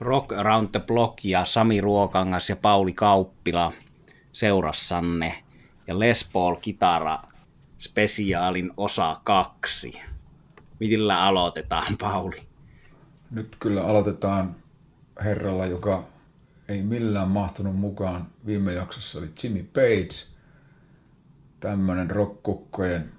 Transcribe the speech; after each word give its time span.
Rock 0.00 0.32
Around 0.32 0.68
the 0.72 0.80
Block 0.80 1.24
ja 1.24 1.44
Sami 1.44 1.80
Ruokangas 1.80 2.48
ja 2.48 2.56
Pauli 2.56 2.92
Kauppila 2.92 3.72
seurassanne 4.32 5.44
ja 5.86 5.98
Les 5.98 6.28
Paul 6.32 6.56
Kitara 6.56 7.22
spesiaalin 7.78 8.70
osa 8.76 9.20
kaksi. 9.24 10.00
Millä 10.78 11.22
aloitetaan, 11.22 11.96
Pauli? 11.98 12.42
Nyt 13.30 13.56
kyllä 13.60 13.82
aloitetaan 13.82 14.56
herralla, 15.24 15.66
joka 15.66 16.04
ei 16.68 16.82
millään 16.82 17.28
mahtunut 17.28 17.76
mukaan. 17.76 18.26
Viime 18.46 18.72
jaksossa 18.72 19.18
oli 19.18 19.30
Jimmy 19.42 19.62
Page, 19.62 20.26
tämmöinen 21.60 22.10
rockkukkojen 22.10 23.12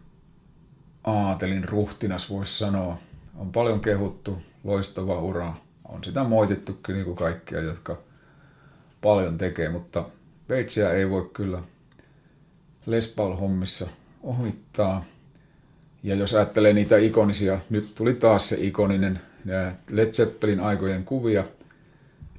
aatelin 1.04 1.63
ruhtinas 1.63 2.29
voisi 2.29 2.57
sanoa. 2.57 2.98
On 3.36 3.52
paljon 3.52 3.82
kehuttu, 3.82 4.41
loistava 4.63 5.20
ura. 5.20 5.54
On 5.92 6.04
sitä 6.04 6.23
moitittukin 6.23 6.96
niin 6.96 7.05
kuin 7.05 7.18
kaikkia, 7.18 7.62
jotka 7.62 7.98
paljon 9.02 9.38
tekee, 9.38 9.70
mutta 9.70 10.06
Pagea 10.48 10.93
ei 10.93 11.10
voi 11.10 11.29
kyllä 11.34 11.61
Les 12.86 13.15
Paul-hommissa 13.15 13.89
ohittaa. 14.24 15.06
Ja 16.04 16.15
jos 16.15 16.34
ajattelee 16.34 16.74
niitä 16.74 16.98
ikonisia, 16.98 17.60
nyt 17.70 17.96
tuli 17.96 18.14
taas 18.14 18.50
se 18.50 18.57
ikoninen 18.60 19.21
Led 19.89 20.14
Zeppelin 20.14 20.60
aikojen 20.60 21.04
kuvia 21.04 21.43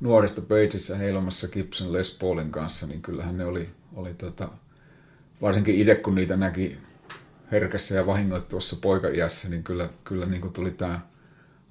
nuorista 0.00 0.40
Pageissa 0.40 0.96
heilomassa 0.96 1.48
Gibson 1.48 1.92
Les 1.92 2.18
Paulin 2.20 2.50
kanssa, 2.50 2.86
niin 2.86 3.02
kyllähän 3.02 3.36
ne 3.36 3.44
oli, 3.44 3.68
oli 3.94 4.14
tota, 4.14 4.48
varsinkin 5.42 5.74
itse 5.74 5.94
kun 5.94 6.14
niitä 6.14 6.36
näki 6.36 6.78
herkässä 7.52 7.94
ja 7.94 8.06
vahingoittuvassa 8.06 8.76
poikaiässä, 8.82 9.48
niin 9.48 9.62
kyllä, 9.62 9.88
kyllä 10.04 10.26
niin 10.26 10.40
kuin 10.40 10.52
tuli 10.52 10.70
tämä 10.70 11.00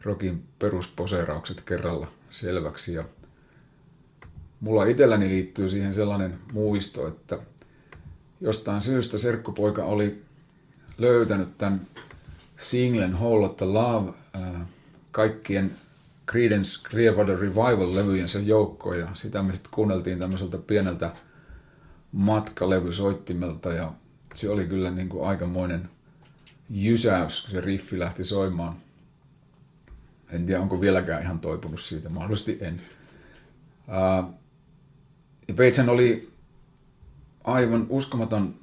rokin 0.03 0.43
perusposeeraukset 0.59 1.61
kerralla 1.61 2.07
selväksi. 2.29 2.93
Ja 2.93 3.03
mulla 4.59 4.85
itselläni 4.85 5.29
liittyy 5.29 5.69
siihen 5.69 5.93
sellainen 5.93 6.39
muisto, 6.53 7.07
että 7.07 7.39
jostain 8.41 8.81
syystä 8.81 9.17
serkkupoika 9.17 9.83
oli 9.83 10.21
löytänyt 10.97 11.57
tämän 11.57 11.81
singlen 12.57 13.13
Hall 13.13 13.43
of 13.43 13.57
the 13.57 13.65
Love 13.65 14.13
äh, 14.35 14.61
kaikkien 15.11 15.71
Creedence 16.31 16.89
Clearwater 16.89 17.39
Revival-levyjensä 17.39 18.39
joukkoon 18.39 18.99
ja 18.99 19.07
sitä 19.13 19.43
me 19.43 19.53
sitten 19.53 19.71
kuunneltiin 19.71 20.19
tämmöiseltä 20.19 20.57
pieneltä 20.57 21.13
matkalevysoittimelta 22.11 23.73
ja 23.73 23.93
se 24.33 24.49
oli 24.49 24.67
kyllä 24.67 24.91
niin 24.91 25.09
kuin 25.09 25.27
aikamoinen 25.27 25.89
jysäys, 26.69 27.41
kun 27.41 27.51
se 27.51 27.61
riffi 27.61 27.99
lähti 27.99 28.23
soimaan. 28.23 28.75
En 30.31 30.45
tiedä, 30.45 30.61
onko 30.61 30.81
vieläkään 30.81 31.21
ihan 31.21 31.39
toipunut 31.39 31.81
siitä, 31.81 32.09
mahdollisesti 32.09 32.57
en. 32.61 32.81
ja 35.47 35.53
Peitsen 35.53 35.89
oli 35.89 36.29
aivan 37.43 37.85
uskomaton 37.89 38.53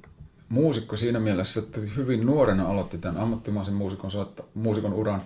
muusikko 0.49 0.95
siinä 0.95 1.19
mielessä, 1.19 1.59
että 1.59 1.79
hyvin 1.95 2.25
nuorena 2.25 2.69
aloitti 2.69 2.97
tämän 2.97 3.21
ammattimaisen 3.21 3.73
muusikon, 3.73 4.11
soitta, 4.11 4.43
muusikon 4.53 4.93
uran. 4.93 5.21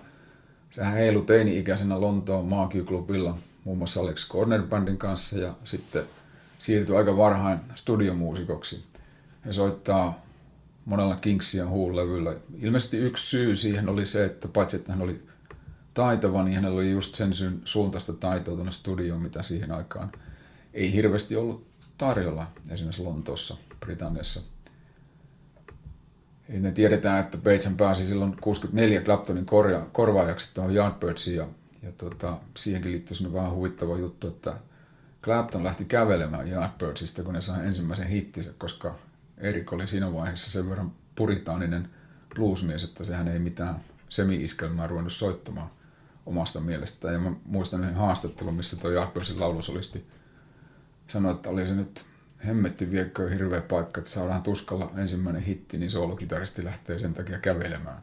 Sehän 0.70 0.94
heilu 0.94 1.22
teini-ikäisenä 1.22 2.00
Lontoon 2.00 2.44
Maakyklubilla 2.44 3.36
muun 3.64 3.78
muassa 3.78 4.00
Alex 4.00 4.28
Corner 4.28 4.62
Bandin 4.62 4.98
kanssa 4.98 5.38
ja 5.38 5.54
sitten 5.64 6.04
siirtyi 6.58 6.96
aika 6.96 7.16
varhain 7.16 7.58
studiomuusikoksi. 7.74 8.84
Hän 9.40 9.54
soittaa 9.54 10.24
monella 10.84 11.16
Kingsia 11.16 11.68
huulevyllä. 11.68 12.34
Ilmeisesti 12.60 12.96
yksi 12.96 13.26
syy 13.26 13.56
siihen 13.56 13.88
oli 13.88 14.06
se, 14.06 14.24
että 14.24 14.48
paitsi 14.48 14.76
että 14.76 14.92
hän 14.92 15.02
oli 15.02 15.22
taitava, 15.94 16.42
niin 16.42 16.54
hänellä 16.54 16.76
oli 16.76 16.90
just 16.90 17.14
sen 17.14 17.30
suuntaista 17.64 18.12
taitoa 18.12 18.54
tuonne 18.54 18.72
studioon, 18.72 19.22
mitä 19.22 19.42
siihen 19.42 19.72
aikaan 19.72 20.12
ei 20.74 20.92
hirveästi 20.92 21.36
ollut 21.36 21.66
tarjolla 21.98 22.46
esimerkiksi 22.70 23.02
Lontoossa, 23.02 23.56
Britanniassa. 23.80 24.40
Ja 26.48 26.72
tiedetään, 26.72 27.20
että 27.20 27.38
Bateson 27.38 27.76
pääsi 27.76 28.04
silloin 28.04 28.36
64 28.40 29.00
Claptonin 29.00 29.46
korja, 29.46 29.86
korvaajaksi 29.92 30.54
tuohon 30.54 30.74
Yardbirds'iin 30.74 31.36
ja, 31.36 31.46
ja 31.82 31.92
tota, 31.92 32.38
siihenkin 32.56 32.92
liittyy 32.92 33.32
vähän 33.32 33.52
huvittava 33.52 33.98
juttu, 33.98 34.28
että 34.28 34.54
Clapton 35.22 35.64
lähti 35.64 35.84
kävelemään 35.84 36.48
Yardbirdsista, 36.48 37.22
kun 37.22 37.34
ne 37.34 37.40
sai 37.40 37.66
ensimmäisen 37.66 38.06
hittinsä, 38.06 38.50
koska 38.58 38.94
Erik 39.38 39.72
oli 39.72 39.86
siinä 39.86 40.12
vaiheessa 40.12 40.50
sen 40.50 40.70
verran 40.70 40.92
puritaaninen 41.14 41.88
bluesmies, 42.34 42.84
että 42.84 43.04
sehän 43.04 43.28
ei 43.28 43.38
mitään 43.38 43.80
semi-iskelmää 44.08 44.86
ruvennut 44.86 45.12
soittamaan 45.12 45.70
omasta 46.26 46.60
mielestään. 46.60 47.14
Ja 47.14 47.20
mä 47.20 47.32
muistan 47.44 47.80
yhden 47.80 47.94
haastattelun, 47.94 48.54
missä 48.54 48.76
tuo 48.76 48.90
Yardbirdsin 48.90 49.40
laulusolisti 49.40 50.04
sanoi, 51.08 51.32
että 51.32 51.50
oli 51.50 51.68
se 51.68 51.74
nyt 51.74 52.04
hemmetti 52.46 52.90
viekö 52.90 53.30
hirveä 53.30 53.60
paikka, 53.60 53.98
että 53.98 54.10
saadaan 54.10 54.42
tuskalla 54.42 54.90
ensimmäinen 54.96 55.42
hitti, 55.42 55.78
niin 55.78 55.90
soolokitaristi 55.90 56.64
lähtee 56.64 56.98
sen 56.98 57.14
takia 57.14 57.38
kävelemään. 57.38 58.02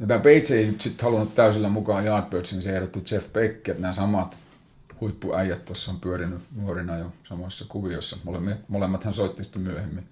Ja 0.00 0.06
tämä 0.06 0.18
Page 0.18 0.54
ei 0.54 0.66
nyt 0.66 0.80
sitten 0.80 1.04
halunnut 1.04 1.34
täysillä 1.34 1.68
mukaan 1.68 2.04
Yardbirdsin, 2.04 2.62
se 2.62 2.76
ehdotti 2.76 3.04
Jeff 3.10 3.32
Beck, 3.32 3.68
että 3.68 3.82
nämä 3.82 3.92
samat 3.92 4.38
huippuäijät 5.00 5.64
tuossa 5.64 5.90
on 5.90 6.00
pyörinyt 6.00 6.38
nuorina 6.56 6.98
jo 6.98 7.12
samoissa 7.28 7.64
kuvioissa. 7.68 8.16
Molemmat 8.68 9.04
hän 9.04 9.14
soitti 9.14 9.44
sitten 9.44 9.62
myöhemmin 9.62 10.06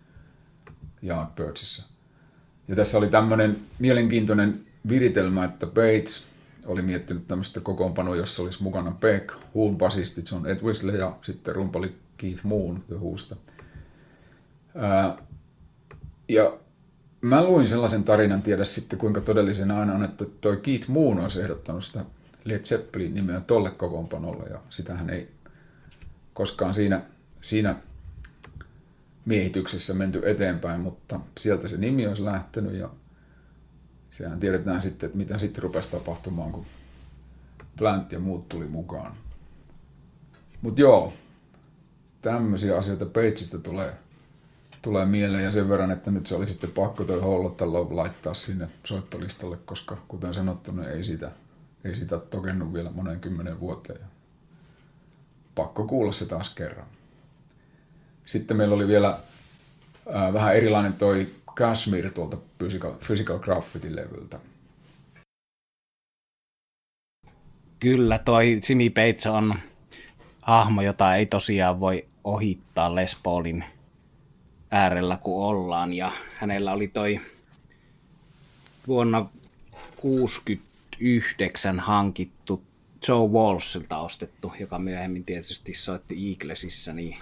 Yardbirdsissa. 1.02 1.82
Ja 2.68 2.76
tässä 2.76 2.98
oli 2.98 3.08
tämmöinen 3.08 3.56
mielenkiintoinen 3.78 4.60
viritelmä, 4.88 5.44
että 5.44 5.66
Bates 5.66 6.24
oli 6.66 6.82
miettinyt 6.82 7.28
tämmöistä 7.28 7.60
kokoonpanoa, 7.60 8.16
jossa 8.16 8.42
olisi 8.42 8.62
mukana 8.62 8.90
Beck, 9.00 9.34
Huun 9.54 9.78
basisti 9.78 10.22
John 10.32 10.46
Edwisley 10.46 10.98
ja 10.98 11.16
sitten 11.22 11.54
rumpali 11.54 11.94
Keith 12.16 12.44
Moon 12.44 12.82
The 12.88 12.96
ja 16.28 16.58
mä 17.20 17.44
luin 17.44 17.68
sellaisen 17.68 18.04
tarinan, 18.04 18.42
tiedä 18.42 18.64
sitten 18.64 18.98
kuinka 18.98 19.20
todellisena 19.20 19.80
aina 19.80 19.94
on, 19.94 20.04
että 20.04 20.24
toi 20.40 20.56
Keith 20.56 20.88
Moon 20.88 21.20
olisi 21.20 21.40
ehdottanut 21.40 21.84
sitä 21.84 22.04
Led 22.44 22.64
Zeppelin 22.64 23.14
nimeä 23.14 23.40
tolle 23.40 23.70
kokoonpanolle 23.70 24.48
ja 24.50 24.60
sitähän 24.70 25.10
ei 25.10 25.28
koskaan 26.34 26.74
siinä, 26.74 27.00
siinä 27.40 27.74
miehityksessä 29.24 29.94
menty 29.94 30.30
eteenpäin, 30.30 30.80
mutta 30.80 31.20
sieltä 31.38 31.68
se 31.68 31.76
nimi 31.76 32.06
olisi 32.06 32.24
lähtenyt 32.24 32.74
ja 32.74 32.90
sehän 34.22 34.40
tiedetään 34.40 34.82
sitten, 34.82 35.06
että 35.06 35.18
mitä 35.18 35.38
sitten 35.38 35.62
rupesi 35.62 35.90
tapahtumaan, 35.90 36.52
kun 36.52 36.66
Plant 37.78 38.12
ja 38.12 38.18
muut 38.18 38.48
tuli 38.48 38.66
mukaan. 38.66 39.12
Mutta 40.60 40.80
joo, 40.80 41.12
tämmöisiä 42.22 42.78
asioita 42.78 43.06
Pageista 43.06 43.58
tulee, 43.58 43.96
tulee 44.82 45.06
mieleen 45.06 45.44
ja 45.44 45.52
sen 45.52 45.68
verran, 45.68 45.90
että 45.90 46.10
nyt 46.10 46.26
se 46.26 46.34
oli 46.34 46.48
sitten 46.48 46.70
pakko 46.70 47.04
toi 47.04 47.20
Hollotta 47.20 47.72
laittaa 47.72 48.34
sinne 48.34 48.68
soittolistalle, 48.84 49.56
koska 49.56 49.96
kuten 50.08 50.34
sanottu, 50.34 50.72
niin 50.72 50.88
ei 50.88 51.04
sitä 51.04 51.30
ei 51.84 51.94
sitä 51.94 52.18
tokennut 52.18 52.72
vielä 52.72 52.90
moneen 52.90 53.20
kymmenen 53.20 53.60
vuoteen. 53.60 54.00
Pakko 55.54 55.86
kuulla 55.86 56.12
se 56.12 56.26
taas 56.26 56.50
kerran. 56.50 56.86
Sitten 58.26 58.56
meillä 58.56 58.74
oli 58.74 58.88
vielä 58.88 59.18
ää, 60.12 60.32
vähän 60.32 60.56
erilainen 60.56 60.92
toi 60.92 61.28
Kashmir 61.54 62.12
tuolta 62.12 62.36
Physical, 62.58 62.92
Physical 63.06 63.38
Graffiti-levyltä. 63.38 64.38
Kyllä, 67.80 68.18
toi 68.18 68.60
Jimmy 68.68 68.90
Bates 68.90 69.26
on 69.26 69.54
hahmo, 70.42 70.82
jota 70.82 71.16
ei 71.16 71.26
tosiaan 71.26 71.80
voi 71.80 72.06
ohittaa 72.24 72.94
Les 72.94 73.16
Paulin 73.22 73.64
äärellä, 74.70 75.16
kun 75.16 75.44
ollaan. 75.44 75.92
Ja 75.94 76.12
hänellä 76.36 76.72
oli 76.72 76.88
toi 76.88 77.20
vuonna 78.86 79.26
60 79.96 80.72
yhdeksän 81.00 81.80
hankittu 81.80 82.62
Joe 83.08 83.28
Walshilta 83.28 83.98
ostettu, 83.98 84.52
joka 84.60 84.78
myöhemmin 84.78 85.24
tietysti 85.24 85.74
soitti 85.74 86.30
Eaglesissä, 86.30 86.92
niin 86.92 87.18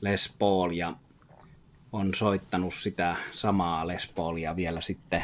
Les 0.00 0.34
Paul 0.38 0.70
ja 0.70 0.94
on 1.96 2.14
soittanut 2.14 2.74
sitä 2.74 3.16
samaa 3.32 3.86
Les 3.86 4.08
Paulia 4.14 4.56
vielä 4.56 4.80
sitten 4.80 5.22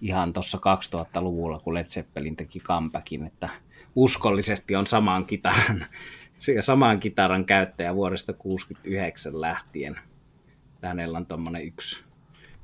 ihan 0.00 0.32
tuossa 0.32 0.58
2000-luvulla, 0.58 1.58
kun 1.58 1.74
Led 1.74 1.84
Zeppelin 1.84 2.36
teki 2.36 2.60
comebackin, 2.60 3.26
että 3.26 3.48
uskollisesti 3.96 4.76
on 4.76 4.86
saman 4.86 5.24
kitaran, 5.24 5.84
saman 6.60 7.00
kitaran 7.00 7.44
käyttäjä 7.44 7.94
vuodesta 7.94 8.32
69 8.32 9.40
lähtien. 9.40 9.96
Hänellä 10.82 11.18
on 11.18 11.26
tuommoinen 11.26 11.64
yksi, 11.64 12.04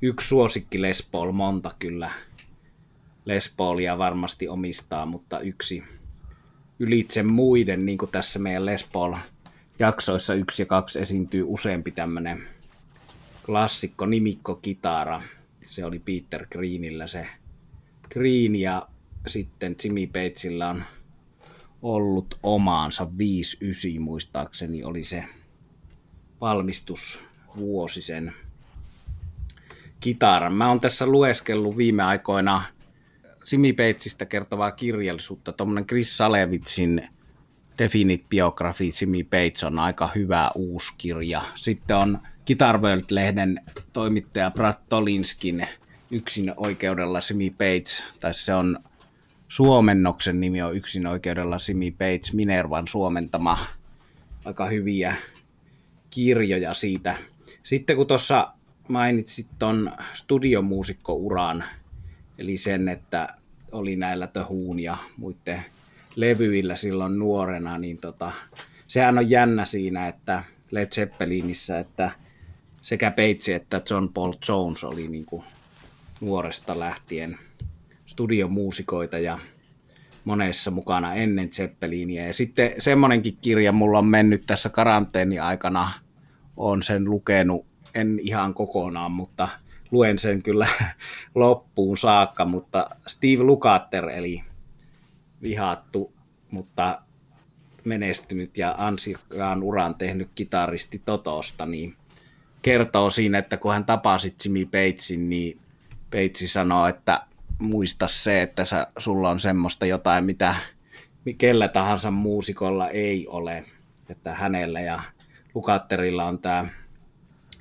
yksi 0.01 0.27
suosikki 0.27 0.81
Les 0.81 1.09
Paul, 1.11 1.31
monta 1.31 1.71
kyllä 1.79 2.11
Les 3.25 3.53
Paulia 3.57 3.97
varmasti 3.97 4.47
omistaa, 4.47 5.05
mutta 5.05 5.39
yksi 5.39 5.83
ylitse 6.79 7.23
muiden, 7.23 7.85
niin 7.85 7.97
kuin 7.97 8.11
tässä 8.11 8.39
meidän 8.39 8.65
Les 8.65 8.83
Paul 8.83 9.15
jaksoissa 9.79 10.33
yksi 10.33 10.61
ja 10.61 10.65
kaksi 10.65 10.99
esiintyy 10.99 11.43
useampi 11.47 11.91
tämmöinen 11.91 12.52
klassikko 13.45 14.05
nimikko 14.05 14.55
kitara. 14.55 15.21
Se 15.67 15.85
oli 15.85 15.99
Peter 15.99 16.45
Greenillä 16.51 17.07
se 17.07 17.27
Green 18.09 18.55
ja 18.55 18.87
sitten 19.27 19.75
Jimmy 19.83 20.07
Batesilla 20.07 20.69
on 20.69 20.83
ollut 21.81 22.39
omaansa 22.43 23.07
5-9 23.97 23.99
muistaakseni 23.99 24.83
oli 24.83 25.03
se 25.03 25.25
valmistusvuosi 26.41 28.01
sen 28.01 28.33
kitaran. 29.99 30.53
Mä 30.53 30.69
oon 30.69 30.79
tässä 30.79 31.05
lueskellut 31.05 31.77
viime 31.77 32.03
aikoina 32.03 32.63
Simi 33.45 33.73
Peitsistä 33.73 34.25
kertovaa 34.25 34.71
kirjallisuutta. 34.71 35.51
Tuommoinen 35.51 35.87
Chris 35.87 36.17
Salevitsin 36.17 37.07
Definite 37.77 38.25
Biography 38.29 38.91
Simi 38.91 39.23
Peits 39.23 39.63
on 39.63 39.79
aika 39.79 40.09
hyvä 40.15 40.51
uusi 40.55 40.93
kirja. 40.97 41.41
Sitten 41.55 41.97
on 41.97 42.19
Guitar 42.47 42.81
World-lehden 42.81 43.61
toimittaja 43.93 44.51
Brad 44.51 44.75
Tolinskin 44.89 45.67
yksin 46.11 46.53
oikeudella 46.57 47.21
Simi 47.21 47.49
Peits, 47.49 48.03
tai 48.19 48.33
se 48.33 48.53
on 48.53 48.79
suomennoksen 49.47 50.39
nimi 50.39 50.61
on 50.61 50.75
yksin 50.75 51.07
oikeudella 51.07 51.59
Simi 51.59 51.91
Peits, 51.91 52.33
Minervan 52.33 52.87
suomentama 52.87 53.57
aika 54.45 54.65
hyviä 54.65 55.15
kirjoja 56.09 56.73
siitä. 56.73 57.17
Sitten 57.63 57.95
kun 57.95 58.07
tuossa 58.07 58.53
mainitsit 58.87 59.47
tuon 59.59 59.91
studiomuusikko-uran, 60.13 61.63
eli 62.37 62.57
sen, 62.57 62.89
että 62.89 63.27
oli 63.71 63.95
näillä 63.95 64.27
Töhuun 64.27 64.79
ja 64.79 64.97
muiden 65.17 65.61
levyillä 66.15 66.75
silloin 66.75 67.19
nuorena, 67.19 67.77
niin 67.77 67.97
tota, 67.97 68.31
sehän 68.87 69.17
on 69.17 69.29
jännä 69.29 69.65
siinä, 69.65 70.07
että 70.07 70.43
Led 70.71 70.87
Zeppelinissä, 70.87 71.79
että 71.79 72.11
sekä 72.83 73.11
Peitsi 73.11 73.53
että 73.53 73.81
John 73.89 74.07
Paul 74.13 74.33
Jones 74.49 74.83
oli 74.83 75.07
niin 75.07 75.25
kuin 75.25 75.43
nuoresta 76.21 76.79
lähtien 76.79 77.37
studiomuusikoita 78.05 79.19
ja 79.19 79.39
monessa 80.25 80.71
mukana 80.71 81.13
ennen 81.13 81.49
Zeppelinia. 81.49 82.27
Ja 82.27 82.33
sitten 82.33 82.71
semmoinenkin 82.79 83.37
kirja 83.41 83.71
mulla 83.71 83.99
on 83.99 84.05
mennyt 84.05 84.43
tässä 84.47 84.69
karanteeni 84.69 85.39
aikana, 85.39 85.93
on 86.57 86.83
sen 86.83 87.03
lukenut, 87.03 87.65
en 87.93 88.19
ihan 88.21 88.53
kokonaan, 88.53 89.11
mutta 89.11 89.47
luen 89.91 90.19
sen 90.19 90.43
kyllä 90.43 90.67
loppuun 91.35 91.97
saakka, 91.97 92.45
mutta 92.45 92.89
Steve 93.07 93.43
Lukather, 93.43 94.09
eli 94.09 94.43
vihattu, 95.41 96.13
mutta 96.51 97.01
menestynyt 97.83 98.57
ja 98.57 98.75
ansiokkaan 98.77 99.63
uran 99.63 99.95
tehnyt 99.95 100.29
kitaristi 100.35 101.01
Totosta, 101.05 101.65
niin 101.65 101.95
kertoo 102.63 103.09
siinä, 103.09 103.37
että 103.37 103.57
kun 103.57 103.73
hän 103.73 103.85
tapasi 103.85 104.35
Jimmy 104.45 104.65
Patesin, 104.65 105.29
niin 105.29 105.59
Peitsi 106.09 106.47
sanoo, 106.47 106.87
että 106.87 107.21
muista 107.59 108.07
se, 108.07 108.41
että 108.41 108.65
sä, 108.65 108.87
sulla 108.97 109.29
on 109.29 109.39
semmoista 109.39 109.85
jotain, 109.85 110.25
mitä 110.25 110.55
kellä 111.37 111.67
tahansa 111.67 112.11
muusikolla 112.11 112.89
ei 112.89 113.27
ole. 113.27 113.63
Että 114.09 114.33
hänellä 114.33 114.81
ja 114.81 115.01
Lukatterilla 115.53 116.25
on 116.25 116.39
tämä 116.39 116.65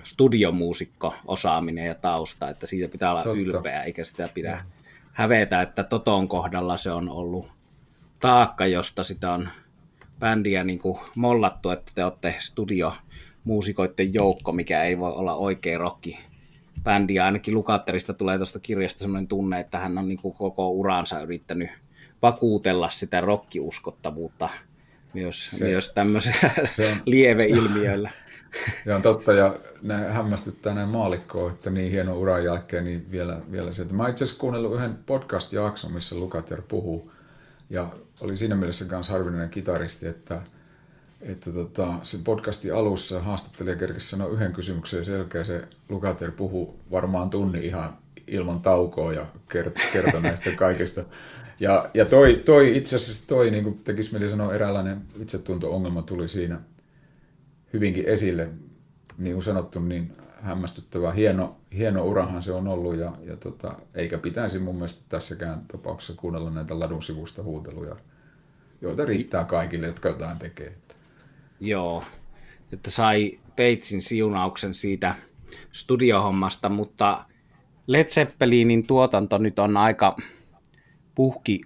studiomuusikko 0.03 1.15
osaaminen 1.27 1.87
ja 1.87 1.95
tausta, 1.95 2.49
että 2.49 2.67
siitä 2.67 2.93
pitää 2.93 3.11
olla 3.11 3.23
Totta. 3.23 3.39
ylpeä, 3.39 3.83
eikä 3.83 4.05
sitä 4.05 4.29
pidä 4.35 4.65
hävetä, 5.13 5.63
että 5.63 5.85
Toton 5.85 6.29
kohdalla 6.29 6.77
se 6.77 6.91
on 6.91 7.09
ollut 7.09 7.49
taakka, 8.21 8.67
josta 8.67 9.03
sitä 9.03 9.33
on 9.33 9.49
bändiä 10.19 10.65
niin 10.65 10.79
kuin 10.79 10.99
mollattu, 11.17 11.71
että 11.71 11.93
te 11.95 12.05
olette 12.05 12.35
studiomuusikoiden 13.43 14.15
joukko, 14.15 14.53
mikä 14.53 14.83
ei 14.83 14.99
voi 14.99 15.13
olla 15.13 15.35
oikein 15.35 15.81
rokki 15.81 16.19
bändi, 16.85 17.19
ainakin 17.19 17.55
Lukatterista 17.55 18.15
tulee 18.15 18.37
tuosta 18.37 18.59
kirjasta 18.59 18.99
sellainen 18.99 19.29
tunne, 19.29 19.61
että 19.61 19.79
hän 19.79 19.99
on 19.99 20.09
niin 20.09 20.19
kuin 20.23 20.35
koko 20.35 20.71
uransa 20.71 21.21
yrittänyt 21.21 21.71
vakuutella 22.23 22.91
sitä 22.91 23.21
rokkiuskottavuutta 23.21 24.49
myös, 25.15 25.51
se, 25.51 25.65
myös 25.65 25.93
tämmöisellä 25.95 26.51
lieveilmiöillä. 27.07 28.11
Se 28.85 28.95
on 28.95 29.03
totta, 29.03 29.33
ja 29.33 29.55
ne 29.83 29.95
hämmästyttää 29.95 30.75
näin 30.75 30.89
maalikkoa, 30.89 31.51
että 31.51 31.71
niin 31.71 31.93
hieno 31.93 32.19
uran 32.19 32.45
jälkeen 32.45 32.85
niin 32.85 33.11
vielä, 33.11 33.41
vielä 33.53 33.73
se. 33.73 33.85
Mä 33.85 34.09
itse 34.09 34.25
asiassa 34.25 34.41
kuunnellut 34.41 34.75
yhden 34.75 34.99
podcast-jakson, 35.07 35.93
missä 35.93 36.17
Lukater 36.17 36.63
puhuu, 36.63 37.13
ja 37.71 37.93
oli 38.21 38.37
siinä 38.37 38.55
mielessä 38.55 38.85
myös 38.91 39.09
harvinainen 39.09 39.51
kitaristi, 39.51 40.07
että 40.07 40.43
että 41.23 41.53
tota, 41.53 41.95
se 42.03 42.19
podcastin 42.25 42.75
alussa 42.75 43.21
haastattelija 43.21 43.77
kerkesi 43.77 44.09
sanoa 44.09 44.29
yhden 44.29 44.53
kysymyksen 44.53 45.05
selkeä 45.05 45.45
se 45.45 45.65
Lukater 45.89 46.31
puhuu 46.31 46.81
varmaan 46.91 47.31
tunni 47.31 47.67
ihan 47.67 47.99
ilman 48.27 48.61
taukoa 48.61 49.13
ja 49.13 49.27
kertoi 49.49 49.85
kerto 49.93 50.21
näistä 50.21 50.51
kaikista. 50.57 51.05
Ja, 51.61 51.91
ja 51.95 52.05
toi, 52.05 52.43
toi 52.45 52.77
itse 52.77 52.97
asiassa 52.97 53.29
toi, 53.29 53.51
niin 53.51 53.65
kuin 53.65 53.79
tekisi 53.79 54.13
mieli 54.13 54.31
sanoa, 54.31 54.55
eräänlainen 54.55 55.03
itsetunto-ongelma 55.21 56.03
tuli 56.03 56.29
siinä 56.29 56.61
hyvinkin 57.73 58.05
esille. 58.05 58.49
Niin 59.19 59.35
kuin 59.35 59.45
sanottu, 59.45 59.81
niin 59.81 60.13
hämmästyttävä. 60.41 61.13
Hieno, 61.13 61.57
hieno 61.77 62.05
urahan 62.05 62.43
se 62.43 62.53
on 62.53 62.69
ollut 62.69 62.97
ja, 62.97 63.13
ja 63.25 63.37
tota, 63.37 63.75
eikä 63.95 64.19
pitäisi 64.19 64.59
mun 64.59 64.75
mielestä 64.75 65.03
tässäkään 65.09 65.63
tapauksessa 65.69 66.15
kuunnella 66.17 66.51
näitä 66.51 66.81
ladun 66.81 67.03
sivusta 67.03 67.43
huuteluja, 67.43 67.97
joita 68.81 69.05
riittää 69.05 69.45
kaikille, 69.45 69.87
jotka 69.87 70.09
jotain 70.09 70.39
tekee. 70.39 70.75
Joo, 71.63 72.05
että 72.73 72.91
sai 72.91 73.39
Peitsin 73.57 74.03
siunauksen 74.03 74.75
siitä 74.75 75.15
studiohommasta, 75.73 76.69
mutta 76.69 77.25
Led 77.87 78.05
Zeppelinin 78.05 78.87
tuotanto 78.87 79.39
nyt 79.39 79.59
on 79.59 79.77
aika 79.77 80.17
puhki 81.15 81.61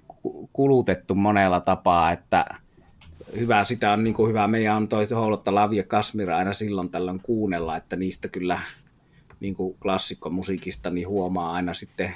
kulutettu 0.52 1.14
monella 1.14 1.60
tapaa, 1.60 2.12
että 2.12 2.44
hyvä, 3.38 3.64
sitä 3.64 3.93
on 3.93 4.04
niin 4.04 4.14
kuin 4.14 4.28
hyvä. 4.28 4.46
Meidän 4.46 4.76
on 4.76 4.88
toi 4.88 5.06
Hoolotta 5.10 5.54
Lavia 5.54 5.82
Kasmira 5.82 6.37
aina 6.37 6.52
silloin 6.52 6.90
tällöin 6.90 7.20
kuunnella, 7.20 7.76
että 7.76 7.96
niistä 7.96 8.28
kyllä 8.28 8.58
niin 9.40 9.54
kuin 9.54 9.76
klassikkomusiikista 9.82 10.90
niin 10.90 11.08
huomaa 11.08 11.52
aina 11.52 11.75
sitten 11.75 12.14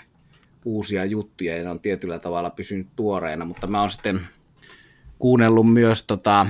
uusia 0.64 1.04
juttuja 1.04 1.56
ja 1.56 1.64
ne 1.64 1.70
on 1.70 1.80
tietyllä 1.80 2.18
tavalla 2.18 2.50
pysynyt 2.50 2.86
tuoreena, 2.96 3.44
mutta 3.44 3.66
mä 3.66 3.80
oon 3.80 3.90
sitten 3.90 4.20
kuunnellut 5.18 5.72
myös 5.72 6.06
tota, 6.06 6.46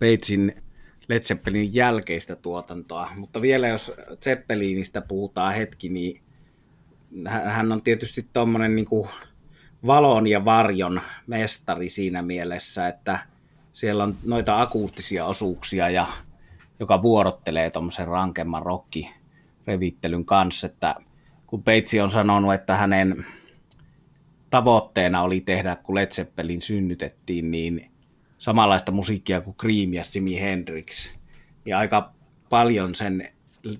Peitsin 0.00 0.62
Led 1.08 1.20
Zeppelinin 1.20 1.74
jälkeistä 1.74 2.36
tuotantoa. 2.36 3.10
Mutta 3.16 3.42
vielä 3.42 3.68
jos 3.68 3.92
Zeppelinistä 4.22 5.00
puhutaan 5.00 5.54
hetki, 5.54 5.88
niin 5.88 6.20
hän 7.26 7.72
on 7.72 7.82
tietysti 7.82 8.26
tuommoinen 8.32 8.76
niin 8.76 8.86
valon 9.86 10.26
ja 10.26 10.44
varjon 10.44 11.00
mestari 11.26 11.88
siinä 11.88 12.22
mielessä, 12.22 12.88
että 12.88 13.18
siellä 13.72 14.04
on 14.04 14.16
noita 14.24 14.60
akuustisia 14.60 15.26
osuuksia, 15.26 15.90
ja, 15.90 16.06
joka 16.80 17.02
vuorottelee 17.02 17.70
tuommoisen 17.70 18.08
rankemman 18.08 18.62
rokki-revittelyn 18.62 20.24
kanssa, 20.24 20.66
että 20.66 20.94
kun 21.46 21.62
Peitsi 21.62 22.00
on 22.00 22.10
sanonut, 22.10 22.54
että 22.54 22.76
hänen 22.76 23.26
tavoitteena 24.50 25.22
oli 25.22 25.40
tehdä, 25.40 25.76
kun 25.76 25.94
Led 25.94 26.10
Zeppelin 26.10 26.62
synnytettiin, 26.62 27.50
niin 27.50 27.89
samanlaista 28.40 28.92
musiikkia 28.92 29.40
kuin 29.40 29.56
Cream 29.56 29.92
ja 29.92 30.02
Jimi 30.14 30.40
Hendrix. 30.40 31.12
Ja 31.66 31.78
aika 31.78 32.12
paljon 32.48 32.94
sen 32.94 33.28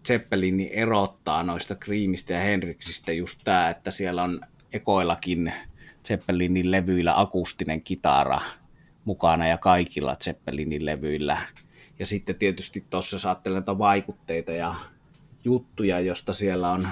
Zeppelin 0.07 0.61
erottaa 0.73 1.43
noista 1.43 1.75
Creamista 1.75 2.33
ja 2.33 2.41
Hendrixistä 2.41 3.13
just 3.13 3.41
tämä, 3.45 3.71
että 3.71 3.91
siellä 3.91 4.23
on 4.23 4.41
ekoillakin 4.73 5.53
Zeppelinin 6.09 6.71
levyillä 6.71 7.21
akustinen 7.21 7.83
kitara 7.83 8.41
mukana 9.05 9.49
ja 9.49 9.59
kaikilla 9.59 10.17
Zeppelinin 10.25 10.87
levyillä. 10.87 11.39
Ja 11.99 12.07
sitten 12.07 12.35
tietysti 12.35 12.85
tuossa 12.91 13.19
saatte 13.19 13.51
näitä 13.51 13.79
vaikutteita 13.79 14.53
ja 14.53 14.75
juttuja, 15.45 16.01
josta 16.01 16.33
siellä 16.33 16.71
on 16.71 16.89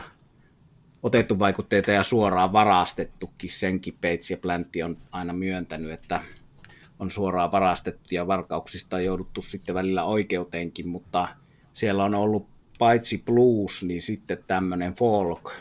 otettu 1.03 1.39
vaikutteita 1.39 1.91
ja 1.91 2.03
suoraan 2.03 2.53
varastettukin. 2.53 3.51
Senkin 3.51 3.95
Pates 3.95 4.31
ja 4.31 4.37
Plantti 4.37 4.83
on 4.83 4.97
aina 5.13 5.33
myöntänyt, 5.33 5.91
että 5.91 6.23
on 6.99 7.11
suoraan 7.11 7.53
varastettu 7.53 8.15
ja 8.15 8.27
varkauksista 8.27 8.97
on 8.97 9.05
jouduttu 9.05 9.43
sitten 9.43 9.75
välillä 9.75 10.05
oikeuteenkin, 10.05 10.89
mutta 10.89 11.29
siellä 11.73 12.05
on 12.05 12.15
ollut 12.15 12.49
paitsi 12.79 13.23
blues, 13.27 13.83
niin 13.83 14.03
sitten 14.03 14.39
tämmöinen 14.47 14.95
folk, 14.95 15.53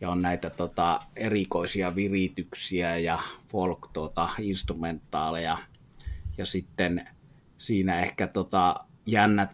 ja 0.00 0.10
on 0.10 0.22
näitä 0.22 0.50
tota, 0.50 0.98
erikoisia 1.16 1.94
virityksiä 1.94 2.98
ja 2.98 3.18
folk 3.48 3.90
tota, 3.92 4.28
instrumentaaleja, 4.38 5.58
ja 6.38 6.46
sitten 6.46 7.08
siinä 7.56 8.00
ehkä 8.00 8.26
tota, 8.26 8.74
jännä 9.06 9.48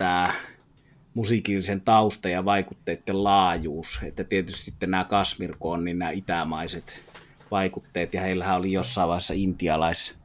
musiikillisen 1.14 1.80
tausta 1.80 2.28
ja 2.28 2.44
vaikutteiden 2.44 3.24
laajuus, 3.24 4.00
että 4.02 4.24
tietysti 4.24 4.62
sitten 4.62 4.90
nämä 4.90 5.04
Kasmirkoon, 5.04 5.84
niin 5.84 5.98
nämä 5.98 6.10
itämaiset 6.10 7.02
vaikutteet, 7.50 8.14
ja 8.14 8.20
heillähän 8.20 8.56
oli 8.58 8.72
jossain 8.72 9.08
vaiheessa 9.08 9.34
intialais 9.36 10.19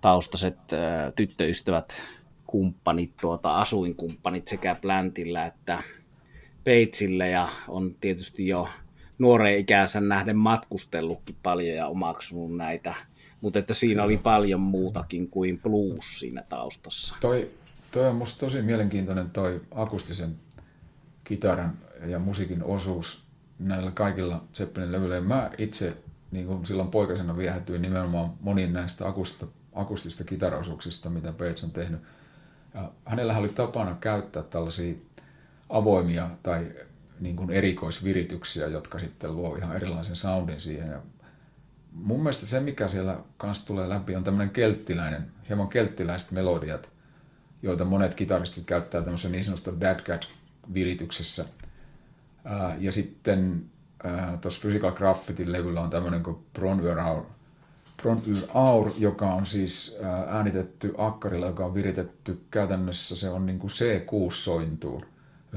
taustaiset 0.00 0.56
tyttöystävät, 1.16 2.02
kumppanit, 2.46 3.16
tuota, 3.20 3.58
asuinkumppanit 3.60 4.48
sekä 4.48 4.74
Plantillä 4.74 5.46
että 5.46 5.82
Peitsillä 6.64 7.26
ja 7.26 7.48
on 7.68 7.94
tietysti 8.00 8.48
jo 8.48 8.68
nuoreen 9.18 9.58
ikänsä 9.58 10.00
nähden 10.00 10.36
matkustellutkin 10.36 11.36
paljon 11.42 11.76
ja 11.76 11.86
omaksunut 11.86 12.56
näitä 12.56 12.94
mutta 13.40 13.58
että 13.58 13.74
siinä 13.74 14.02
oli 14.04 14.16
paljon 14.16 14.60
muutakin 14.60 15.30
kuin 15.30 15.60
blues 15.62 16.18
siinä 16.18 16.44
taustassa. 16.48 17.14
Toi, 17.20 17.50
toi 17.92 18.08
on 18.08 18.16
musta 18.16 18.40
tosi 18.40 18.62
mielenkiintoinen 18.62 19.30
toi 19.30 19.60
akustisen 19.70 20.34
kitaran 21.24 21.78
ja 22.06 22.18
musiikin 22.18 22.64
osuus 22.64 23.22
näillä 23.58 23.90
kaikilla 23.90 24.44
Zeppelin 24.54 24.92
levyillä. 24.92 25.20
mä 25.20 25.50
itse 25.58 25.96
niin 26.30 26.46
kuin 26.46 26.66
silloin 26.66 26.88
poikasena 26.88 27.36
viehätyin 27.36 27.82
nimenomaan 27.82 28.30
moniin 28.40 28.72
näistä 28.72 29.08
akustista, 29.08 29.46
akustista 29.80 30.24
kitaraosuuksista, 30.24 31.10
mitä 31.10 31.32
Page 31.32 31.64
on 31.64 31.70
tehnyt. 31.70 32.00
Ja 32.74 32.90
hänellä 33.04 33.38
oli 33.38 33.48
tapana 33.48 33.96
käyttää 34.00 34.42
tällaisia 34.42 34.94
avoimia 35.68 36.30
tai 36.42 36.72
niin 37.20 37.36
kuin 37.36 37.50
erikoisvirityksiä, 37.50 38.66
jotka 38.66 38.98
sitten 38.98 39.36
luo 39.36 39.56
ihan 39.56 39.76
erilaisen 39.76 40.16
soundin 40.16 40.60
siihen. 40.60 40.88
Ja 40.88 41.00
mun 41.92 42.20
mielestä 42.20 42.46
se, 42.46 42.60
mikä 42.60 42.88
siellä 42.88 43.18
kanssa 43.36 43.66
tulee 43.66 43.88
läpi, 43.88 44.16
on 44.16 44.24
tämmöinen 44.24 44.50
kelttiläinen, 44.50 45.26
hieman 45.48 45.68
kelttiläiset 45.68 46.30
melodiat, 46.30 46.90
joita 47.62 47.84
monet 47.84 48.14
kitaristit 48.14 48.64
käyttää 48.64 49.02
tämmöisessä 49.02 49.28
niin 49.28 49.44
sanotusta 49.44 49.80
Dad 49.80 50.00
Cat-virityksessä. 50.00 51.44
Ja 52.78 52.92
sitten 52.92 53.64
tuossa 54.40 54.60
Physical 54.60 54.92
Graffitin 54.92 55.52
levyllä 55.52 55.80
on 55.80 55.90
tämmöinen 55.90 56.22
kuin 56.22 56.36
Bron 56.52 56.82
Aur, 58.04 58.16
Bron 58.16 58.36
Aur, 58.54 58.90
joka 58.98 59.26
on 59.26 59.46
siis 59.46 59.96
äänitetty 60.28 60.94
akkarilla, 60.98 61.46
joka 61.46 61.64
on 61.66 61.74
viritetty 61.74 62.40
käytännössä, 62.50 63.16
se 63.16 63.28
on 63.28 63.46
niin 63.46 63.58
kuin 63.58 63.70
C6-sointuun. 63.70 65.06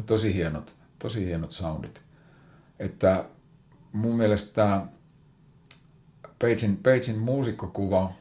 Tosi 0.06 0.34
hienot, 0.34 0.76
tosi 1.00 1.26
hienot 1.26 1.52
soundit. 1.52 2.02
Että 2.80 3.26
mun 3.94 4.16
mielestä 4.16 4.82
Pagein, 6.40 6.78
Pagein 6.78 7.20
muusikkokuva 7.20 8.12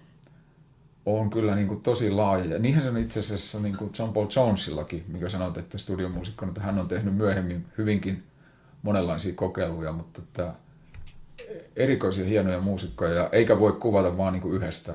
on 1.07 1.31
kyllä 1.31 1.55
niin 1.55 1.69
kuin 1.69 1.81
tosi 1.81 2.11
laaja. 2.11 2.45
Ja 2.45 2.59
niinhän 2.59 2.83
se 2.83 2.91
on 2.91 2.97
itse 2.97 3.21
asiassa 3.21 3.61
niin 3.61 3.77
kuin 3.77 3.93
John 3.99 4.13
Paul 4.13 4.27
Jonesillakin, 4.37 5.05
mikä 5.09 5.29
sanoit, 5.29 5.57
että 5.57 5.79
studiomuusikkona, 5.79 6.51
että 6.51 6.61
hän 6.61 6.79
on 6.79 6.89
tehnyt 6.89 7.17
myöhemmin 7.17 7.67
hyvinkin 7.79 8.23
monenlaisia 8.83 9.35
kokeiluja, 9.35 9.93
mutta 9.93 10.23
että 10.23 10.55
erikoisia 11.77 12.25
hienoja 12.25 12.61
muusikkoja, 12.61 13.29
eikä 13.33 13.61
voi 13.61 13.73
kuvata 13.73 14.17
vaan 14.17 14.33
niin 14.33 14.41
kuin 14.43 14.55
yhdestä 14.55 14.95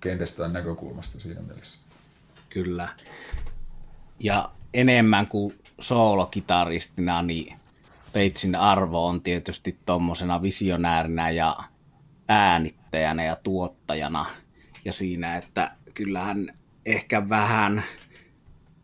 kendestä 0.00 0.48
näkökulmasta 0.48 1.20
siinä 1.20 1.42
mielessä. 1.42 1.78
Kyllä. 2.50 2.88
Ja 4.20 4.50
enemmän 4.74 5.26
kuin 5.26 5.58
soolokitaristina, 5.80 7.22
niin 7.22 7.56
Peitsin 8.12 8.54
arvo 8.54 9.06
on 9.06 9.20
tietysti 9.20 9.78
tuommoisena 9.86 10.42
visionäärinä 10.42 11.30
ja 11.30 11.56
äänittäjänä 12.28 13.24
ja 13.24 13.36
tuottajana. 13.36 14.26
Ja 14.84 14.92
siinä, 14.92 15.36
että 15.36 15.70
kyllähän 15.94 16.52
ehkä 16.86 17.28
vähän 17.28 17.82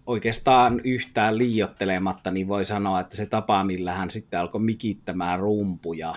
oikeastaan 0.06 0.80
yhtään 0.84 1.38
liiottelematta, 1.38 2.30
niin 2.30 2.48
voi 2.48 2.64
sanoa, 2.64 3.00
että 3.00 3.16
se 3.16 3.26
tapa, 3.26 3.64
millä 3.64 3.92
hän 3.92 4.10
sitten 4.10 4.40
alkoi 4.40 4.60
mikittämään 4.60 5.40
rumpuja 5.40 6.14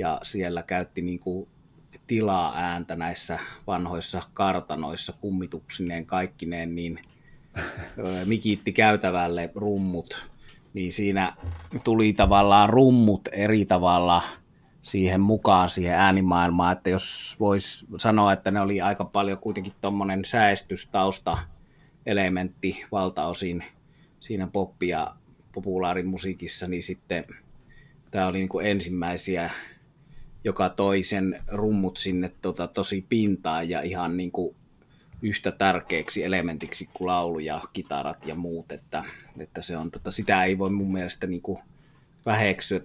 ja 0.00 0.20
siellä 0.22 0.62
käytti 0.62 1.02
niin 1.02 1.18
kuin 1.18 1.48
tilaa 2.06 2.52
ääntä 2.56 2.96
näissä 2.96 3.38
vanhoissa 3.66 4.22
kartanoissa 4.34 5.12
kummituksineen 5.20 6.06
kaikkineen, 6.06 6.74
niin 6.74 6.98
mikitti 8.24 8.72
käytävälle 8.72 9.50
rummut, 9.54 10.28
niin 10.74 10.92
siinä 10.92 11.36
tuli 11.84 12.12
tavallaan 12.12 12.68
rummut 12.68 13.28
eri 13.32 13.64
tavalla 13.64 14.22
siihen 14.82 15.20
mukaan, 15.20 15.68
siihen 15.68 15.94
äänimaailmaan, 15.94 16.72
että 16.72 16.90
jos 16.90 17.36
voisi 17.40 17.86
sanoa, 17.96 18.32
että 18.32 18.50
ne 18.50 18.60
oli 18.60 18.80
aika 18.80 19.04
paljon 19.04 19.38
kuitenkin 19.38 19.72
tuommoinen 19.80 20.24
säestystausta 20.24 21.38
elementti 22.06 22.84
valtaosin 22.92 23.64
siinä 24.20 24.46
poppi- 24.46 24.88
ja 24.88 25.08
populaarimusiikissa, 25.52 26.68
niin 26.68 26.82
sitten 26.82 27.24
tämä 28.10 28.26
oli 28.26 28.38
niin 28.38 28.48
kuin 28.48 28.66
ensimmäisiä, 28.66 29.50
joka 30.44 30.68
toi 30.68 31.02
sen 31.02 31.38
rummut 31.48 31.96
sinne 31.96 32.32
tota, 32.42 32.66
tosi 32.66 33.06
pintaan 33.08 33.68
ja 33.68 33.80
ihan 33.80 34.16
niin 34.16 34.32
kuin 34.32 34.56
yhtä 35.22 35.52
tärkeäksi 35.52 36.24
elementiksi 36.24 36.88
kuin 36.92 37.06
laulu 37.06 37.38
ja 37.38 37.60
kitarat 37.72 38.26
ja 38.26 38.34
muut, 38.34 38.72
että, 38.72 39.04
että 39.38 39.62
se 39.62 39.76
on, 39.76 39.90
tota, 39.90 40.10
sitä 40.10 40.44
ei 40.44 40.58
voi 40.58 40.70
mun 40.70 40.92
mielestä 40.92 41.26
niin 41.26 41.42
kuin 41.42 41.58
väheksyä, 42.26 42.80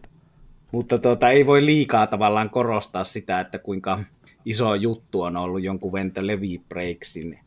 mutta 0.72 0.98
tota, 0.98 1.30
ei 1.30 1.46
voi 1.46 1.66
liikaa 1.66 2.08
tavallaan 2.08 2.50
korostaa 2.50 3.04
sitä, 3.04 3.40
että 3.40 3.60
kuinka 3.60 4.04
iso 4.46 4.76
juttu 4.76 5.22
on 5.22 5.38
ollut 5.38 5.64
jonkun 5.64 5.94
Vento 5.94 6.28
Levi 6.28 6.62
Breaksin 6.70 7.40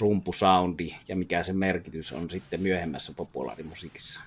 rumpusoundi 0.00 0.88
ja 1.08 1.16
mikä 1.16 1.42
se 1.42 1.52
merkitys 1.52 2.12
on 2.12 2.30
sitten 2.30 2.60
myöhemmässä 2.60 3.12
populaarimusiikissa. 3.16 4.20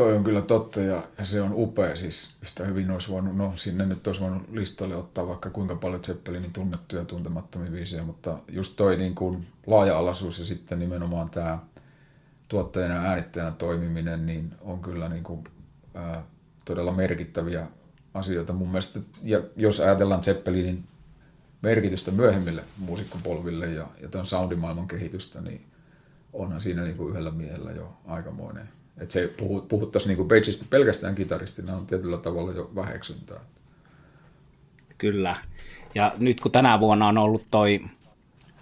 Toi 0.00 0.16
on 0.16 0.24
kyllä 0.24 0.42
totta 0.42 0.80
ja, 0.80 1.02
ja 1.18 1.24
se 1.24 1.42
on 1.42 1.52
upea. 1.54 1.96
Siis 1.96 2.36
yhtä 2.42 2.64
hyvin 2.64 2.90
olisi 2.90 3.08
voinut, 3.08 3.36
no 3.36 3.52
sinne 3.56 3.86
nyt 3.86 4.06
olisi 4.06 4.20
voinut 4.20 4.42
listalle 4.52 4.96
ottaa 4.96 5.28
vaikka 5.28 5.50
kuinka 5.50 5.76
paljon 5.76 6.04
Zeppelinin 6.04 6.52
tunnettuja 6.52 7.02
ja 7.02 7.06
tuntemattomia 7.06 7.72
viisiä, 7.72 8.02
mutta 8.02 8.38
just 8.48 8.76
toi 8.76 8.96
niin 8.96 9.14
kuin 9.14 9.46
laaja-alaisuus 9.66 10.38
ja 10.38 10.44
sitten 10.44 10.78
nimenomaan 10.78 11.30
tämä 11.30 11.58
tuottajana 12.48 12.94
ja 12.94 13.00
äänittäjänä 13.00 13.50
toimiminen, 13.50 14.26
niin 14.26 14.54
on 14.60 14.80
kyllä 14.80 15.08
niin 15.08 15.22
kuin, 15.22 15.44
ää, 15.94 16.24
todella 16.64 16.92
merkittäviä 16.92 17.66
asioita 18.14 18.52
mun 18.52 18.68
mielestä. 18.68 19.00
Ja 19.22 19.40
jos 19.56 19.80
ajatellaan 19.80 20.24
Zeppelinin 20.24 20.84
merkitystä 21.62 22.10
myöhemmille 22.10 22.64
muusikkopolville 22.78 23.66
ja, 23.66 23.86
ja 24.02 24.08
tuon 24.08 24.26
soundimaailman 24.26 24.88
kehitystä, 24.88 25.40
niin 25.40 25.64
onhan 26.32 26.60
siinä 26.60 26.82
niin 26.84 26.96
kuin 26.96 27.10
yhdellä 27.10 27.30
miehellä 27.30 27.72
jo 27.72 27.96
aikamoinen. 28.06 28.79
Että 28.98 29.12
se 29.12 29.34
puhuttaisiin 29.68 30.16
niin 30.16 30.28
Pageista 30.28 30.64
pelkästään 30.70 31.14
kitaristina 31.14 31.76
on 31.76 31.86
tietyllä 31.86 32.16
tavalla 32.16 32.52
jo 32.52 32.70
väheksyntää. 32.74 33.40
Kyllä. 34.98 35.36
Ja 35.94 36.14
nyt 36.18 36.40
kun 36.40 36.52
tänä 36.52 36.80
vuonna 36.80 37.08
on 37.08 37.18
ollut 37.18 37.44
toi 37.50 37.80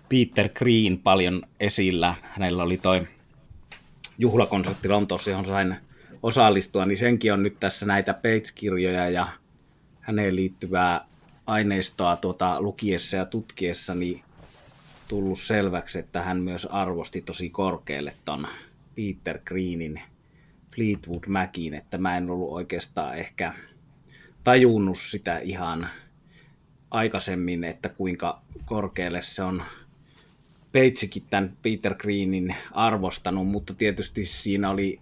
Peter 0.09 0.49
Green 0.49 0.99
paljon 0.99 1.43
esillä, 1.61 2.15
hänellä 2.23 2.63
oli 2.63 2.77
toi 2.77 3.07
juhlakonsertti 4.19 4.89
Lontoossa, 4.89 5.31
johon 5.31 5.47
sain 5.47 5.77
osallistua, 6.23 6.87
niin 6.87 6.99
senkin 6.99 7.33
on 7.33 7.43
nyt 7.43 7.61
tässä 7.61 7.87
näitä 7.87 8.15
Page-kirjoja 8.15 9.09
ja 9.09 9.29
häneen 10.01 10.37
liittyvää 10.37 11.05
aineistoa 11.47 12.17
tuota 12.17 12.63
lukiessa 12.63 13.17
ja 13.17 13.25
tutkiessa 13.25 13.95
niin 13.95 14.23
tullut 15.09 15.41
selväksi, 15.41 15.99
että 15.99 16.23
hän 16.23 16.41
myös 16.41 16.67
arvosti 16.67 17.23
tosi 17.23 17.51
korkealle 17.51 18.13
ton 18.25 18.49
Peter 18.97 19.39
Greenin 19.45 20.01
Fleetwood 20.75 21.27
Macin, 21.29 21.75
että 21.75 21.99
mä 21.99 22.17
en 22.17 22.31
ollut 22.31 22.53
oikeastaan 22.53 23.19
ehkä 23.19 23.55
tajunnut 24.45 24.99
sitä 24.99 25.39
ihan 25.39 25.89
aikaisemmin, 26.91 27.65
että 27.65 27.89
kuinka 27.89 28.43
korkealle 28.65 29.23
se 29.23 29.43
on 29.43 29.63
Peitsikin 30.73 31.23
tämän 31.31 31.57
Peter 31.63 31.95
Greenin 31.95 32.55
arvostanut, 32.73 33.49
mutta 33.49 33.75
tietysti 33.75 34.25
siinä 34.25 34.71
oli 34.71 35.01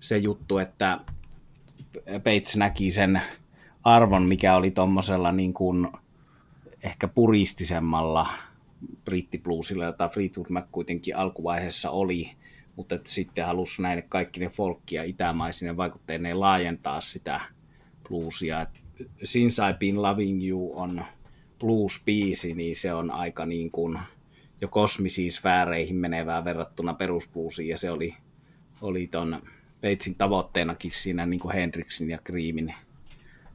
se 0.00 0.16
juttu, 0.16 0.58
että 0.58 1.00
Peits 2.22 2.56
näki 2.56 2.90
sen 2.90 3.22
arvon, 3.84 4.28
mikä 4.28 4.56
oli 4.56 4.70
tuommoisella 4.70 5.32
niin 5.32 5.54
kuin 5.54 5.88
ehkä 6.82 7.08
puristisemmalla 7.08 8.28
brittibluesilla, 9.04 9.84
jota 9.84 10.08
Fleetwood 10.08 10.46
Mac 10.48 10.66
kuitenkin 10.72 11.16
alkuvaiheessa 11.16 11.90
oli, 11.90 12.30
mutta 12.76 12.94
että 12.94 13.10
sitten 13.10 13.46
halusi 13.46 13.82
näin 13.82 14.02
kaikki 14.08 14.40
ne 14.40 14.48
folkkia 14.48 15.02
itämaisine 15.02 15.76
vaikutteineen 15.76 16.40
laajentaa 16.40 17.00
sitä 17.00 17.40
bluesia. 18.08 18.66
Since 19.24 19.62
I've 19.62 19.78
been 19.78 20.02
loving 20.02 20.48
you 20.48 20.78
on 20.78 21.04
blues-biisi, 21.58 22.54
niin 22.54 22.76
se 22.76 22.94
on 22.94 23.10
aika 23.10 23.46
niin 23.46 23.70
kuin 23.70 23.98
jo 24.60 24.68
kosmisiin 24.68 25.32
sfääreihin 25.32 25.96
menevää 25.96 26.44
verrattuna 26.44 26.94
perusbluesiin, 26.94 27.68
ja 27.68 27.78
se 27.78 27.90
oli, 27.90 28.14
oli 28.80 29.06
ton 29.06 29.42
Peitsin 29.80 30.14
tavoitteenakin 30.14 30.90
siinä 30.90 31.26
niin 31.26 31.40
kuin 31.40 31.54
Hendrixin 31.54 32.10
ja 32.10 32.18
Creamin 32.18 32.74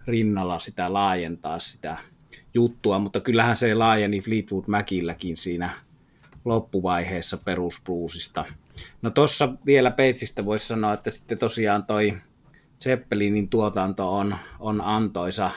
rinnalla 0.08 0.60
sitä 0.60 0.94
laajentaa 0.94 1.60
sitä 1.60 1.98
juttua, 2.54 3.00
mutta 3.00 3.20
kyllähän 3.20 3.58
se 3.58 3.74
laajeni 3.74 4.22
Fleetwood 4.22 4.64
Macilläkin 4.68 5.38
siinä 5.38 5.70
loppuvaiheessa 6.46 7.38
perusbluesista. 7.38 8.46
No 9.02 9.10
tuossa 9.10 9.50
vielä 9.66 9.92
Peitsistä 9.92 10.46
voisi 10.46 10.68
sanoa, 10.68 10.94
että 10.94 11.10
sitten 11.10 11.38
tosiaan 11.38 11.86
toi 11.86 12.18
Zeppelinin 12.84 13.50
tuotanto 13.50 14.16
on, 14.18 14.36
on 14.60 14.82
antoisa 14.82 15.52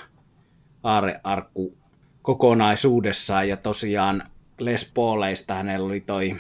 aarearkku 0.83 1.76
kokonaisuudessaan 2.23 3.49
ja 3.49 3.57
tosiaan 3.57 4.23
Les 4.59 4.91
Pauleista 4.95 5.55
hänellä 5.55 5.87
oli 5.87 6.00
toi 6.00 6.37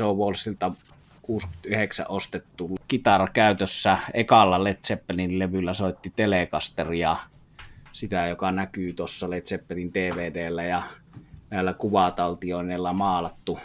Joe 0.00 0.14
Walshilta 0.14 0.72
69 1.22 2.06
ostettu 2.08 2.76
kitara 2.88 3.28
käytössä. 3.32 3.98
Ekalla 4.14 4.64
Led 4.64 4.78
Zeppelin 4.86 5.38
levyllä 5.38 5.74
soitti 5.74 6.12
Telecasteria, 6.16 7.16
sitä 7.92 8.26
joka 8.26 8.52
näkyy 8.52 8.92
tuossa 8.92 9.30
Led 9.30 9.42
Zeppelin 9.42 9.94
DVDllä 9.94 10.64
ja 10.64 10.82
näillä 11.50 11.72
kuvataltioineilla 11.72 12.92
maalattu, 12.92 13.58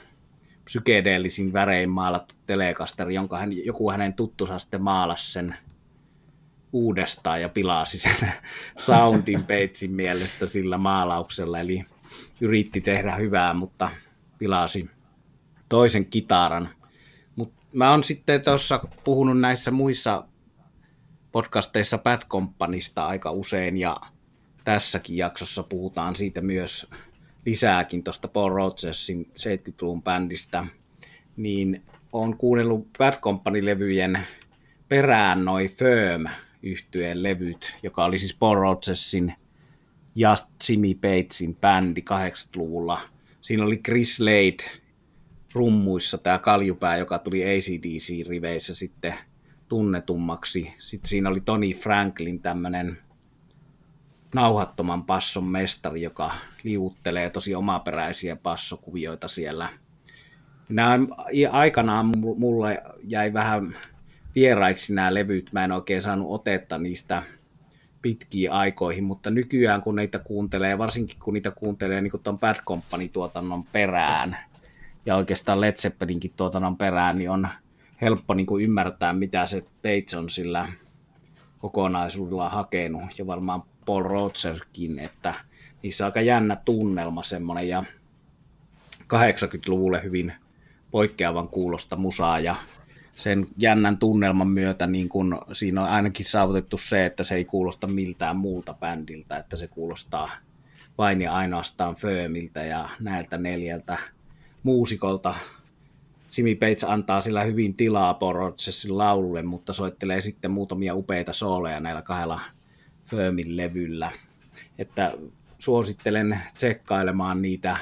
psykedeellisin 0.66 1.54
värein 1.54 1.90
maalattu 1.90 2.36
telekasteri, 2.46 3.14
jonka 3.14 3.38
hän, 3.38 3.66
joku 3.66 3.92
hänen 3.92 4.14
tuttusa 4.14 4.60
sitten 4.60 4.82
maalasi 4.82 5.32
sen 5.32 5.56
uudestaan 6.74 7.42
ja 7.42 7.50
pilasi 7.50 8.00
sen 8.00 8.16
soundin 8.78 9.44
peitsin 9.44 9.92
mielestä 9.92 10.46
sillä 10.46 10.78
maalauksella, 10.78 11.60
eli 11.60 11.86
yritti 12.42 12.82
tehdä 12.82 13.16
hyvää, 13.16 13.54
mutta 13.54 13.92
pilasi 14.38 14.90
toisen 15.70 16.06
kitaran. 16.06 16.70
Mut 17.36 17.54
mä 17.74 17.92
oon 17.92 18.04
sitten 18.04 18.44
tuossa 18.44 18.80
puhunut 19.04 19.40
näissä 19.40 19.72
muissa 19.72 20.26
podcasteissa 21.32 21.98
Bad 21.98 22.22
Companysta 22.30 23.08
aika 23.08 23.32
usein, 23.32 23.78
ja 23.78 23.98
tässäkin 24.64 25.18
jaksossa 25.18 25.64
puhutaan 25.64 26.16
siitä 26.16 26.42
myös 26.42 26.90
lisääkin 27.46 28.04
tuosta 28.04 28.28
Paul 28.28 28.50
Rogersin 28.50 29.32
70-luvun 29.32 30.04
bändistä, 30.04 30.68
niin 31.38 31.84
on 32.14 32.38
kuunnellut 32.38 32.88
Bad 32.98 33.14
Company-levyjen 33.20 34.20
perään 34.90 35.46
noin 35.46 35.70
Firm 35.70 36.26
yhtyeen 36.64 37.24
levyt, 37.24 37.78
joka 37.84 38.06
oli 38.06 38.20
siis 38.20 38.36
Paul 38.36 38.56
Rogersin 38.56 39.34
ja 40.16 40.36
Jimmy 40.70 40.94
Batesin 40.96 41.56
bändi 41.56 42.02
80-luvulla. 42.02 43.02
Siinä 43.42 43.64
oli 43.64 43.78
Chris 43.78 44.20
Lade 44.20 44.64
rummuissa, 45.54 46.18
tämä 46.18 46.40
kaljupää, 46.40 46.98
joka 46.98 47.20
tuli 47.20 47.44
ACDC-riveissä 47.44 48.76
sitten 48.76 49.14
tunnetummaksi. 49.68 50.74
Sitten 50.78 51.10
siinä 51.10 51.30
oli 51.30 51.42
Tony 51.42 51.70
Franklin, 51.70 52.42
tämmöinen 52.42 52.98
nauhattoman 54.34 55.04
passon 55.04 55.44
mestari, 55.44 56.02
joka 56.02 56.32
liuttelee 56.64 57.30
tosi 57.30 57.56
omaperäisiä 57.56 58.36
passokuvioita 58.36 59.28
siellä. 59.28 59.70
Nämä 60.70 61.00
aikanaan 61.52 62.12
mulle 62.38 62.84
jäi 63.04 63.34
vähän 63.34 63.76
vieraiksi 64.36 64.96
nämä 64.96 65.14
levyt. 65.14 65.50
Mä 65.54 65.64
en 65.64 65.72
oikein 65.72 66.02
saanut 66.02 66.32
otetta 66.32 66.78
niistä 66.78 67.24
pitkiin 68.02 68.52
aikoihin, 68.52 69.04
mutta 69.04 69.30
nykyään 69.30 69.82
kun 69.82 69.96
niitä 69.96 70.20
kuuntelee, 70.20 70.78
varsinkin 70.78 71.18
kun 71.24 71.34
niitä 71.34 71.52
kuuntelee 71.52 72.02
niin 72.02 72.12
tuon 72.24 72.40
Bad 72.40 72.56
Company-tuotannon 72.66 73.64
perään, 73.64 74.38
ja 75.06 75.16
oikeastaan 75.16 75.62
Led 75.62 75.78
Zeppelinkin 75.78 76.34
tuotannon 76.36 76.78
perään, 76.78 77.16
niin 77.16 77.30
on 77.30 77.48
helppo 78.02 78.34
niin 78.34 78.46
kuin 78.46 78.64
ymmärtää, 78.64 79.14
mitä 79.14 79.46
se 79.46 79.62
Bates 79.62 80.14
on 80.14 80.30
sillä 80.30 80.68
kokonaisuudella 81.60 82.50
hakenut, 82.50 83.04
ja 83.18 83.28
varmaan 83.28 83.64
Paul 83.86 84.04
Rogerkin, 84.04 85.00
että 85.00 85.34
niissä 85.84 86.04
on 86.04 86.08
aika 86.08 86.22
jännä 86.22 86.56
tunnelma 86.56 87.24
semmoinen, 87.24 87.70
ja 87.70 87.84
80-luvulle 89.02 90.04
hyvin 90.04 90.34
poikkeavan 90.92 91.48
kuulosta 91.48 91.96
musaa, 91.96 92.40
ja 92.40 92.56
sen 93.16 93.48
jännän 93.58 93.98
tunnelman 93.98 94.48
myötä 94.48 94.88
niin 94.88 95.10
kun 95.10 95.42
siinä 95.52 95.82
on 95.82 95.90
ainakin 95.90 96.26
saavutettu 96.26 96.78
se, 96.78 97.06
että 97.06 97.24
se 97.24 97.36
ei 97.36 97.46
kuulosta 97.46 97.88
miltään 97.88 98.38
muulta 98.38 98.74
bändiltä, 98.74 99.38
että 99.38 99.56
se 99.56 99.68
kuulostaa 99.68 100.30
vain 100.98 101.22
ja 101.22 101.34
ainoastaan 101.34 101.96
Föömiltä 101.96 102.64
ja 102.64 102.90
näiltä 103.00 103.38
neljältä 103.38 103.98
muusikolta. 104.64 105.36
Simi 106.30 106.56
Bates 106.56 106.84
antaa 106.84 107.22
sillä 107.22 107.44
hyvin 107.44 107.74
tilaa 107.74 108.14
Porotsesin 108.14 108.98
laululle, 108.98 109.42
mutta 109.42 109.74
soittelee 109.74 110.22
sitten 110.22 110.52
muutamia 110.52 110.96
upeita 110.96 111.34
sooleja 111.34 111.80
näillä 111.80 112.02
kahdella 112.02 112.42
Föömin 113.14 113.58
levyllä. 113.58 114.12
Että 114.78 115.12
suosittelen 115.60 116.40
tsekkailemaan 116.54 117.42
niitä 117.42 117.78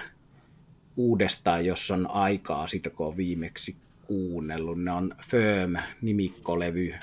uudestaan, 0.97 1.65
jos 1.65 1.91
on 1.91 2.07
aikaa, 2.09 2.67
siitä 2.67 2.89
kun 2.89 3.07
on 3.07 3.17
viimeksi 3.17 3.75
kuunnellut. 4.07 4.83
Ne 4.83 4.91
on 4.91 5.15
Firm 5.29 5.75
nimikkolevy 6.01 6.93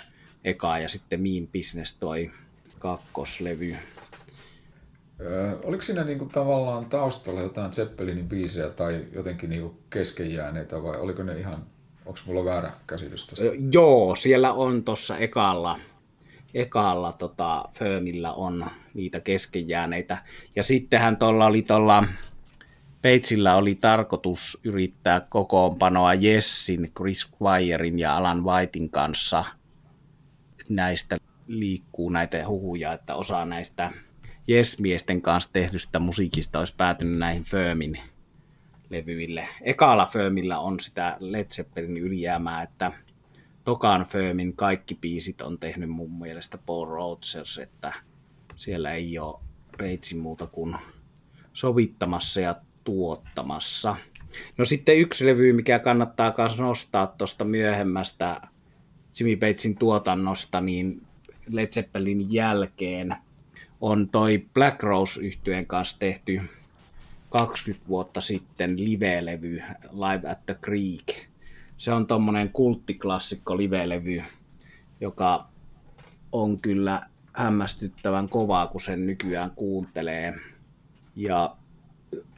eka 0.44 0.78
ja 0.78 0.88
sitten 0.88 1.20
Mean 1.20 1.48
Business 1.52 1.96
toi 1.96 2.30
kakkoslevy. 2.78 3.76
Öö, 5.20 5.56
oliko 5.64 5.82
siinä 5.82 6.04
niinku 6.04 6.24
tavallaan 6.24 6.84
taustalla 6.84 7.40
jotain 7.40 7.72
Zeppelinin 7.72 8.28
biisejä 8.28 8.70
tai 8.70 9.04
jotenkin 9.12 9.50
niinku 9.50 9.74
keskenjääneitä 9.90 10.82
vai 10.82 10.96
oliko 10.96 11.22
ne 11.22 11.38
ihan, 11.38 11.66
onko 12.06 12.20
mulla 12.26 12.44
väärä 12.44 12.72
käsitys 12.86 13.26
tästä? 13.26 13.44
Öö, 13.44 13.54
joo, 13.72 14.14
siellä 14.14 14.52
on 14.52 14.84
tuossa 14.84 15.18
ekalla, 15.18 15.78
ekalla 16.54 17.12
tota, 17.12 17.64
Firmillä 17.78 18.32
on 18.32 18.66
niitä 18.94 19.20
keskenjääneitä. 19.20 20.18
Ja 20.56 20.62
sittenhän 20.62 21.16
tuolla 21.16 21.46
oli 21.46 21.62
tuolla 21.62 22.04
Peitsillä 23.02 23.56
oli 23.56 23.74
tarkoitus 23.74 24.58
yrittää 24.64 25.20
kokoonpanoa 25.20 26.14
Jessin, 26.14 26.92
Chris 26.96 27.26
Squirein 27.26 27.98
ja 27.98 28.16
Alan 28.16 28.44
Whitein 28.44 28.90
kanssa. 28.90 29.44
Näistä 30.68 31.16
liikkuu 31.46 32.10
näitä 32.10 32.48
huhuja, 32.48 32.92
että 32.92 33.14
osa 33.14 33.44
näistä 33.44 33.90
Yes-miesten 34.48 35.22
kanssa 35.22 35.52
tehdystä 35.52 35.98
musiikista 35.98 36.58
olisi 36.58 36.74
päätynyt 36.76 37.18
näihin 37.18 37.42
Firmin 37.42 37.98
levyille. 38.90 39.48
Ekalla 39.62 40.06
Firmillä 40.06 40.58
on 40.58 40.80
sitä 40.80 41.16
Led 41.20 41.46
Zeppelin 41.46 41.96
ylijäämää, 41.96 42.62
että 42.62 42.92
tokan 43.68 44.04
Firmin 44.04 44.56
kaikki 44.56 44.94
biisit 44.94 45.40
on 45.40 45.58
tehnyt 45.58 45.90
mun 45.90 46.18
mielestä 46.18 46.58
Paul 46.58 46.86
Rogers, 46.86 47.58
että 47.58 47.92
siellä 48.56 48.92
ei 48.92 49.18
ole 49.18 49.40
Peitsin 49.78 50.18
muuta 50.18 50.46
kuin 50.46 50.76
sovittamassa 51.52 52.40
ja 52.40 52.56
tuottamassa. 52.84 53.96
No 54.58 54.64
sitten 54.64 54.98
yksi 54.98 55.26
levy, 55.26 55.52
mikä 55.52 55.78
kannattaa 55.78 56.34
myös 56.38 56.58
nostaa 56.58 57.06
tuosta 57.06 57.44
myöhemmästä 57.44 58.40
Jimmy 59.20 59.36
Batesin 59.36 59.76
tuotannosta, 59.76 60.60
niin 60.60 61.02
Led 61.48 61.66
Zeppelin 61.66 62.32
jälkeen 62.32 63.16
on 63.80 64.08
toi 64.08 64.46
Black 64.54 64.82
Rose 64.82 65.20
yhtyeen 65.20 65.66
kanssa 65.66 65.98
tehty 65.98 66.40
20 67.30 67.88
vuotta 67.88 68.20
sitten 68.20 68.84
live-levy 68.84 69.62
Live 69.92 70.30
at 70.30 70.46
the 70.46 70.54
Creek. 70.54 71.27
Se 71.78 71.92
on 71.92 72.06
tommonen 72.06 72.50
kulttiklassikko 72.52 73.56
live-levy, 73.56 74.22
joka 75.00 75.48
on 76.32 76.58
kyllä 76.58 77.02
hämmästyttävän 77.32 78.28
kovaa, 78.28 78.66
kun 78.66 78.80
sen 78.80 79.06
nykyään 79.06 79.50
kuuntelee. 79.50 80.34
Ja 81.16 81.56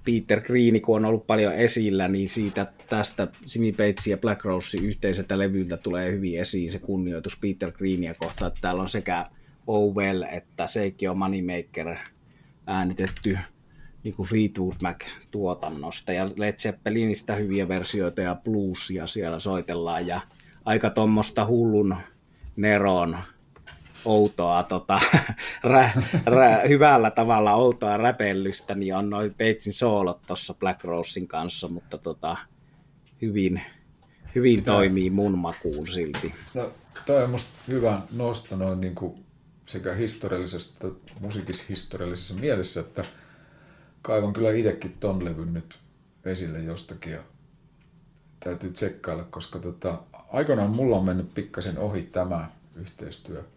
Peter 0.04 0.40
Green, 0.40 0.80
kun 0.80 0.96
on 0.96 1.04
ollut 1.04 1.26
paljon 1.26 1.54
esillä, 1.54 2.08
niin 2.08 2.28
siitä 2.28 2.72
tästä 2.88 3.28
Simi 3.46 3.72
Bates 3.72 4.06
ja 4.06 4.16
Black 4.16 4.44
Rose 4.44 4.78
yhteiseltä 4.78 5.38
levyltä 5.38 5.76
tulee 5.76 6.12
hyvin 6.12 6.40
esiin 6.40 6.72
se 6.72 6.78
kunnioitus 6.78 7.38
Peter 7.40 7.72
Greenia 7.72 8.14
kohtaan, 8.14 8.48
että 8.48 8.60
täällä 8.60 8.82
on 8.82 8.88
sekä 8.88 9.26
Owell 9.66 10.22
että 10.22 10.66
Seikio 10.66 11.14
Moneymaker 11.14 11.96
äänitetty 12.66 13.38
niin 14.02 14.14
kuin 14.14 14.28
Fleetwood 14.28 14.76
Mac-tuotannosta 14.82 16.12
ja 16.12 16.28
Led 16.36 16.54
Zeppelinistä 16.54 17.34
hyviä 17.34 17.68
versioita 17.68 18.20
ja 18.20 18.34
bluesia 18.34 19.06
siellä 19.06 19.38
soitellaan 19.38 20.06
ja 20.06 20.20
aika 20.64 20.90
tuommoista 20.90 21.46
hullun 21.46 21.96
Neron 22.56 23.16
outoa, 24.04 24.62
tota, 24.62 25.00
rä, 25.64 25.90
rä, 26.26 26.60
hyvällä 26.68 27.10
tavalla 27.10 27.54
outoa 27.54 27.96
räpellystä, 27.96 28.74
niin 28.74 28.96
on 28.96 29.10
noin 29.10 29.34
Peitsin 29.34 29.72
soolot 29.72 30.22
tuossa 30.26 30.54
Black 30.54 30.84
Rosein 30.84 31.28
kanssa, 31.28 31.68
mutta 31.68 31.98
tota, 31.98 32.36
hyvin, 33.22 33.62
hyvin 34.34 34.64
toimii 34.64 35.10
mun 35.10 35.38
makuun 35.38 35.86
silti. 35.86 36.34
No, 36.54 36.72
toi 37.06 37.24
on 37.24 37.30
musta 37.30 37.50
hyvä 37.68 38.00
nosto 38.12 38.56
noin 38.56 38.80
niin 38.80 38.94
kuin 38.94 39.24
sekä 39.66 39.94
historiallisesta 39.94 40.86
että 40.86 41.12
musiikishistoriallisessa 41.20 42.34
mielessä, 42.34 42.80
että 42.80 43.04
kaivan 44.02 44.32
kyllä 44.32 44.50
itsekin 44.50 44.96
ton 45.00 45.24
levyn 45.24 45.54
nyt 45.54 45.78
esille 46.24 46.58
jostakin 46.58 47.12
ja 47.12 47.22
täytyy 48.40 48.70
tsekkailla, 48.70 49.24
koska 49.24 49.58
tota, 49.58 49.98
aikoinaan 50.28 50.70
mulla 50.70 50.96
on 50.96 51.04
mennyt 51.04 51.34
pikkasen 51.34 51.78
ohi 51.78 52.02
tämä 52.02 52.50
yhteistyö– 52.76 53.44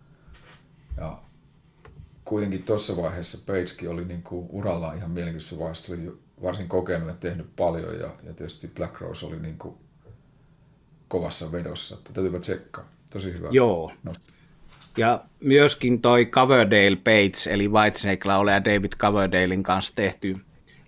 ja 0.98 1.18
kuitenkin 2.26 2.64
tuossa 2.64 2.98
vaiheessa 2.98 3.38
Pagekin 3.46 3.90
oli 3.90 4.06
niin 4.06 4.24
kuin 4.24 4.48
urallaan 4.50 4.98
ihan 4.98 5.12
mielenkiintoisessa 5.12 5.60
vaiheessa, 5.60 5.94
oli 5.94 6.18
varsin 6.42 6.70
kokenut 6.70 7.08
ja 7.08 7.14
tehnyt 7.14 7.56
paljon 7.56 8.00
ja, 8.00 8.10
ja 8.24 8.34
tietysti 8.34 8.68
Black 8.68 9.02
Rose 9.02 9.26
oli 9.26 9.40
niin 9.40 9.58
kuin 9.58 9.76
kovassa 11.08 11.52
vedossa. 11.52 11.96
Että 11.96 12.14
täytyypä 12.14 12.40
tsekkaa. 12.40 12.86
Tosi 13.12 13.34
hyvä. 13.34 13.48
Joo. 13.52 13.92
No. 14.04 14.14
Ja 14.98 15.26
myöskin 15.44 16.02
toi 16.02 16.26
Coverdale 16.26 16.96
Page, 16.96 17.54
eli 17.54 17.68
Whitesnake 17.68 18.30
ja 18.52 18.66
David 18.66 18.92
Coverdalein 18.98 19.64
kanssa 19.64 19.96
tehty 19.96 20.36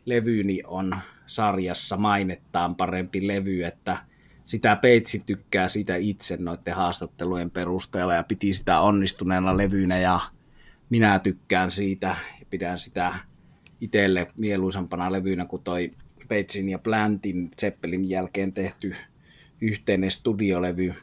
levyni 0.05 0.61
on 0.67 0.95
sarjassa 1.25 1.97
mainettaan 1.97 2.75
parempi 2.75 3.27
levy, 3.27 3.63
että 3.63 3.97
sitä 4.43 4.75
Peitsi 4.75 5.23
tykkää 5.25 5.69
sitä 5.69 5.95
itse 5.95 6.37
noiden 6.37 6.75
haastattelujen 6.75 7.51
perusteella 7.51 8.13
ja 8.13 8.23
piti 8.23 8.53
sitä 8.53 8.79
onnistuneena 8.79 9.57
levynä 9.57 9.99
ja 9.99 10.19
minä 10.89 11.19
tykkään 11.19 11.71
siitä 11.71 12.15
ja 12.39 12.45
pidän 12.49 12.79
sitä 12.79 13.13
itselle 13.81 14.27
mieluisampana 14.37 15.11
levynä 15.11 15.45
kuin 15.45 15.63
toi 15.63 15.91
Pagein 16.27 16.69
ja 16.69 16.79
Plantin 16.79 17.51
Zeppelin 17.61 18.09
jälkeen 18.09 18.53
tehty 18.53 18.95
yhteinen 19.61 20.11
studiolevy. 20.11 20.93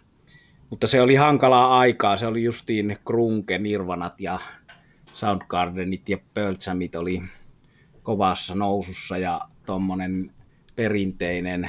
Mutta 0.73 0.87
se 0.87 1.01
oli 1.01 1.15
hankalaa 1.15 1.79
aikaa. 1.79 2.17
Se 2.17 2.27
oli 2.27 2.45
justiin 2.45 2.99
Krunke, 3.07 3.59
Nirvanat 3.59 4.21
ja 4.21 4.39
Soundgardenit 5.13 6.09
ja 6.09 6.19
Pearl 6.35 6.55
Jamit 6.67 6.95
oli 6.95 7.23
kovassa 8.03 8.55
nousussa 8.55 9.19
ja 9.19 9.41
tuommoinen 9.67 10.31
perinteinen 10.77 11.69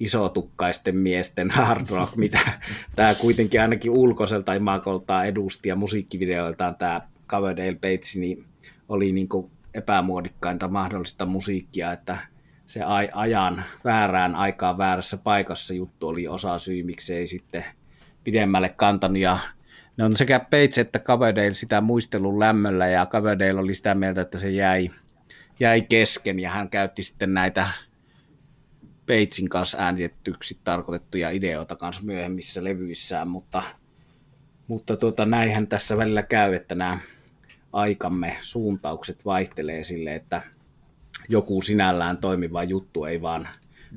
isotukkaisten 0.00 0.96
miesten 0.96 1.50
hard 1.50 1.90
rock, 1.90 2.16
mitä 2.16 2.38
tämä 2.96 3.14
kuitenkin 3.14 3.60
ainakin 3.60 3.90
ulkoiselta 3.90 4.54
imakoltaan 4.54 5.26
edusti 5.26 5.68
ja 5.68 5.76
musiikkivideoiltaan 5.76 6.76
tämä 6.76 7.00
Coverdale 7.28 7.74
Bates 7.74 8.16
niin 8.16 8.44
oli 8.88 9.12
niin 9.12 9.28
kuin 9.28 9.50
epämuodikkainta 9.74 10.68
mahdollista 10.68 11.26
musiikkia, 11.26 11.92
että 11.92 12.18
se 12.66 12.80
ajan 13.14 13.62
väärään 13.84 14.34
aikaan 14.34 14.78
väärässä 14.78 15.16
paikassa 15.16 15.74
juttu 15.74 16.08
oli 16.08 16.28
osa 16.28 16.58
syy, 16.58 16.82
miksi 16.82 17.14
ei 17.14 17.26
sitten 17.26 17.64
pidemmälle 18.28 18.68
kantanut 18.68 19.18
ja 19.18 19.38
ne 19.96 20.04
on 20.04 20.16
sekä 20.16 20.40
Bates 20.40 20.78
että 20.78 20.98
Coverdale 20.98 21.54
sitä 21.54 21.80
muistelun 21.80 22.38
lämmöllä 22.38 22.88
ja 22.88 23.06
Coverdale 23.06 23.60
oli 23.60 23.74
sitä 23.74 23.94
mieltä, 23.94 24.20
että 24.20 24.38
se 24.38 24.50
jäi, 24.50 24.90
jäi 25.60 25.82
kesken 25.82 26.40
ja 26.40 26.50
hän 26.50 26.70
käytti 26.70 27.02
sitten 27.02 27.34
näitä 27.34 27.68
Batesin 29.06 29.48
kanssa 29.48 29.78
äänitettyksi 29.78 30.58
tarkoitettuja 30.64 31.30
ideoita 31.30 31.76
kanssa 31.76 32.02
myöhemmissä 32.02 32.64
levyissään, 32.64 33.28
mutta, 33.28 33.62
mutta 34.66 34.96
tuota, 34.96 35.26
näinhän 35.26 35.66
tässä 35.66 35.96
välillä 35.96 36.22
käy, 36.22 36.54
että 36.54 36.74
nämä 36.74 36.98
aikamme 37.72 38.36
suuntaukset 38.40 39.24
vaihtelee 39.24 39.84
sille, 39.84 40.14
että 40.14 40.42
joku 41.28 41.62
sinällään 41.62 42.18
toimiva 42.18 42.64
juttu 42.64 43.04
ei 43.04 43.22
vaan. 43.22 43.48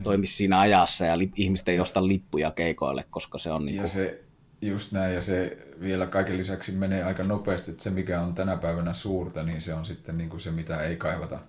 Toimi 0.04 0.26
siinä 0.26 0.60
ajassa 0.60 1.06
ja 1.06 1.18
li- 1.18 1.32
ihmiset 1.36 1.70
ei 1.70 1.80
osta 1.80 2.08
lippuja 2.08 2.52
keikoille, 2.52 3.06
koska 3.10 3.38
se 3.38 3.52
on... 3.52 3.66
Niin 3.66 3.78
ja 3.78 3.88
se, 3.88 4.24
just 4.62 4.92
näin, 4.92 5.16
ja 5.16 5.22
se 5.22 5.58
vielä 5.82 6.08
kaiken 6.08 6.38
lisäksi 6.38 6.72
menee 6.72 7.04
aika 7.04 7.24
nopeasti, 7.24 7.72
että 7.72 7.84
se 7.84 7.90
mikä 7.90 8.22
on 8.22 8.36
tänä 8.36 8.58
päivänä 8.58 8.94
suurta, 8.94 9.44
niin 9.44 9.62
se 9.62 9.74
on 9.74 9.86
sitten 9.86 10.18
niin 10.18 10.30
kuin 10.30 10.40
se, 10.40 10.52
mitä 10.52 10.82
ei 10.82 10.96
kaivata 10.96 11.40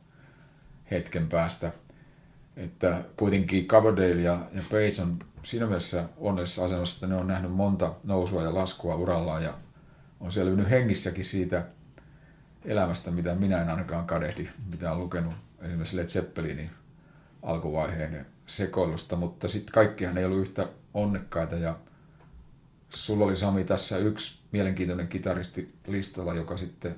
hetken 0.91 1.29
päästä. 1.29 1.73
Että 2.57 3.05
kuitenkin 3.17 3.67
Coverdale 3.67 4.21
ja, 4.21 4.39
ja 4.53 4.63
Page 4.71 5.03
on 5.03 5.19
siinä 5.43 5.67
mielessä 5.67 6.05
onnellisessa 6.17 6.65
asemassa, 6.65 6.97
että 6.97 7.15
ne 7.15 7.21
on 7.21 7.29
nähnyt 7.29 7.53
monta 7.53 7.95
nousua 8.05 8.43
ja 8.43 8.55
laskua 8.55 8.95
urallaan 8.95 9.45
ja 9.45 9.55
on 10.21 10.33
selvinnyt 10.33 10.71
hengissäkin 10.71 11.25
siitä 11.25 11.65
elämästä, 12.65 13.11
mitä 13.11 13.35
minä 13.35 13.63
en 13.63 13.69
ainakaan 13.69 14.07
kadehdi, 14.07 14.49
mitä 14.71 14.93
on 14.93 15.01
lukenut 15.01 15.35
esimerkiksi 15.61 15.97
Led 15.97 16.07
Zeppelinin 16.07 16.71
alkuvaiheen 17.43 18.27
sekoilusta, 18.47 19.17
mutta 19.17 19.49
sitten 19.49 19.73
kaikkihan 19.73 20.19
ei 20.19 20.25
ollut 20.25 20.41
yhtä 20.41 20.69
onnekkaita 20.95 21.57
ja 21.57 21.77
sulla 22.89 23.25
oli 23.25 23.37
Sami 23.37 23.65
tässä 23.65 23.99
yksi 23.99 24.39
mielenkiintoinen 24.53 25.09
kitaristi 25.09 25.75
listalla, 25.87 26.35
joka 26.35 26.57
sitten 26.57 26.97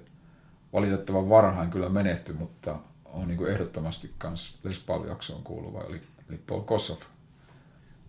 valitettavan 0.73 1.29
varhain 1.29 1.71
kyllä 1.71 1.89
menehtyi, 1.89 2.35
mutta 2.35 2.79
on 3.05 3.29
niin 3.29 3.49
ehdottomasti 3.49 4.11
myös 4.23 4.59
Les 4.65 4.81
Paul-jaksoon 4.81 5.43
kuuluva, 5.43 5.85
eli, 5.85 6.01
eli 6.29 6.41
Paul 6.47 6.61
Kossoff. 6.61 7.03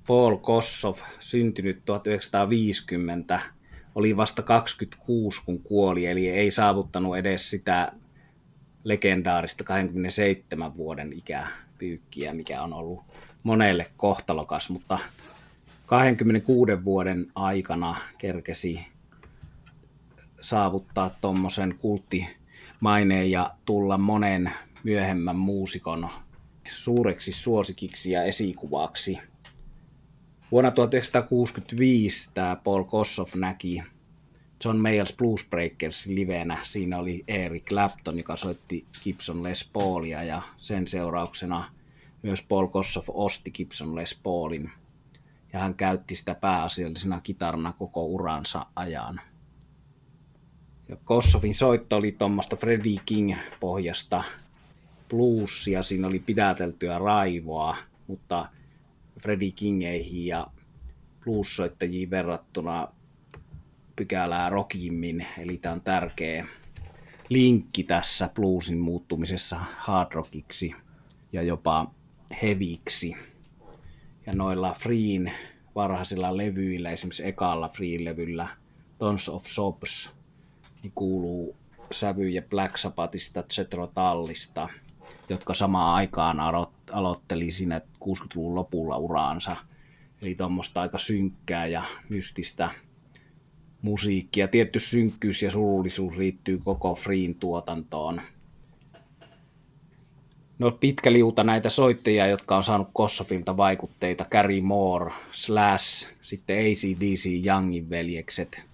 Paul 0.07 0.37
Kossoff, 0.37 1.01
syntynyt 1.19 1.85
1950, 1.85 3.39
oli 3.95 4.17
vasta 4.17 4.41
26 4.41 5.41
kun 5.45 5.59
kuoli, 5.59 6.05
eli 6.05 6.29
ei 6.29 6.51
saavuttanut 6.51 7.17
edes 7.17 7.49
sitä 7.49 7.91
legendaarista 8.83 9.63
27 9.63 10.77
vuoden 10.77 11.13
ikäpyykkiä, 11.75 12.33
mikä 12.33 12.61
on 12.61 12.73
ollut 12.73 13.03
monelle 13.43 13.91
kohtalokas, 13.97 14.69
mutta 14.69 14.99
26 15.85 16.85
vuoden 16.85 17.31
aikana 17.35 17.95
kerkesi 18.17 18.79
saavuttaa 20.41 21.09
tuommoisen 21.21 21.75
kulttimaineen 21.79 23.31
ja 23.31 23.55
tulla 23.65 23.97
monen 23.97 24.51
myöhemmän 24.83 25.35
muusikon 25.35 26.09
suureksi 26.67 27.31
suosikiksi 27.31 28.11
ja 28.11 28.23
esikuvaksi. 28.23 29.19
Vuonna 30.51 30.71
1965 30.71 32.31
tämä 32.33 32.55
Paul 32.63 32.83
Kossoff 32.83 33.35
näki 33.35 33.83
John 34.65 34.77
Mayers 34.77 35.13
Blues 35.15 35.47
Breakers 35.49 36.05
livenä. 36.05 36.57
Siinä 36.63 36.97
oli 36.97 37.23
Eric 37.27 37.65
Clapton, 37.65 38.17
joka 38.17 38.35
soitti 38.35 38.85
Gibson 39.03 39.43
Les 39.43 39.69
Paulia 39.73 40.23
ja 40.23 40.41
sen 40.57 40.87
seurauksena 40.87 41.71
myös 42.21 42.41
Paul 42.41 42.67
Kossoff 42.67 43.09
osti 43.13 43.51
Gibson 43.51 43.95
Les 43.95 44.19
Paulin 44.23 44.71
ja 45.53 45.59
hän 45.59 45.75
käytti 45.75 46.15
sitä 46.15 46.35
pääasiallisena 46.35 47.21
kitarana 47.21 47.73
koko 47.73 48.05
uransa 48.05 48.65
ajan. 48.75 49.21
Ja 50.89 50.95
Kossoffin 51.05 51.53
soitto 51.53 51.95
oli 51.95 52.11
tuommoista 52.11 52.55
Freddie 52.55 52.99
King-pohjasta 53.05 54.23
bluesia, 55.09 55.83
siinä 55.83 56.07
oli 56.07 56.19
pidäteltyä 56.19 56.97
raivoa, 56.97 57.77
mutta 58.07 58.49
Freddie 59.21 59.51
Kingeihin 59.51 60.25
ja 60.25 60.47
blues-soittajiin 61.23 62.09
verrattuna 62.09 62.87
pykälää 63.95 64.49
rockimmin, 64.49 65.27
eli 65.37 65.57
tämä 65.57 65.73
on 65.73 65.81
tärkeä 65.81 66.45
linkki 67.29 67.83
tässä 67.83 68.29
bluesin 68.33 68.79
muuttumisessa 68.79 69.59
hard 69.77 70.13
rockiksi 70.13 70.75
ja 71.33 71.41
jopa 71.43 71.91
heviksi. 72.41 73.15
Ja 74.25 74.33
noilla 74.35 74.75
Freen 74.79 75.31
varhaisilla 75.75 76.37
levyillä, 76.37 76.91
esimerkiksi 76.91 77.27
ekalla 77.27 77.69
Free-levyllä 77.69 78.47
Tons 78.97 79.29
of 79.29 79.45
Sobs, 79.45 80.15
niin 80.83 80.91
kuuluu 80.95 81.55
sävyjä 81.91 82.41
Black 82.41 82.77
Sabbathista, 82.77 83.43
Zetro 83.53 83.87
Tallista, 83.87 84.69
jotka 85.29 85.53
samaan 85.53 85.95
aikaan 85.95 86.37
aloitteli 86.91 87.51
siinä 87.51 87.81
60-luvun 88.03 88.55
lopulla 88.55 88.97
uraansa. 88.97 89.55
Eli 90.21 90.35
tuommoista 90.35 90.81
aika 90.81 90.97
synkkää 90.97 91.67
ja 91.67 91.83
mystistä 92.09 92.69
musiikkia. 93.85 94.47
Tietty 94.47 94.79
synkkyys 94.79 95.43
ja 95.43 95.51
surullisuus 95.51 96.17
riittyy 96.17 96.61
koko 96.63 96.95
Freen 96.95 97.35
tuotantoon. 97.35 98.21
No 100.59 100.71
pitkä 100.71 101.13
liuta 101.13 101.43
näitä 101.43 101.69
soittajia, 101.69 102.27
jotka 102.27 102.57
on 102.57 102.63
saanut 102.63 102.87
Kossofilta 102.93 103.57
vaikutteita. 103.57 104.25
Gary 104.31 104.61
Moore, 104.61 105.13
Slash, 105.31 106.13
sitten 106.21 106.57
ACDC 106.57 107.45
Youngin 107.45 107.89
veljekset 107.89 108.65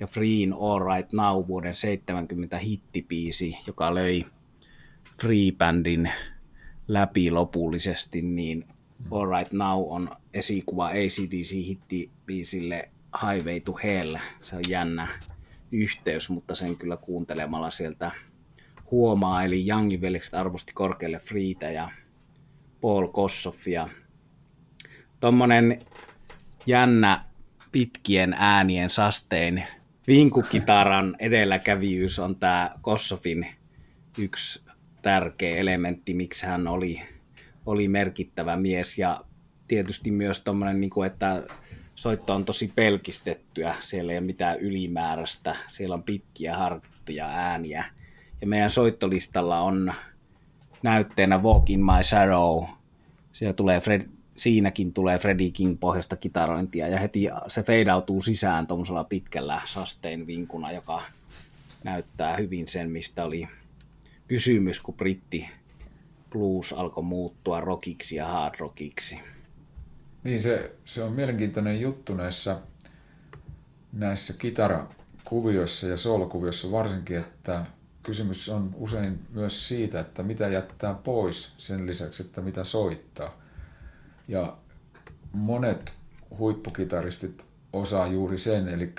ja 0.00 0.06
Freen 0.06 0.52
All 0.52 0.94
Right 0.94 1.12
Now 1.12 1.46
vuoden 1.48 1.74
70 1.74 2.58
hittipiisi, 2.58 3.58
joka 3.66 3.94
löi 3.94 4.24
Free 5.22 5.52
Bandin 5.58 6.10
läpi 6.88 7.30
lopullisesti, 7.30 8.22
niin 8.22 8.64
All 9.10 9.38
Right 9.38 9.52
Now 9.52 9.84
on 9.88 10.10
esikuva 10.34 10.88
ACDC-hittipiisille 10.88 12.88
Highway 13.22 13.60
to 13.60 13.78
Hell. 13.84 14.16
Se 14.40 14.56
on 14.56 14.62
jännä 14.68 15.08
yhteys, 15.72 16.30
mutta 16.30 16.54
sen 16.54 16.76
kyllä 16.76 16.96
kuuntelemalla 16.96 17.70
sieltä 17.70 18.10
huomaa. 18.90 19.44
Eli 19.44 19.68
Youngin 19.68 20.00
veljekset 20.00 20.34
arvosti 20.34 20.72
korkealle 20.72 21.18
Freetä 21.18 21.70
ja 21.70 21.90
Paul 22.80 23.06
Kossoffia. 23.06 23.88
Tuommoinen 25.20 25.80
jännä 26.66 27.24
pitkien 27.72 28.34
äänien 28.38 28.90
sastein 28.90 29.64
vinkukitaran 30.06 31.16
edelläkävijyys 31.18 32.18
on 32.18 32.36
tämä 32.36 32.70
Kossoffin 32.80 33.46
yksi 34.18 34.64
tärkeä 35.02 35.56
elementti, 35.56 36.14
miksi 36.14 36.46
hän 36.46 36.66
oli, 36.66 37.02
oli 37.66 37.88
merkittävä 37.88 38.56
mies 38.56 38.98
ja 38.98 39.20
tietysti 39.68 40.10
myös 40.10 40.44
tuommoinen, 40.44 40.80
niin 40.80 41.04
että 41.06 41.42
soitto 41.96 42.34
on 42.34 42.44
tosi 42.44 42.72
pelkistettyä, 42.74 43.74
siellä 43.80 44.12
ei 44.12 44.18
ole 44.18 44.26
mitään 44.26 44.60
ylimääräistä, 44.60 45.56
siellä 45.66 45.94
on 45.94 46.02
pitkiä 46.02 46.56
harkittuja 46.56 47.26
ääniä. 47.26 47.84
Ja 48.40 48.46
meidän 48.46 48.70
soittolistalla 48.70 49.60
on 49.60 49.92
näytteenä 50.82 51.38
Walk 51.38 51.70
in 51.70 51.84
My 51.84 52.02
Shadow. 52.02 52.64
Siellä 53.32 53.52
tulee 53.52 53.80
Fred, 53.80 54.08
siinäkin 54.34 54.92
tulee 54.92 55.18
Freddie 55.18 55.50
King 55.50 55.80
pohjasta 55.80 56.16
kitarointia 56.16 56.88
ja 56.88 56.98
heti 56.98 57.28
se 57.46 57.62
feidautuu 57.62 58.22
sisään 58.22 58.66
tuollaisella 58.66 59.04
pitkällä 59.04 59.60
sustain 59.64 60.26
vinkuna, 60.26 60.72
joka 60.72 61.02
näyttää 61.84 62.36
hyvin 62.36 62.68
sen, 62.68 62.90
mistä 62.90 63.24
oli 63.24 63.48
kysymys, 64.28 64.80
kun 64.80 64.94
britti 64.94 65.48
blues 66.30 66.72
alkoi 66.72 67.04
muuttua 67.04 67.60
rockiksi 67.60 68.16
ja 68.16 68.26
hard 68.26 68.54
rockiksi. 68.58 69.20
Niin, 70.26 70.42
se, 70.42 70.76
se 70.84 71.02
on 71.02 71.12
mielenkiintoinen 71.12 71.80
juttu 71.80 72.14
näissä, 72.14 72.56
näissä 73.92 74.34
kitarakuvioissa 74.38 75.86
ja 75.86 75.96
soolokuvioissa 75.96 76.70
varsinkin, 76.70 77.18
että 77.18 77.66
kysymys 78.02 78.48
on 78.48 78.70
usein 78.74 79.20
myös 79.30 79.68
siitä, 79.68 80.00
että 80.00 80.22
mitä 80.22 80.48
jättää 80.48 80.94
pois 80.94 81.52
sen 81.58 81.86
lisäksi, 81.86 82.22
että 82.22 82.40
mitä 82.40 82.64
soittaa. 82.64 83.40
Ja 84.28 84.56
monet 85.32 85.94
huippukitaristit 86.38 87.46
osaa 87.72 88.06
juuri 88.06 88.38
sen, 88.38 88.68
eli 88.68 88.92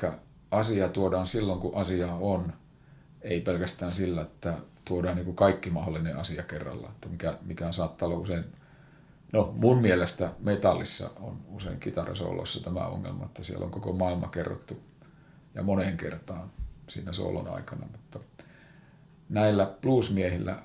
asia 0.51 0.89
tuodaan 0.89 1.27
silloin, 1.27 1.59
kun 1.59 1.75
asia 1.75 2.13
on, 2.13 2.53
ei 3.21 3.41
pelkästään 3.41 3.91
sillä, 3.91 4.21
että 4.21 4.57
tuodaan 4.85 5.15
niin 5.15 5.25
kuin 5.25 5.35
kaikki 5.35 5.69
mahdollinen 5.69 6.17
asia 6.17 6.43
kerralla, 6.43 6.91
mikä, 7.09 7.37
mikä 7.45 7.71
saattaa 7.71 8.07
olla 8.07 8.17
usein, 8.17 8.45
no 9.33 9.53
mun 9.55 9.81
mielestä 9.81 10.29
metallissa 10.39 11.09
on 11.21 11.37
usein 11.47 11.79
kitarasooloissa 11.79 12.63
tämä 12.63 12.87
ongelma, 12.87 13.25
että 13.25 13.43
siellä 13.43 13.65
on 13.65 13.71
koko 13.71 13.93
maailma 13.93 14.27
kerrottu 14.27 14.79
ja 15.55 15.63
moneen 15.63 15.97
kertaan 15.97 16.51
siinä 16.89 17.13
soolon 17.13 17.47
aikana, 17.47 17.87
mutta 17.91 18.19
näillä 19.29 19.73
bluesmiehillä 19.81 20.59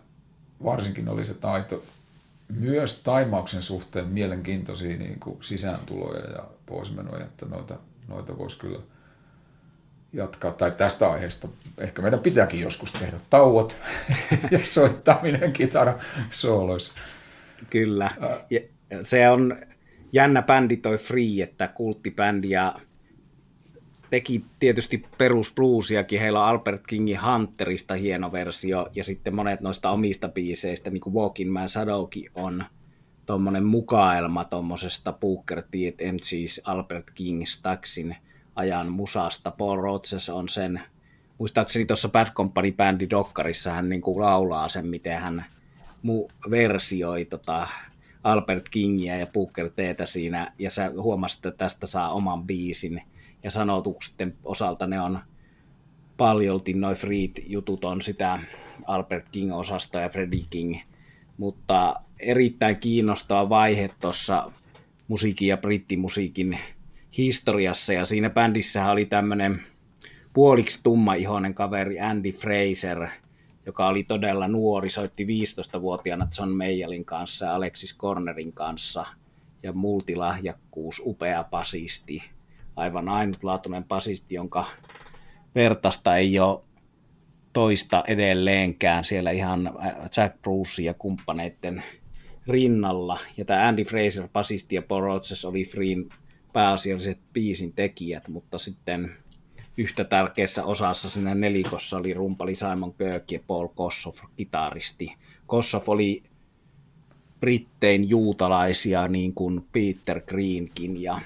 varsinkin 0.64 1.08
oli 1.08 1.24
se 1.24 1.34
taito 1.34 1.82
myös 2.48 3.02
taimauksen 3.02 3.62
suhteen 3.62 4.06
mielenkiintoisia 4.06 4.98
niin 4.98 5.20
kuin 5.20 5.38
sisääntuloja 5.40 6.30
ja 6.30 6.44
poismenoja, 6.66 7.24
että 7.24 7.46
noita, 7.46 7.78
noita 8.08 8.38
voisi 8.38 8.58
kyllä 8.58 8.78
jatkaa, 10.12 10.52
tai 10.52 10.70
tästä 10.70 11.10
aiheesta 11.10 11.48
ehkä 11.78 12.02
meidän 12.02 12.20
pitääkin 12.20 12.60
joskus 12.60 12.92
tehdä 12.92 13.20
tauot 13.30 13.76
ja 14.50 14.58
soittaminen 14.64 15.52
kitara 15.52 15.98
sooloissa. 16.30 16.92
Kyllä. 17.70 18.10
Ja 18.50 18.60
se 19.02 19.28
on 19.28 19.56
jännä 20.12 20.42
bändi 20.42 20.76
toi 20.76 20.96
Free, 20.98 21.42
että 21.42 21.68
kulttibändi 21.68 22.50
ja 22.50 22.74
teki 24.10 24.44
tietysti 24.58 25.04
perusbluesiakin. 25.18 26.20
Heillä 26.20 26.40
on 26.40 26.46
Albert 26.46 26.86
Kingin 26.86 27.18
Hunterista 27.24 27.94
hieno 27.94 28.32
versio 28.32 28.88
ja 28.94 29.04
sitten 29.04 29.34
monet 29.34 29.60
noista 29.60 29.90
omista 29.90 30.28
biiseistä, 30.28 30.90
niin 30.90 31.00
kuin 31.00 31.14
Walking 31.14 31.52
Man 31.52 31.68
Shadowkin 31.68 32.30
on 32.34 32.64
tuommoinen 33.26 33.64
mukaelma 33.64 34.44
tuommoisesta 34.44 35.12
Booker 35.12 35.62
T. 35.62 35.74
MC's 36.02 36.60
Albert 36.64 37.10
King 37.14 37.46
Staxin 37.46 38.16
ajan 38.56 38.92
musasta. 38.92 39.50
Paul 39.50 39.80
Rogers 39.80 40.28
on 40.28 40.48
sen, 40.48 40.80
muistaakseni 41.38 41.84
tuossa 41.84 42.08
Bad 42.08 42.30
Company 42.32 42.72
bändi 42.72 43.10
Dokkarissa 43.10 43.70
hän 43.70 43.88
niin 43.88 44.02
kuin 44.02 44.20
laulaa 44.20 44.68
sen, 44.68 44.86
miten 44.86 45.20
hän 45.20 45.44
mu 46.02 46.28
versioi 46.50 47.24
tota 47.24 47.68
Albert 48.24 48.68
Kingia 48.68 49.16
ja 49.16 49.26
Booker 49.26 49.70
Ttä 49.70 50.06
siinä, 50.06 50.52
ja 50.58 50.70
sä 50.70 50.92
huomasit, 50.96 51.46
että 51.46 51.58
tästä 51.58 51.86
saa 51.86 52.12
oman 52.12 52.46
biisin, 52.46 53.02
ja 53.42 53.50
sanotuksen 53.50 54.36
osalta 54.44 54.86
ne 54.86 55.00
on 55.00 55.18
paljolti 56.16 56.74
noin 56.74 56.96
Freed-jutut 56.96 57.84
on 57.84 58.02
sitä 58.02 58.38
Albert 58.86 59.28
King-osastoa 59.28 60.00
ja 60.00 60.08
Freddie 60.08 60.44
King, 60.50 60.76
mutta 61.36 61.94
erittäin 62.20 62.76
kiinnostava 62.76 63.48
vaihe 63.48 63.90
tuossa 64.00 64.52
musiikin 65.08 65.48
ja 65.48 65.56
brittimusiikin 65.56 66.58
historiassa, 67.18 67.92
ja 67.92 68.04
siinä 68.04 68.30
bändissä 68.30 68.90
oli 68.90 69.04
tämmöinen 69.04 69.60
puoliksi 70.32 70.80
tummaihoinen 70.82 71.54
kaveri 71.54 72.00
Andy 72.00 72.32
Fraser, 72.32 73.08
joka 73.66 73.88
oli 73.88 74.04
todella 74.04 74.48
nuori, 74.48 74.90
soitti 74.90 75.24
15-vuotiaana 75.24 76.28
John 76.38 76.50
Mayallin 76.50 77.04
kanssa 77.04 77.46
ja 77.46 77.54
Alexis 77.54 77.96
Cornerin 77.98 78.52
kanssa, 78.52 79.04
ja 79.62 79.72
multilahjakkuus, 79.72 81.02
upea 81.04 81.44
pasisti, 81.44 82.22
aivan 82.76 83.08
ainutlaatuinen 83.08 83.84
pasisti, 83.84 84.34
jonka 84.34 84.64
vertasta 85.54 86.16
ei 86.16 86.38
ole 86.38 86.60
toista 87.52 88.04
edelleenkään 88.06 89.04
siellä 89.04 89.30
ihan 89.30 89.72
Jack 90.16 90.42
Bruce 90.42 90.82
ja 90.82 90.94
kumppaneiden 90.94 91.82
rinnalla. 92.46 93.18
Ja 93.36 93.44
tämä 93.44 93.68
Andy 93.68 93.84
Fraser, 93.84 94.28
basisti 94.32 94.76
ja 94.76 94.82
Rogers 95.00 95.44
oli 95.44 95.64
Freen 95.64 96.08
pääasialliset 96.52 97.18
biisin 97.32 97.72
tekijät, 97.72 98.28
mutta 98.28 98.58
sitten 98.58 99.10
yhtä 99.76 100.04
tärkeässä 100.04 100.64
osassa 100.64 101.10
siinä 101.10 101.34
nelikossa 101.34 101.96
oli 101.96 102.14
rumpali 102.14 102.54
Simon 102.54 102.94
Kirk 102.94 103.32
ja 103.32 103.40
Paul 103.46 103.68
Kossoff, 103.68 104.22
kitaristi. 104.36 105.16
Kossoff 105.46 105.88
oli 105.88 106.22
brittein 107.40 108.08
juutalaisia 108.08 109.08
niin 109.08 109.34
kuin 109.34 109.66
Peter 109.72 110.20
Greenkin 110.20 111.02
ja 111.02 111.20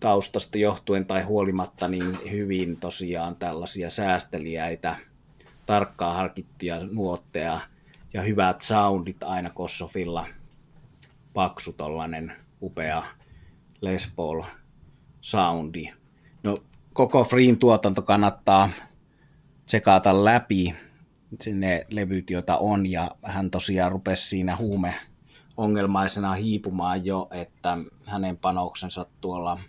taustasta 0.00 0.58
johtuen 0.58 1.06
tai 1.06 1.22
huolimatta 1.22 1.88
niin 1.88 2.18
hyvin 2.30 2.76
tosiaan 2.76 3.36
tällaisia 3.36 3.90
säästeliäitä, 3.90 4.96
tarkkaa 5.66 6.14
harkittuja 6.14 6.86
nuotteja 6.90 7.60
ja 8.12 8.22
hyvät 8.22 8.60
soundit 8.60 9.22
aina 9.22 9.50
Kossofilla. 9.50 10.26
Paksu 11.34 11.72
tollanen 11.72 12.32
upea 12.62 13.02
Les 13.80 14.12
Paul 14.16 14.42
soundi. 15.20 15.92
No, 16.42 16.56
koko 16.96 17.24
Freen 17.24 17.58
tuotanto 17.58 18.02
kannattaa 18.02 18.70
tsekata 19.66 20.24
läpi, 20.24 20.74
ne 21.54 21.86
levyt, 21.90 22.30
joita 22.30 22.56
on, 22.56 22.86
ja 22.86 23.10
hän 23.22 23.50
tosiaan 23.50 23.92
rupesi 23.92 24.28
siinä 24.28 24.56
huume 24.56 24.94
ongelmaisena 25.56 26.34
hiipumaan 26.34 27.04
jo, 27.04 27.28
että 27.30 27.78
hänen 28.04 28.36
panoksensa 28.36 29.06
tuolla 29.20 29.60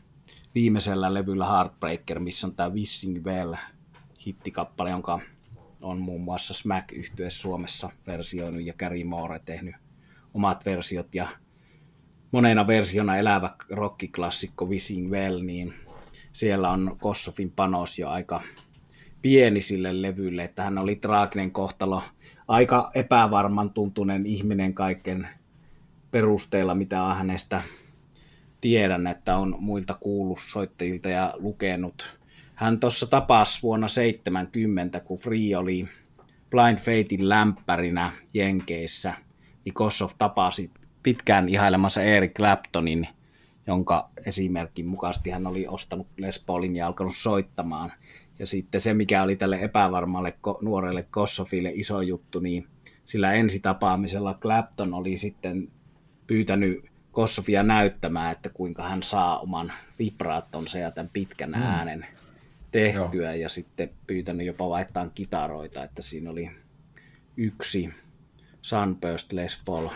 viimeisellä 0.55 1.13
levyllä 1.13 1.45
Heartbreaker, 1.45 2.19
missä 2.19 2.47
on 2.47 2.55
tämä 2.55 2.73
Wissing 2.73 3.25
Well 3.25 3.53
hittikappale, 4.25 4.89
jonka 4.89 5.19
on 5.81 5.99
muun 5.99 6.21
muassa 6.21 6.53
Smack 6.53 6.91
yhtye 6.91 7.29
Suomessa 7.29 7.89
versioinut 8.07 8.65
ja 8.65 8.73
Gary 8.73 9.03
Moore 9.03 9.39
tehnyt 9.39 9.75
omat 10.33 10.65
versiot. 10.65 11.15
Ja 11.15 11.27
monena 12.31 12.67
versiona 12.67 13.17
elävä 13.17 13.55
rockiklassikko 13.69 14.65
Wissing 14.65 15.11
Well, 15.11 15.41
niin 15.41 15.73
siellä 16.37 16.69
on 16.69 16.97
Kossofin 17.01 17.51
panos 17.51 17.99
jo 17.99 18.09
aika 18.09 18.41
pieni 19.21 19.61
sille 19.61 20.01
levylle, 20.01 20.43
että 20.43 20.63
hän 20.63 20.77
oli 20.77 20.95
traaginen 20.95 21.51
kohtalo, 21.51 22.03
aika 22.47 22.91
epävarman 22.93 23.69
tuntunen 23.69 24.25
ihminen 24.25 24.73
kaiken 24.73 25.27
perusteella, 26.11 26.75
mitä 26.75 27.03
hänestä 27.03 27.61
tiedän, 28.61 29.07
että 29.07 29.37
on 29.37 29.55
muilta 29.59 29.93
kuullut 29.93 30.39
soittajilta 30.39 31.09
ja 31.09 31.33
lukenut. 31.37 32.19
Hän 32.55 32.79
tuossa 32.79 33.07
tapasi 33.07 33.61
vuonna 33.63 33.87
70, 33.87 34.99
kun 34.99 35.17
Free 35.19 35.55
oli 35.57 35.87
Blind 36.49 36.77
Fatein 36.77 37.29
lämpärinä 37.29 38.11
Jenkeissä, 38.33 39.13
niin 39.65 39.73
Kossoff 39.73 40.15
tapasi 40.17 40.71
pitkään 41.03 41.49
ihailemassa 41.49 42.01
Eric 42.01 42.33
Claptonin, 42.33 43.07
jonka 43.67 44.09
esimerkin 44.25 44.87
mukaisesti 44.87 45.29
hän 45.29 45.47
oli 45.47 45.67
ostanut 45.67 46.07
Les 46.17 46.43
Paulin 46.45 46.75
ja 46.75 46.87
alkanut 46.87 47.15
soittamaan. 47.15 47.93
Ja 48.39 48.47
sitten 48.47 48.81
se, 48.81 48.93
mikä 48.93 49.23
oli 49.23 49.35
tälle 49.35 49.61
epävarmalle 49.61 50.37
nuorelle 50.61 51.03
Kossofille 51.11 51.71
iso 51.75 52.01
juttu, 52.01 52.39
niin 52.39 52.67
sillä 53.05 53.33
ensitapaamisella 53.33 54.33
Clapton 54.33 54.93
oli 54.93 55.17
sitten 55.17 55.71
pyytänyt 56.27 56.85
Kossofia 57.11 57.63
näyttämään, 57.63 58.31
että 58.31 58.49
kuinka 58.49 58.83
hän 58.83 59.03
saa 59.03 59.39
oman 59.39 59.73
vibraattonsa 59.99 60.77
ja 60.77 60.91
tämän 60.91 61.09
pitkän 61.13 61.49
mm. 61.49 61.61
äänen 61.61 62.05
tehtyä 62.71 63.31
Joo. 63.31 63.41
ja 63.41 63.49
sitten 63.49 63.89
pyytänyt 64.07 64.47
jopa 64.47 64.69
vaihtaa 64.69 65.09
kitaroita, 65.09 65.83
että 65.83 66.01
siinä 66.01 66.29
oli 66.29 66.51
yksi 67.37 67.93
Sunburst 68.61 69.33
Les 69.33 69.61
Paul 69.65 69.87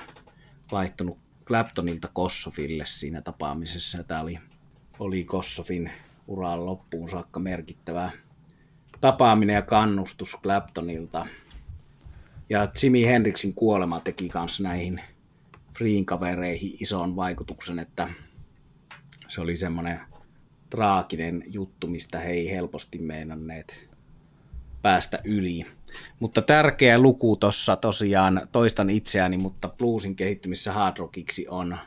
vaihtunut 0.72 1.18
Claptonilta 1.52 2.10
Kossofille 2.14 2.86
siinä 2.86 3.22
tapaamisessa 3.22 4.04
tämä 4.04 4.22
oli, 4.22 4.40
oli 5.00 5.24
Kossofin 5.24 5.92
uraan 6.28 6.66
loppuun 6.66 7.10
saakka 7.10 7.40
merkittävä 7.40 8.12
tapaaminen 9.02 9.54
ja 9.54 9.62
kannustus 9.62 10.38
Claptonilta. 10.44 11.28
Ja 12.50 12.68
Jimi 12.84 13.06
Hendrixin 13.06 13.54
kuolema 13.54 14.00
teki 14.00 14.32
myös 14.34 14.60
näihin 14.60 15.02
Freen 15.78 16.06
kavereihin 16.06 16.78
ison 16.80 17.16
vaikutuksen, 17.16 17.80
että 17.80 18.10
se 19.28 19.42
oli 19.42 19.58
semmoinen 19.58 20.00
traaginen 20.70 21.44
juttu, 21.48 21.88
mistä 21.88 22.20
he 22.20 22.32
ei 22.32 22.52
helposti 22.52 22.98
meinanneet 22.98 23.90
päästä 24.82 25.20
yli. 25.24 25.66
Mutta 26.19 26.41
tärkeä 26.41 26.99
luku 26.99 27.36
tuossa 27.36 27.75
tosiaan, 27.75 28.47
toistan 28.51 28.89
itseäni, 28.89 29.38
mutta 29.38 29.69
bluesin 29.77 30.15
kehittymissä 30.15 30.73
hard 30.73 30.97
rockiksi 30.97 31.47
on 31.47 31.77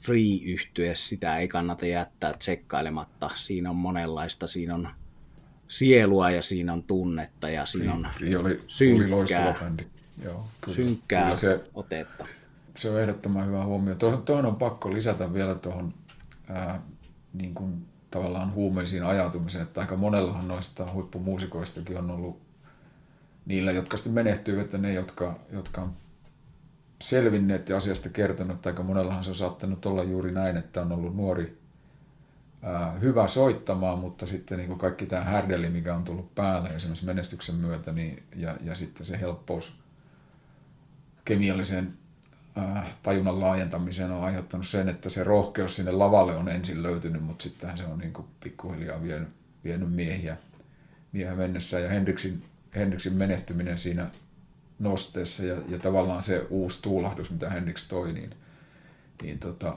free 0.00 0.36
yhtye 0.44 0.94
sitä 0.94 1.38
ei 1.38 1.48
kannata 1.48 1.86
jättää 1.86 2.32
tsekkailematta. 2.32 3.30
Siinä 3.34 3.70
on 3.70 3.76
monenlaista, 3.76 4.46
siinä 4.46 4.74
on 4.74 4.88
sielua 5.68 6.30
ja 6.30 6.42
siinä 6.42 6.72
on 6.72 6.82
tunnetta 6.82 7.48
ja 7.48 7.66
siinä 7.66 7.94
on 7.94 8.08
free 8.12 8.36
oli, 8.36 8.62
synkkää, 8.66 9.48
oli 9.48 9.58
bändi. 9.60 9.86
Joo, 10.24 10.48
kyllä. 10.60 10.76
synkkää 10.76 11.22
kyllä 11.22 11.36
se, 11.36 11.64
otetta 11.74 12.26
se 12.76 12.90
on 12.90 13.00
ehdottoman 13.00 13.46
hyvä 13.46 13.64
huomio. 13.64 13.94
Tuohon, 13.94 14.22
tuohon 14.22 14.46
on 14.46 14.56
pakko 14.56 14.92
lisätä 14.92 15.34
vielä 15.34 15.54
tuohon 15.54 15.94
ää, 16.48 16.82
niin 17.32 17.54
kuin 17.54 17.86
tavallaan 18.10 18.54
huumeisiin 18.54 19.04
ajautumiseen, 19.04 19.62
että 19.62 19.80
aika 19.80 19.96
monellahan 19.96 20.48
noista 20.48 20.92
huippumuusikoistakin 20.92 21.96
on 21.96 22.10
ollut 22.10 22.41
niillä, 23.46 23.72
jotka 23.72 23.96
sitten 23.96 24.12
menehtyivät, 24.12 24.64
että 24.64 24.78
ne, 24.78 24.92
jotka, 24.92 25.38
jotka 25.52 25.80
on 25.80 25.92
selvinneet 27.02 27.68
ja 27.68 27.76
asiasta 27.76 28.08
kertonut, 28.08 28.66
aika 28.66 28.82
monellahan 28.82 29.24
se 29.24 29.30
on 29.30 29.36
saattanut 29.36 29.86
olla 29.86 30.04
juuri 30.04 30.32
näin, 30.32 30.56
että 30.56 30.80
on 30.80 30.92
ollut 30.92 31.16
nuori 31.16 31.58
ää, 32.62 32.92
hyvä 32.92 33.28
soittamaan, 33.28 33.98
mutta 33.98 34.26
sitten 34.26 34.58
niin 34.58 34.68
kuin 34.68 34.78
kaikki 34.78 35.06
tämä 35.06 35.24
härdeli, 35.24 35.68
mikä 35.68 35.94
on 35.94 36.04
tullut 36.04 36.34
päälle 36.34 36.68
esimerkiksi 36.68 37.06
menestyksen 37.06 37.54
myötä, 37.54 37.92
niin, 37.92 38.22
ja, 38.36 38.56
ja 38.64 38.74
sitten 38.74 39.06
se 39.06 39.20
helppous 39.20 39.72
kemiallisen 41.24 41.92
tajunnan 43.02 43.40
laajentamiseen 43.40 44.10
on 44.10 44.24
aiheuttanut 44.24 44.66
sen, 44.66 44.88
että 44.88 45.10
se 45.10 45.24
rohkeus 45.24 45.76
sinne 45.76 45.92
lavalle 45.92 46.36
on 46.36 46.48
ensin 46.48 46.82
löytynyt, 46.82 47.22
mutta 47.22 47.42
sitten 47.42 47.76
se 47.76 47.84
on 47.84 47.98
niin 47.98 48.12
kuin 48.12 48.26
pikkuhiljaa 48.40 49.02
vienyt, 49.02 49.28
vienyt 49.64 49.92
miehiä, 49.92 50.36
miehiä 51.12 51.34
mennessä. 51.34 51.78
Ja 51.78 51.88
Hendriksin, 51.88 52.44
Hendriksin 52.74 53.12
menehtyminen 53.14 53.78
siinä 53.78 54.10
nosteessa 54.78 55.44
ja, 55.44 55.56
ja 55.68 55.78
tavallaan 55.78 56.22
se 56.22 56.46
uusi 56.50 56.82
tuulahdus, 56.82 57.30
mitä 57.30 57.50
Hendrix 57.50 57.88
toi, 57.88 58.12
niin, 58.12 58.30
niin 59.22 59.38
tota, 59.38 59.76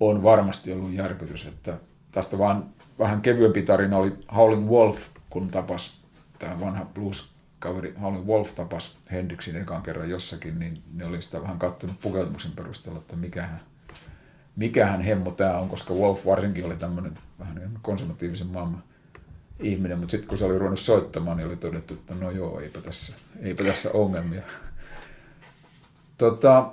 on 0.00 0.22
varmasti 0.22 0.72
ollut 0.72 0.92
järkytys. 0.92 1.46
Että 1.46 1.78
tästä 2.12 2.38
vaan 2.38 2.64
vähän 2.98 3.20
kevyempi 3.20 3.62
tarina 3.62 3.96
oli 3.96 4.12
Howling 4.36 4.70
Wolf, 4.70 5.00
kun 5.30 5.50
tapas 5.50 6.02
tämä 6.38 6.60
vanha 6.60 6.84
blues-kaveri 6.84 7.94
Howling 8.00 8.26
Wolf 8.26 8.54
tapas 8.54 8.98
Hendrixin 9.10 9.56
ekan 9.56 9.82
kerran 9.82 10.10
jossakin, 10.10 10.58
niin 10.58 10.82
ne 10.94 11.04
oli 11.04 11.22
sitä 11.22 11.42
vähän 11.42 11.58
kattonut 11.58 12.00
pukeutumuksen 12.00 12.52
perusteella, 12.52 13.00
että 13.00 13.16
mikähän, 13.16 13.60
mikähän 14.56 15.00
hemmo 15.00 15.30
tämä 15.30 15.58
on, 15.58 15.68
koska 15.68 15.94
Wolf 15.94 16.26
varsinkin 16.26 16.64
oli 16.64 16.76
tämmöinen 16.76 17.18
vähän 17.38 17.78
konservatiivisen 17.82 18.46
maailman 18.46 18.82
ihminen, 19.60 19.98
mutta 19.98 20.10
sitten 20.10 20.28
kun 20.28 20.38
se 20.38 20.44
oli 20.44 20.58
ruvennut 20.58 20.78
soittamaan, 20.78 21.36
niin 21.36 21.46
oli 21.46 21.56
todettu, 21.56 21.94
että 21.94 22.14
no 22.14 22.30
joo, 22.30 22.60
eipä 22.60 22.80
tässä, 22.80 23.14
eipä 23.40 23.64
tässä 23.64 23.90
ongelmia. 23.92 24.42
Tota, 26.18 26.72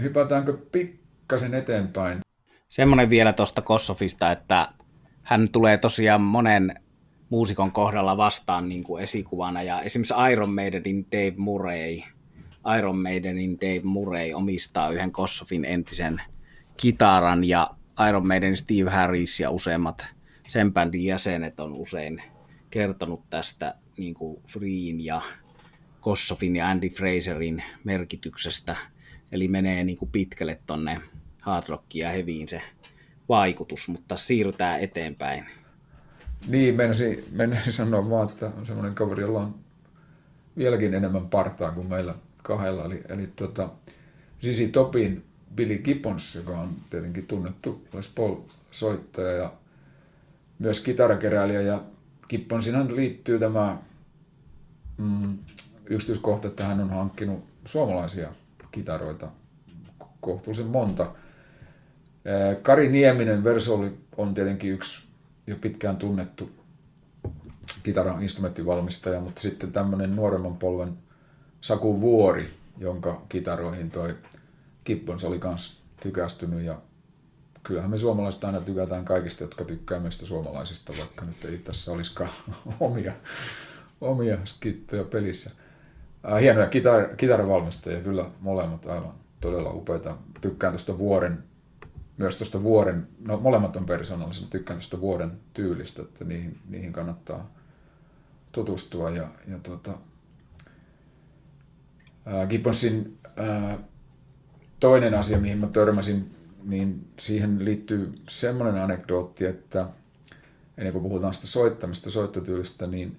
hypätäänkö 0.00 0.58
pikkasen 0.72 1.54
eteenpäin? 1.54 2.18
Semmoinen 2.68 3.10
vielä 3.10 3.32
tuosta 3.32 3.62
Kossofista, 3.62 4.32
että 4.32 4.68
hän 5.22 5.48
tulee 5.52 5.78
tosiaan 5.78 6.20
monen 6.20 6.80
muusikon 7.30 7.72
kohdalla 7.72 8.16
vastaan 8.16 8.68
niin 8.68 8.84
kuin 8.84 9.02
esikuvana, 9.02 9.62
ja 9.62 9.80
esimerkiksi 9.80 10.14
Iron 10.32 10.54
Maidenin 10.54 11.06
Dave 11.12 11.34
Murray, 11.36 12.00
Iron 12.78 12.98
Maidenin 12.98 13.58
Dave 13.60 13.80
Murray 13.82 14.32
omistaa 14.32 14.90
yhden 14.90 15.12
Kossofin 15.12 15.64
entisen 15.64 16.22
kitaran, 16.76 17.44
ja 17.44 17.70
Iron 18.08 18.26
Maiden 18.26 18.56
Steve 18.56 18.90
Harris 18.90 19.40
ja 19.40 19.50
useimmat 19.50 20.06
sen 20.48 20.72
bändin 20.72 21.04
jäsenet 21.04 21.60
on 21.60 21.72
usein 21.72 22.22
kertonut 22.70 23.30
tästä 23.30 23.74
niin 23.96 24.14
kuin 24.14 24.42
Freen 24.46 25.04
ja 25.04 25.22
Kossofin 26.00 26.56
ja 26.56 26.68
Andy 26.68 26.88
Fraserin 26.88 27.62
merkityksestä. 27.84 28.76
Eli 29.32 29.48
menee 29.48 29.84
niin 29.84 29.98
kuin 29.98 30.10
pitkälle 30.10 30.58
tonne 30.66 31.00
hard 31.40 31.68
rockiin 31.68 32.02
ja 32.02 32.10
heviin 32.10 32.48
se 32.48 32.62
vaikutus, 33.28 33.88
mutta 33.88 34.16
siirrytään 34.16 34.80
eteenpäin. 34.80 35.44
Niin, 36.46 36.74
menisin, 36.74 37.24
menisin 37.32 37.72
sanoa 37.72 38.10
vaan, 38.10 38.28
että 38.28 38.46
on 38.46 38.66
semmoinen 38.66 38.94
kaveri, 38.94 39.22
jolla 39.22 39.40
on 39.40 39.54
vieläkin 40.56 40.94
enemmän 40.94 41.28
partaa 41.28 41.72
kuin 41.72 41.88
meillä 41.88 42.14
kahdella. 42.42 42.84
Eli, 42.84 43.02
eli 43.08 43.26
tota, 43.26 43.68
Sisi 44.40 44.68
Topin 44.68 45.24
Billy 45.54 45.78
Gibbons, 45.78 46.34
joka 46.34 46.60
on 46.60 46.76
tietenkin 46.90 47.26
tunnettu 47.26 47.88
Les 47.92 48.08
Paul-soittaja 48.08 49.32
ja 49.32 49.52
myös 50.58 50.80
kitarakeräilijä 50.80 51.60
ja 51.60 51.82
Kipponsinhan 52.28 52.96
liittyy 52.96 53.38
tämä 53.38 53.78
mm, 54.96 55.38
yksityiskohta, 55.86 56.48
että 56.48 56.64
hän 56.64 56.80
on 56.80 56.90
hankkinut 56.90 57.44
suomalaisia 57.64 58.28
kitaroita 58.70 59.28
kohtuullisen 60.20 60.66
monta. 60.66 61.12
Kari 62.62 62.88
Nieminen 62.88 63.44
Versoli 63.44 63.98
on 64.16 64.34
tietenkin 64.34 64.72
yksi 64.72 65.04
jo 65.46 65.56
pitkään 65.56 65.96
tunnettu 65.96 66.50
kitaran 67.82 68.22
instrumenttivalmistaja, 68.22 69.20
mutta 69.20 69.40
sitten 69.40 69.72
tämmöinen 69.72 70.16
nuoremman 70.16 70.56
polven 70.56 70.98
Saku 71.60 72.00
Vuori, 72.00 72.50
jonka 72.78 73.22
kitaroihin 73.28 73.90
toi 73.90 74.14
Kippons 74.84 75.24
oli 75.24 75.40
myös 75.44 75.78
tykästynyt 76.00 76.60
ja 76.60 76.80
kyllähän 77.68 77.90
me 77.90 77.98
suomalaiset 77.98 78.44
aina 78.44 78.60
tykätään 78.60 79.04
kaikista, 79.04 79.44
jotka 79.44 79.64
tykkää 79.64 80.00
meistä 80.00 80.26
suomalaisista, 80.26 80.92
vaikka 80.98 81.24
nyt 81.24 81.44
ei 81.44 81.58
tässä 81.58 81.92
olisikaan 81.92 82.30
omia, 82.80 83.12
omia 84.00 84.38
skittoja 84.44 85.04
pelissä. 85.04 85.50
Äh, 86.32 86.40
hienoja 86.40 86.66
kitar, 86.66 87.16
kitaravalmistajia, 87.16 88.00
kyllä 88.00 88.24
molemmat 88.40 88.86
aivan 88.86 89.12
todella 89.40 89.70
upeita. 89.70 90.16
Tykkään 90.40 90.72
tuosta 90.72 90.98
vuoren, 90.98 91.44
myös 92.16 92.36
tuosta 92.36 92.62
vuoren, 92.62 93.08
no 93.20 93.36
molemmat 93.36 93.76
on 93.76 93.86
persoonallisia, 93.86 94.46
tykkään 94.50 94.78
tuosta 94.78 95.00
vuoden 95.00 95.30
tyylistä, 95.54 96.02
että 96.02 96.24
niihin, 96.24 96.58
niihin 96.68 96.92
kannattaa 96.92 97.50
tutustua. 98.52 99.10
Ja, 99.10 99.28
ja 99.48 99.58
tuota, 99.58 99.90
äh, 102.26 102.48
Gibbonsin 102.48 103.18
äh, 103.40 103.78
toinen 104.80 105.14
asia, 105.14 105.38
mihin 105.38 105.58
mä 105.58 105.66
törmäsin 105.66 106.37
niin 106.64 107.08
siihen 107.18 107.64
liittyy 107.64 108.14
semmoinen 108.28 108.82
anekdootti, 108.82 109.44
että 109.44 109.88
ennen 110.78 110.92
kuin 110.92 111.02
puhutaan 111.02 111.34
sitä 111.34 111.46
soittamista, 111.46 112.10
soittotyylistä, 112.10 112.86
niin 112.86 113.16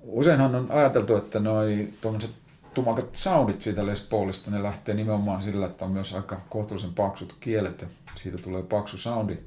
useinhan 0.00 0.54
on 0.54 0.70
ajateltu, 0.70 1.16
että 1.16 1.40
noi 1.40 1.88
tuommoiset 2.00 2.30
tumakat 2.74 3.16
soundit 3.16 3.62
siitä 3.62 3.86
Les 3.86 4.00
Paulista, 4.00 4.50
ne 4.50 4.62
lähtee 4.62 4.94
nimenomaan 4.94 5.42
sillä, 5.42 5.66
että 5.66 5.84
on 5.84 5.90
myös 5.90 6.14
aika 6.14 6.40
kohtuullisen 6.50 6.94
paksut 6.94 7.36
kielet 7.40 7.80
ja 7.80 7.88
siitä 8.14 8.38
tulee 8.38 8.62
paksu 8.62 8.98
soundi. 8.98 9.38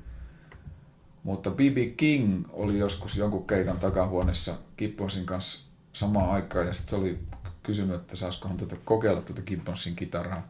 Mutta 1.23 1.51
B.B. 1.51 1.77
King 1.97 2.45
oli 2.53 2.79
joskus 2.79 3.17
jonkun 3.17 3.47
keikan 3.47 3.79
takahuoneessa 3.79 4.55
Gibbonsin 4.77 5.25
kanssa 5.25 5.69
samaan 5.93 6.29
aikaan 6.29 6.67
ja 6.67 6.73
sitten 6.73 6.89
se 6.89 6.95
oli 6.95 7.19
kysynyt, 7.63 7.95
että 7.95 8.15
saisikohan 8.15 8.57
tätä 8.57 8.75
kokeilla 8.85 9.21
tuota 9.21 9.41
Gibbonsin 9.41 9.95
kitaraa 9.95 10.47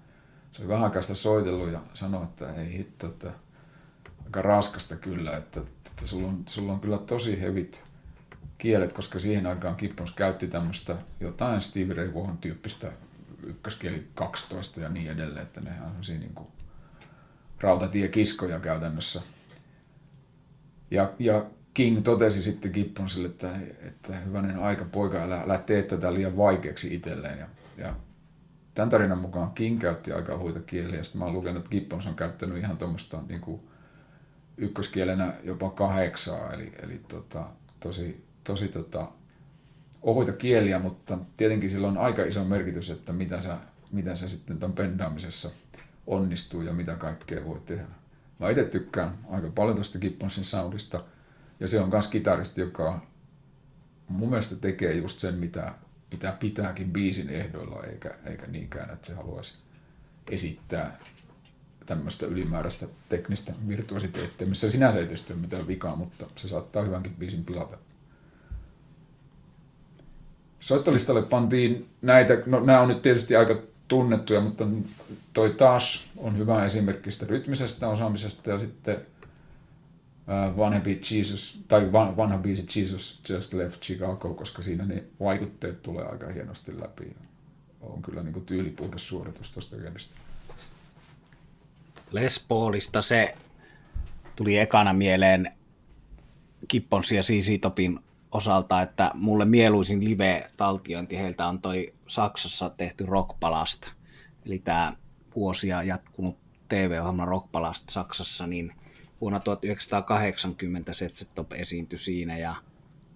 se 0.60 0.66
oli 0.66 0.74
vähän 0.74 1.04
sitä 1.04 1.16
soitellut 1.16 1.72
ja 1.72 1.82
sanoi, 1.94 2.24
että 2.24 2.54
ei 2.54 2.74
hitto, 2.74 3.08
että 3.08 3.32
aika 4.26 4.42
raskasta 4.42 4.96
kyllä, 4.96 5.38
että, 5.38 5.62
että 5.88 6.08
sulla, 6.08 6.28
on, 6.28 6.44
sulla 6.48 6.74
on 6.74 6.80
kyllä 6.80 6.98
tosi 6.98 7.42
hevit 7.42 7.84
kielet, 8.58 8.94
koska 8.94 9.20
siihen 9.20 9.48
aikaan 9.48 9.76
Kippons 9.76 10.12
käytti 10.12 10.48
tämmöistä 10.48 10.96
jotain 11.20 11.62
Steve 11.62 11.94
Ray 11.94 12.14
Vaughan 12.14 12.38
tyyppistä 12.38 12.92
ykköskieli 13.44 14.08
12 14.16 14.82
ja 14.82 14.90
niin 14.90 15.12
edelleen, 15.12 15.44
että 15.44 15.62
ne 15.62 15.72
on 15.86 16.04
siinä 16.04 16.20
niin 16.20 16.36
kuin 16.36 16.48
rautatiekiskoja 17.62 18.60
käytännössä. 18.60 19.22
Ja, 20.92 21.12
ja 21.20 21.46
King 21.74 22.04
totesi 22.04 22.42
sitten 22.42 22.72
Gibbonsille, 22.72 23.28
että, 23.28 23.52
että 23.82 24.16
hyvänen 24.20 24.60
aika 24.60 24.86
poika, 24.86 25.24
älä, 25.24 25.42
älä 25.42 25.58
tee 25.58 25.84
tätä 25.84 26.14
liian 26.14 26.38
vaikeaksi 26.38 26.96
itselleen. 26.96 27.40
Ja, 27.40 27.48
ja 27.78 27.96
tämän 28.76 28.90
tarinan 28.90 29.18
mukaan 29.18 29.52
King 29.52 29.80
käytti 29.80 30.12
aika 30.12 30.38
huita 30.38 30.60
kieliä, 30.60 30.98
ja 30.98 31.04
sitten 31.04 31.20
mä 31.20 31.26
oon 31.26 31.34
lukenut, 31.34 31.58
että 31.58 31.70
Gibbons 31.70 32.08
on 32.08 32.16
käyttänyt 32.16 32.58
ihan 32.58 32.78
tuommoista 32.78 33.24
niin 33.28 33.42
kuin 33.42 33.62
ykköskielenä 34.58 35.34
jopa 35.44 35.70
kahdeksaa, 35.70 36.54
eli, 36.54 36.72
eli 36.84 37.02
tota, 37.08 37.46
tosi, 37.80 38.26
tosi 38.44 38.68
tota, 38.68 39.08
ohuita 40.02 40.32
kieliä, 40.32 40.80
mutta 40.80 41.18
tietenkin 41.38 41.70
sillä 41.70 41.88
on 41.88 41.98
aika 41.98 42.24
iso 42.24 42.44
merkitys, 42.44 42.90
että 42.90 43.14
mitä 43.14 43.42
sä, 43.42 43.58
mitä 43.92 44.16
sä 44.16 44.30
sitten 44.30 44.58
ton 44.58 44.74
pendaamisessa 44.74 45.50
onnistuu 46.08 46.62
ja 46.62 46.74
mitä 46.74 46.96
kaikkea 46.96 47.46
voi 47.46 47.62
tehdä. 47.66 47.86
Mä 48.40 48.50
itse 48.50 48.64
tykkään 48.64 49.14
aika 49.30 49.50
paljon 49.56 49.76
tuosta 49.76 50.00
Gibbonsin 50.00 50.46
soundista, 50.46 51.04
ja 51.60 51.68
se 51.68 51.80
on 51.80 51.90
myös 51.90 52.08
kitaristi, 52.08 52.62
joka 52.62 53.02
mun 54.08 54.30
mielestä 54.30 54.56
tekee 54.56 54.94
just 54.94 55.20
sen, 55.20 55.36
mitä 55.36 55.74
mitä 56.12 56.38
pitääkin 56.40 56.92
biisin 56.92 57.30
ehdoilla, 57.30 57.84
eikä, 57.84 58.16
eikä 58.26 58.48
niinkään, 58.48 58.90
että 58.94 59.08
se 59.08 59.14
haluaisi 59.14 59.58
esittää 60.32 61.00
tämmöistä 61.86 62.26
ylimääräistä 62.26 62.88
teknistä 63.10 63.54
virtuositeettia, 63.68 64.48
missä 64.48 64.70
sinänsä 64.70 65.00
ei 65.00 65.06
tietysti 65.06 65.34
ole 65.34 65.42
mitään 65.42 65.68
vikaa, 65.68 65.96
mutta 65.96 66.26
se 66.36 66.48
saattaa 66.48 66.84
hyvänkin 66.84 67.16
biisin 67.20 67.46
pilata. 67.46 67.78
Soittolistalle 70.60 71.22
pantiin 71.22 71.90
näitä, 72.02 72.38
no 72.46 72.60
nämä 72.60 72.82
on 72.82 72.88
nyt 72.88 73.02
tietysti 73.02 73.36
aika 73.36 73.62
tunnettuja, 73.88 74.42
mutta 74.42 74.68
toi 75.34 75.50
taas 75.50 76.08
on 76.18 76.38
hyvä 76.38 76.66
esimerkki 76.66 77.12
sitä 77.12 77.26
rytmisestä 77.26 77.88
osaamisesta 77.88 78.50
ja 78.50 78.60
sitten 78.60 78.98
vanhempi 80.58 81.00
Jesus, 81.12 81.64
tai 81.68 81.92
vanha 81.92 82.38
biisi 82.38 82.80
Jesus 82.80 83.22
Just 83.30 83.54
Left 83.54 83.82
Chicago, 83.82 84.34
koska 84.34 84.62
siinä 84.62 84.86
ne 84.86 85.04
vaikutteet 85.20 85.82
tulee 85.82 86.06
aika 86.06 86.28
hienosti 86.28 86.82
läpi. 86.82 87.16
On 87.82 88.02
kyllä 88.02 88.24
niin 88.24 88.46
tyylipuhdas 88.46 89.08
suoritus 89.08 89.52
tuosta 89.52 89.78
kielestä. 89.78 90.14
Les 92.12 92.46
Paulista 92.48 93.02
se 93.02 93.36
tuli 94.36 94.58
ekana 94.58 94.94
mieleen 94.94 95.52
Kippons 96.68 97.12
ja 97.12 97.22
CC 97.22 97.62
Topin 97.62 98.00
osalta, 98.32 98.82
että 98.82 99.12
mulle 99.14 99.46
mieluisin 99.46 100.06
live-taltiointi 100.06 101.18
heiltä 101.18 101.48
on 101.48 101.62
toi 101.62 101.94
Saksassa 102.08 102.70
tehty 102.70 103.06
Rockpalast, 103.06 103.82
eli 104.46 104.60
tämä 104.60 104.94
vuosia 105.36 105.84
jatkunut 105.84 106.38
TV-ohjelma 106.70 107.26
Rockpalast 107.26 107.90
Saksassa, 107.90 108.48
niin 108.48 108.74
vuonna 109.22 109.40
1980 109.40 110.94
Setsetop 110.94 111.54
esiintyi 111.54 112.00
siinä 112.00 112.38
ja 112.38 112.56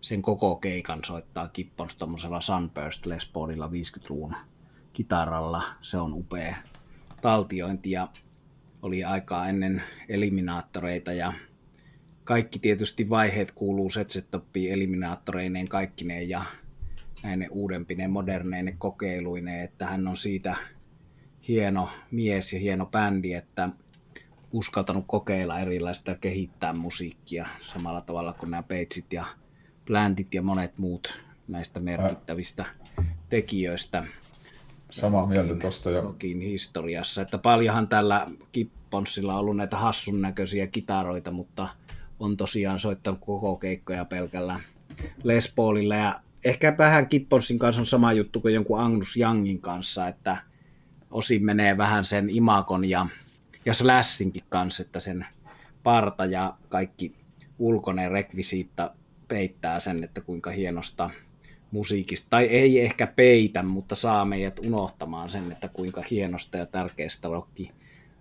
sen 0.01 0.21
koko 0.21 0.55
keikan 0.55 0.99
soittaa 1.05 1.47
Kippons 1.47 1.95
tuommoisella 1.95 2.41
Sunburst 2.41 3.05
Les 3.05 3.25
Paulilla 3.25 3.67
50-luvun 3.67 4.35
kitaralla. 4.93 5.63
Se 5.81 5.97
on 5.97 6.13
upea 6.13 6.55
taltiointi 7.21 7.91
ja 7.91 8.07
oli 8.81 9.03
aikaa 9.03 9.47
ennen 9.49 9.83
eliminaattoreita 10.09 11.13
ja 11.13 11.33
kaikki 12.23 12.59
tietysti 12.59 13.09
vaiheet 13.09 13.51
kuuluu 13.51 13.89
Setsetoppiin 13.89 14.73
eliminaattoreineen 14.73 15.67
kaikkineen 15.67 16.29
ja 16.29 16.43
näine 17.23 17.47
uudempine 17.51 18.07
moderneine 18.07 18.75
kokeiluineen, 18.77 19.63
että 19.63 19.85
hän 19.85 20.07
on 20.07 20.17
siitä 20.17 20.55
hieno 21.47 21.89
mies 22.11 22.53
ja 22.53 22.59
hieno 22.59 22.85
bändi, 22.85 23.33
että 23.33 23.69
uskaltanut 24.53 25.03
kokeilla 25.07 25.59
erilaista 25.59 26.11
ja 26.11 26.17
kehittää 26.17 26.73
musiikkia 26.73 27.47
samalla 27.61 28.01
tavalla 28.01 28.33
kuin 28.33 28.51
nämä 28.51 28.63
Peitsit 28.63 29.13
ja 29.13 29.25
Plantit 29.85 30.33
ja 30.33 30.41
monet 30.41 30.77
muut 30.77 31.13
näistä 31.47 31.79
merkittävistä 31.79 32.65
tekijöistä. 33.29 34.05
Samaa 34.89 35.25
mieltä 35.25 35.55
tuosta 35.55 35.89
jo. 35.89 36.01
Rockin 36.01 36.41
historiassa. 36.41 37.21
Että 37.21 37.37
paljonhan 37.37 37.87
tällä 37.87 38.27
Kipponsilla 38.51 39.33
on 39.33 39.39
ollut 39.39 39.57
näitä 39.57 39.77
hassun 39.77 40.21
näköisiä 40.21 40.67
kitaroita, 40.67 41.31
mutta 41.31 41.67
on 42.19 42.37
tosiaan 42.37 42.79
soittanut 42.79 43.19
koko 43.19 43.55
keikkoja 43.55 44.05
pelkällä 44.05 44.59
Les 45.23 45.53
Paulilla. 45.55 45.95
Ja 45.95 46.21
ehkä 46.45 46.75
vähän 46.77 47.07
Kipponsin 47.07 47.59
kanssa 47.59 47.81
on 47.81 47.85
sama 47.85 48.13
juttu 48.13 48.41
kuin 48.41 48.53
jonkun 48.53 48.79
Agnus 48.79 49.17
Youngin 49.17 49.61
kanssa, 49.61 50.07
että 50.07 50.37
osin 51.11 51.45
menee 51.45 51.77
vähän 51.77 52.05
sen 52.05 52.29
imakon 52.29 52.85
ja, 52.85 53.07
ja 53.65 53.73
Slashinkin 53.73 54.43
kanssa, 54.49 54.83
että 54.83 54.99
sen 54.99 55.25
parta 55.83 56.25
ja 56.25 56.57
kaikki 56.69 57.15
ulkoinen 57.59 58.11
rekvisiitta 58.11 58.95
peittää 59.27 59.79
sen, 59.79 60.03
että 60.03 60.21
kuinka 60.21 60.51
hienosta 60.51 61.09
musiikista, 61.71 62.27
tai 62.29 62.43
ei 62.43 62.81
ehkä 62.81 63.07
peitä, 63.07 63.63
mutta 63.63 63.95
saa 63.95 64.25
meidät 64.25 64.59
unohtamaan 64.59 65.29
sen, 65.29 65.51
että 65.51 65.67
kuinka 65.67 66.03
hienosta 66.11 66.57
ja 66.57 66.65
tärkeästä 66.65 67.27
rokki 67.27 67.71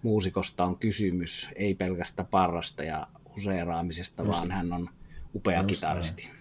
muusikosta 0.03 0.65
on 0.65 0.79
kysymys, 0.79 1.51
ei 1.57 1.75
pelkästä 1.75 2.25
parrasta 2.25 2.83
ja 2.83 3.07
useeraamisesta, 3.37 4.23
Just. 4.23 4.33
vaan 4.33 4.51
hän 4.51 4.73
on 4.73 4.91
upea 5.35 5.61
Just 5.61 5.69
kitaristi. 5.75 6.23
Näin. 6.23 6.37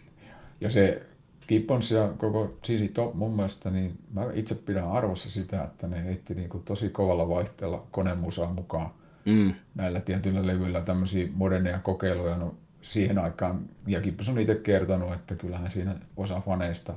Ja 0.62 0.70
se 0.70 1.11
Gibbons 1.52 1.92
ja 1.92 2.14
koko 2.18 2.58
Sisi 2.64 2.88
Top 2.88 3.14
mun 3.14 3.36
mielestä, 3.36 3.70
niin 3.70 4.00
mä 4.14 4.22
itse 4.34 4.56
pidän 4.56 4.92
arvossa 4.92 5.30
sitä, 5.30 5.64
että 5.64 5.88
ne 5.88 6.04
heitti 6.06 6.34
niin 6.34 6.50
kuin 6.50 6.64
tosi 6.64 6.90
kovalla 6.90 7.30
vaihteella 7.30 7.88
konemusaa 7.92 8.54
mukaan 8.54 8.90
mm. 9.26 9.54
näillä 9.76 10.00
tietyillä 10.00 10.48
levyillä 10.48 10.82
tämmöisiä 10.82 11.28
moderneja 11.34 11.80
kokeiluja. 11.80 12.38
No, 12.38 12.56
siihen 12.82 13.20
aikaan, 13.20 13.60
ja 13.88 14.02
Gibbons 14.02 14.30
on 14.30 14.40
itse 14.40 14.56
kertonut, 14.56 15.14
että 15.14 15.36
kyllähän 15.36 15.72
siinä 15.72 15.96
osa 16.18 16.42
faneista, 16.46 16.94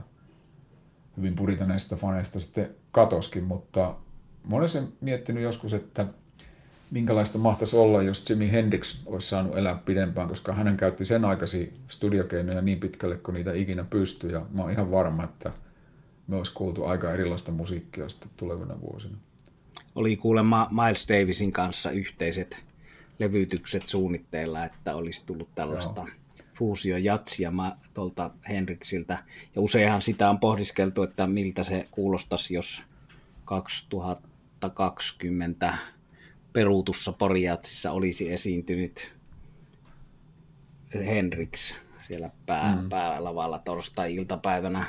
hyvin 1.17 1.37
puritaneista 1.37 1.97
faneista 1.97 2.41
sitten 2.41 2.71
katoskin, 2.93 3.45
mutta 3.45 3.95
mä 4.51 4.57
olen 4.57 4.69
sen 4.69 4.89
miettinyt 5.01 5.43
joskus, 5.43 5.75
että 5.75 6.07
minkälaista 6.95 7.39
mahtaisi 7.39 7.77
olla, 7.77 8.03
jos 8.03 8.31
Jimi 8.31 8.53
Hendrix 8.53 8.97
olisi 9.07 9.29
saanut 9.29 9.59
elää 9.59 9.83
pidempään, 9.85 10.29
koska 10.29 10.53
hän 10.53 10.77
käytti 10.77 11.05
sen 11.05 11.25
aikaisia 11.25 11.67
studiokeinoja 11.89 12.61
niin 12.61 12.81
pitkälle 12.81 13.17
kuin 13.17 13.35
niitä 13.35 13.53
ikinä 13.53 13.85
pystyi, 13.85 14.33
ja 14.33 14.47
mä 14.51 14.63
oon 14.63 14.71
ihan 14.71 14.91
varma, 14.91 15.25
että 15.25 15.53
me 16.27 16.37
olisi 16.37 16.55
kuultu 16.55 16.85
aika 16.85 17.13
erilaista 17.13 17.53
musiikkia 17.53 18.09
sitten 18.09 18.31
tulevina 18.37 18.81
vuosina. 18.81 19.17
Oli 19.95 20.17
kuulemma 20.17 20.69
Miles 20.71 21.07
Davisin 21.09 21.53
kanssa 21.53 21.91
yhteiset 21.91 22.65
levytykset 23.19 23.89
suunnitteilla, 23.89 24.65
että 24.65 24.95
olisi 24.95 25.27
tullut 25.27 25.49
tällaista 25.55 26.01
Joo. 26.01 26.11
fuusio 26.59 26.97
jatsia 26.97 27.53
tuolta 27.95 28.31
Henriksiltä. 28.49 29.19
Ja 29.55 29.63
useinhan 29.63 30.03
sitä 30.03 30.31
on 30.31 30.39
pohdiskeltu, 30.39 31.03
että 31.03 31.27
miltä 31.27 31.65
se 31.65 31.89
kuulostaisi, 31.91 32.55
jos 32.55 32.83
2020 33.45 35.75
peruutussa 36.55 37.13
Poriatsissa 37.13 37.93
olisi 37.93 38.33
esiintynyt 38.33 39.13
Henriks 40.95 41.77
siellä 42.01 42.31
pää, 42.47 42.77
mm. 42.83 42.89
päälavalla 42.89 43.59
torstai-iltapäivänä. 43.59 44.87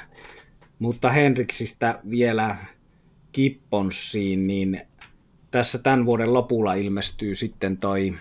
Mutta 0.79 1.09
Henriksistä 1.09 1.99
vielä 2.09 2.55
Kipponsiin, 3.31 4.47
niin 4.47 4.81
tässä 5.51 5.77
tämän 5.77 6.05
vuoden 6.05 6.33
lopulla 6.33 6.73
ilmestyy 6.73 7.35
sitten 7.35 7.77
toi 7.77 8.15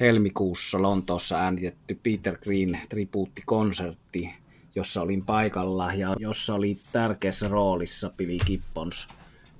helmikuussa 0.00 0.82
Lontoossa 0.82 1.38
äänitetty 1.38 2.00
Peter 2.02 2.38
Green 2.38 2.80
tribuuttikonsertti, 2.88 4.30
jossa 4.74 5.02
olin 5.02 5.24
paikalla 5.24 5.94
ja 5.94 6.16
jossa 6.18 6.54
oli 6.54 6.78
tärkeässä 6.92 7.48
roolissa 7.48 8.10
Billy 8.16 8.38
Gibbons. 8.46 9.08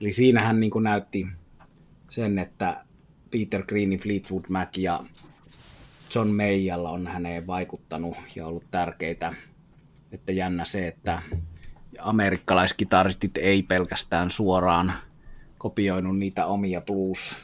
Eli 0.01 0.13
siinä 0.13 0.43
hän 0.43 0.61
niin 0.61 0.71
kuin 0.71 0.83
näytti 0.83 1.27
sen, 2.11 2.39
että 2.39 2.85
Peter 3.33 3.62
Greenin 3.66 3.99
Fleetwood 3.99 4.45
Mac 4.49 4.78
ja 4.78 5.05
John 6.14 6.28
Mayalla 6.28 6.91
on 6.91 7.07
häneen 7.07 7.47
vaikuttanut 7.47 8.16
ja 8.37 8.47
ollut 8.47 8.70
tärkeitä. 8.70 9.35
Että 10.12 10.33
jännä 10.33 10.64
se, 10.64 10.89
että 10.89 11.22
amerikkalaiskitaristit 11.99 13.37
ei 13.37 13.62
pelkästään 13.62 14.30
suoraan 14.30 14.93
kopioinut 15.59 16.18
niitä 16.18 16.47
omia 16.47 16.80
blues 16.80 17.35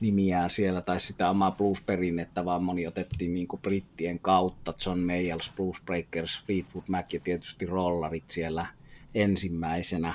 nimiään 0.00 0.50
siellä 0.50 0.80
tai 0.80 1.00
sitä 1.00 1.30
omaa 1.30 1.50
blues-perinnettä, 1.50 2.44
vaan 2.44 2.62
moni 2.62 2.86
otettiin 2.86 3.34
niin 3.34 3.48
kuin 3.48 3.62
brittien 3.62 4.18
kautta, 4.18 4.74
John 4.86 4.98
Mayall's 4.98 5.52
Blues 5.56 5.82
Breakers, 5.86 6.42
Fleetwood 6.46 6.84
Mac 6.88 7.14
ja 7.14 7.20
tietysti 7.20 7.66
rollarit 7.66 8.30
siellä 8.30 8.66
ensimmäisenä, 9.14 10.14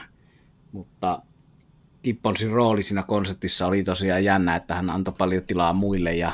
mutta 0.72 1.22
Gibbonsin 2.06 2.51
rooli 2.51 2.84
siinä 2.84 3.03
konsertissa 3.03 3.68
oli 3.68 3.84
tosiaan 3.84 4.24
jännä, 4.24 4.56
että 4.56 4.76
hän 4.76 4.89
antoi 4.89 5.14
paljon 5.18 5.43
tilaa 5.43 5.74
muille 5.74 6.16
ja 6.16 6.32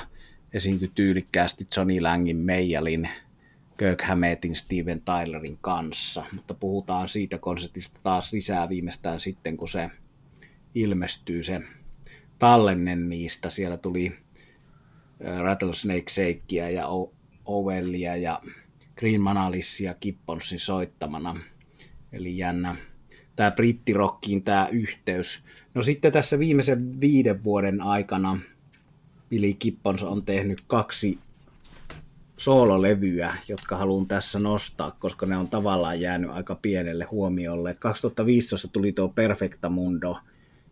esiintyi 0.53 0.91
tyylikkäästi 0.95 1.67
Johnny 1.78 2.01
Langin, 2.01 2.38
Meijalin, 2.38 3.09
Kirk 3.78 4.01
Hammettin, 4.01 4.55
Steven 4.55 5.01
Tylerin 5.01 5.57
kanssa. 5.61 6.26
Mutta 6.34 6.53
puhutaan 6.53 7.09
siitä 7.09 7.38
konsertista 7.38 7.99
taas 8.03 8.34
lisää 8.34 8.69
viimeistään 8.69 9.19
sitten, 9.19 9.57
kun 9.57 9.67
se 9.67 9.89
ilmestyy 10.76 11.43
se 11.43 11.61
tallenne 12.39 12.95
niistä. 12.95 13.49
Siellä 13.49 13.78
tuli 13.78 14.17
Rattlesnake 15.41 16.03
Shakea 16.09 16.69
ja 16.69 16.88
Ovellia 17.45 18.15
ja 18.15 18.41
Green 18.95 19.22
Manalissia 19.22 19.95
Gibbonsin 20.01 20.59
soittamana. 20.59 21.36
Eli 22.11 22.38
jännä, 22.38 22.76
tämä 23.36 23.51
brittirokkiin 23.51 24.43
tämä 24.43 24.67
yhteys. 24.72 25.43
No 25.74 25.82
sitten 25.82 26.11
tässä 26.11 26.39
viimeisen 26.39 27.01
viiden 27.01 27.43
vuoden 27.43 27.82
aikana 27.82 28.39
Billy 29.30 29.53
Gibbons 29.53 30.03
on 30.03 30.26
tehnyt 30.26 30.61
kaksi 30.67 31.19
soololevyä, 32.38 33.36
jotka 33.47 33.78
haluan 33.78 34.07
tässä 34.07 34.39
nostaa, 34.39 34.91
koska 34.99 35.26
ne 35.26 35.38
on 35.38 35.47
tavallaan 35.47 36.01
jäänyt 36.01 36.32
aika 36.32 36.55
pienelle 36.55 37.03
huomiolle. 37.03 37.74
2015 37.74 38.67
tuli 38.67 38.91
tuo 38.91 39.09
Perfecta 39.09 39.69
Mundo 39.69 40.17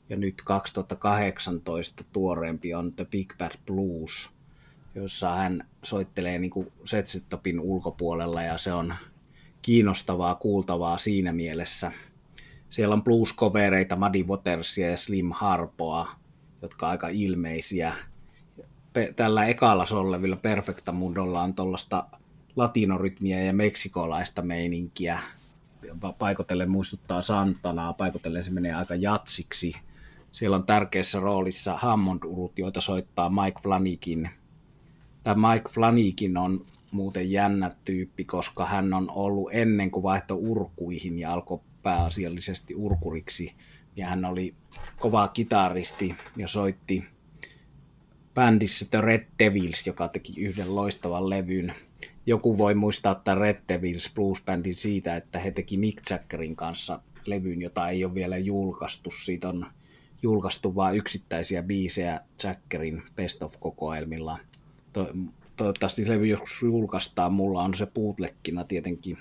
ja 0.10 0.16
nyt 0.18 0.42
2018 0.46 2.04
tuoreempi 2.14 2.74
on 2.74 2.94
The 2.94 3.06
Big 3.06 3.34
Bad 3.38 3.52
Blues, 3.66 4.30
jossa 4.96 5.36
hän 5.36 5.68
soittelee 5.84 6.40
niin 6.40 6.52
Setsetopin 6.86 7.60
ulkopuolella 7.60 8.44
ja 8.44 8.58
se 8.58 8.74
on 8.74 8.94
kiinnostavaa 9.62 10.36
kuultavaa 10.36 10.98
siinä 10.98 11.34
mielessä– 11.34 11.92
siellä 12.70 12.94
on 12.94 13.04
blues-kovereita, 13.04 13.96
Muddy 13.96 14.24
Watersia 14.24 14.90
ja 14.90 14.98
Slim 14.98 15.32
Harpoa, 15.32 16.10
jotka 16.62 16.86
on 16.86 16.92
aika 16.92 17.08
ilmeisiä. 17.08 17.96
Tällä 19.16 19.46
ekalla 19.46 19.86
sollevilla 19.86 20.36
Perfecta 20.36 20.92
Mundolla 20.92 21.42
on 21.42 21.54
tuollaista 21.54 22.06
latinorytmiä 22.56 23.44
ja 23.44 23.54
meksikolaista 23.54 24.42
meininkiä. 24.42 25.20
Paikotellen 26.20 26.70
muistuttaa 26.70 27.22
Santanaa, 27.22 27.94
paikotellen 27.94 28.44
se 28.44 28.52
menee 28.52 28.74
aika 28.74 28.96
jatsiksi. 28.96 29.74
Siellä 30.32 30.56
on 30.56 30.66
tärkeässä 30.66 31.20
roolissa 31.20 31.78
Hammond-urut, 31.78 32.60
joita 32.60 32.82
soittaa 32.82 33.30
Mike 33.30 33.60
Flanikin. 33.62 34.30
Tämä 35.24 35.54
Mike 35.54 35.70
Flanikin 35.70 36.38
on 36.38 36.66
muuten 36.92 37.32
jännä 37.32 37.76
tyyppi, 37.84 38.26
koska 38.26 38.66
hän 38.66 38.94
on 38.94 39.12
ollut 39.12 39.50
ennen 39.54 39.92
kuin 39.92 40.04
vaihto 40.04 40.36
urkuihin 40.36 41.20
ja 41.20 41.34
alkoi 41.34 41.60
pääasiallisesti 41.84 42.76
urkuriksi, 42.76 43.54
ja 43.96 44.08
hän 44.08 44.26
oli 44.26 44.54
kova 45.00 45.28
kitaristi 45.28 46.16
ja 46.38 46.48
soitti 46.48 47.04
bändissä 48.34 48.86
The 48.90 49.02
Red 49.02 49.26
Devils, 49.40 49.88
joka 49.88 50.08
teki 50.08 50.42
yhden 50.42 50.76
loistavan 50.76 51.30
levyn. 51.30 51.74
Joku 52.26 52.58
voi 52.58 52.76
muistaa 52.76 53.12
että 53.12 53.36
Red 53.36 53.62
Devils 53.68 54.12
Blues 54.16 54.42
Bandin 54.46 54.76
siitä, 54.76 55.16
että 55.16 55.40
he 55.40 55.52
teki 55.52 55.78
Mick 55.78 56.10
Jaggerin 56.10 56.56
kanssa 56.56 57.00
levyn, 57.26 57.62
jota 57.62 57.90
ei 57.90 58.06
ole 58.06 58.14
vielä 58.14 58.38
julkaistu. 58.38 59.12
Siitä 59.12 59.50
on 59.50 59.66
julkaistu 60.24 60.76
vain 60.76 60.98
yksittäisiä 60.98 61.64
biisejä 61.64 62.20
Jaggerin 62.44 63.04
Best 63.16 63.44
of-kokoelmilla. 63.44 64.40
To- 64.94 65.14
toivottavasti 65.56 66.10
levy 66.10 66.28
joskus 66.28 66.62
julkaistaan. 66.62 67.34
Mulla 67.34 67.64
on 67.64 67.74
se 67.74 67.86
bootleggina 67.86 68.64
tietenkin. 68.64 69.18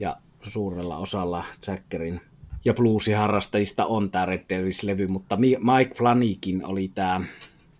Ja 0.00 0.16
suurella 0.50 0.96
osalla 0.96 1.44
Jaggerin 1.66 2.20
ja 2.64 2.74
bluesiharrastajista 2.74 3.86
on 3.86 4.10
tämä 4.10 4.26
Red 4.26 4.44
Devils-levy, 4.48 5.08
mutta 5.08 5.36
Mike 5.36 5.94
Flanikin 5.94 6.64
oli 6.64 6.90
tämä 6.94 7.20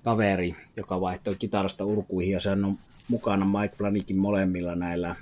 kaveri, 0.04 0.56
joka 0.76 1.00
vaihtoi 1.00 1.34
kitarasta 1.34 1.84
urkuihin 1.84 2.32
ja 2.32 2.40
sen 2.40 2.64
on 2.64 2.78
mukana 3.08 3.60
Mike 3.60 3.76
Flanikin 3.76 4.18
molemmilla 4.18 4.74
näillä 4.74 5.16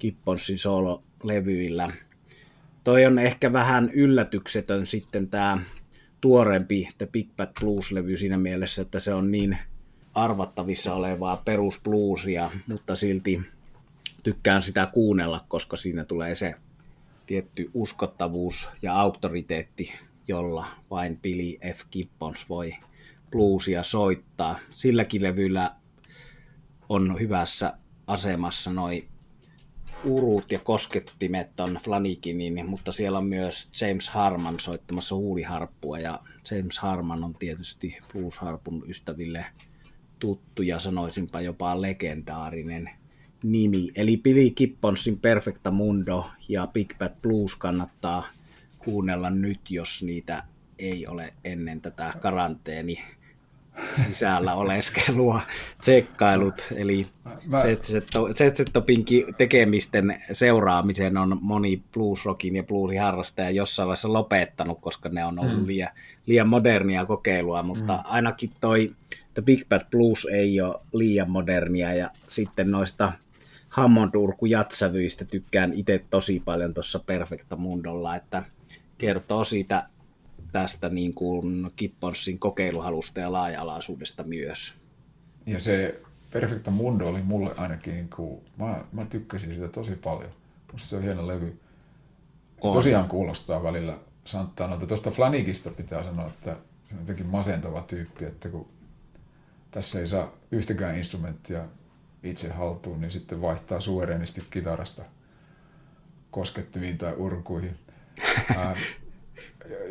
Gibbonsin 0.00 0.58
solo-levyillä. 0.58 1.92
Toi 2.84 3.06
on 3.06 3.18
ehkä 3.18 3.52
vähän 3.52 3.90
yllätyksetön 3.94 4.86
sitten 4.86 5.28
tämä 5.28 5.58
tuorempi 6.20 6.88
The 6.98 7.06
Big 7.06 7.28
Bad 7.36 7.52
Blues-levy 7.60 8.16
siinä 8.16 8.36
mielessä, 8.36 8.82
että 8.82 8.98
se 8.98 9.14
on 9.14 9.30
niin 9.30 9.58
arvattavissa 10.14 10.94
olevaa 10.94 11.36
perusbluesia, 11.36 12.50
mutta 12.68 12.96
silti 12.96 13.40
tykkään 14.22 14.62
sitä 14.62 14.86
kuunnella, 14.86 15.44
koska 15.48 15.76
siinä 15.76 16.04
tulee 16.04 16.34
se 16.34 16.54
tietty 17.28 17.70
uskottavuus 17.74 18.70
ja 18.82 19.00
auktoriteetti, 19.00 19.94
jolla 20.28 20.66
vain 20.90 21.20
Billy 21.20 21.58
F. 21.74 21.84
Gibbons 21.92 22.48
voi 22.48 22.74
bluesia 23.30 23.82
soittaa. 23.82 24.58
Silläkin 24.70 25.22
levyllä 25.22 25.74
on 26.88 27.20
hyvässä 27.20 27.72
asemassa 28.06 28.72
noin 28.72 29.08
urut 30.04 30.52
ja 30.52 30.58
koskettimet 30.58 31.60
on 31.60 31.78
Flanikinin, 31.84 32.66
mutta 32.68 32.92
siellä 32.92 33.18
on 33.18 33.26
myös 33.26 33.68
James 33.80 34.08
Harman 34.08 34.60
soittamassa 34.60 35.14
huuliharppua 35.14 35.98
ja 35.98 36.18
James 36.50 36.78
Harman 36.78 37.24
on 37.24 37.34
tietysti 37.34 37.98
bluesharpun 38.12 38.84
ystäville 38.88 39.46
tuttu 40.18 40.62
ja 40.62 40.80
sanoisinpa 40.80 41.40
jopa 41.40 41.82
legendaarinen 41.82 42.90
nimi. 43.44 43.88
Eli 43.96 44.16
Billy 44.16 44.50
Gibbonsin 44.50 45.18
Perfecta 45.18 45.70
Mundo 45.70 46.30
ja 46.48 46.66
Big 46.66 46.98
Bad 46.98 47.12
Blues 47.22 47.54
kannattaa 47.54 48.26
kuunnella 48.78 49.30
nyt, 49.30 49.70
jos 49.70 50.02
niitä 50.02 50.42
ei 50.78 51.06
ole 51.06 51.32
ennen 51.44 51.80
tätä 51.80 52.14
karanteeni 52.20 52.98
sisällä 53.92 54.54
oleskelua 54.64 55.40
tsekkailut, 55.80 56.68
eli 56.76 57.06
ZZ-Topin 58.34 59.04
tekemisten 59.38 60.22
seuraamisen 60.32 61.16
on 61.16 61.38
moni 61.40 61.82
bluesrockin 61.92 62.56
ja 62.56 62.62
bluesiharrastaja 62.62 63.50
jossain 63.50 63.86
vaiheessa 63.86 64.12
lopettanut, 64.12 64.80
koska 64.80 65.08
ne 65.08 65.24
on 65.24 65.38
ollut 65.38 65.60
mm. 65.60 65.66
liian, 65.66 65.90
liian 66.26 66.48
modernia 66.48 67.06
kokeilua, 67.06 67.62
mutta 67.62 67.92
mm. 67.92 68.02
ainakin 68.04 68.50
toi 68.60 68.90
The 69.34 69.42
Big 69.42 69.68
Bad 69.68 69.86
Blues 69.90 70.26
ei 70.32 70.60
ole 70.60 70.80
liian 70.92 71.30
modernia, 71.30 71.94
ja 71.94 72.10
sitten 72.28 72.70
noista 72.70 73.12
Hammond 73.68 74.14
Urku 74.14 74.46
jatsävyistä 74.46 75.24
tykkään 75.24 75.72
itse 75.72 76.04
tosi 76.10 76.42
paljon 76.44 76.74
tuossa 76.74 76.98
Perfecta 76.98 77.56
Mundolla, 77.56 78.16
että 78.16 78.44
kertoo 78.98 79.44
siitä 79.44 79.88
tästä 80.52 80.88
niin 80.88 81.14
kuin 81.14 81.70
Kipponsin 81.76 82.38
kokeiluhalusta 82.38 83.20
ja 83.20 83.32
laaja-alaisuudesta 83.32 84.24
myös. 84.24 84.74
Ja 85.46 85.60
se 85.60 86.00
Perfecta 86.30 86.70
Mundo 86.70 87.08
oli 87.08 87.22
mulle 87.22 87.54
ainakin, 87.56 87.94
niin 87.94 88.10
kuin, 88.16 88.40
mä, 88.56 88.84
mä 88.92 89.04
tykkäsin 89.04 89.54
sitä 89.54 89.68
tosi 89.68 89.92
paljon. 89.92 90.30
Musta 90.72 90.88
se 90.88 90.96
on 90.96 91.02
hieno 91.02 91.26
levy. 91.26 91.58
On. 92.60 92.72
Tosiaan 92.72 93.08
kuulostaa 93.08 93.62
välillä 93.62 93.98
Santanolta. 94.24 94.86
Tuosta 94.86 95.10
Flanikista 95.10 95.70
pitää 95.70 96.04
sanoa, 96.04 96.26
että 96.26 96.56
se 96.88 96.94
on 96.94 97.00
jotenkin 97.00 97.26
masentava 97.26 97.82
tyyppi, 97.82 98.24
että 98.24 98.48
kun 98.48 98.68
tässä 99.70 100.00
ei 100.00 100.06
saa 100.06 100.32
yhtäkään 100.50 100.98
instrumenttia 100.98 101.64
itse 102.22 102.48
haltuun, 102.48 103.00
niin 103.00 103.10
sitten 103.10 103.40
vaihtaa 103.40 103.80
suvereenisti 103.80 104.42
kitarasta 104.50 105.02
koskettiviin 106.30 106.98
tai 106.98 107.14
urkuihin. 107.16 107.74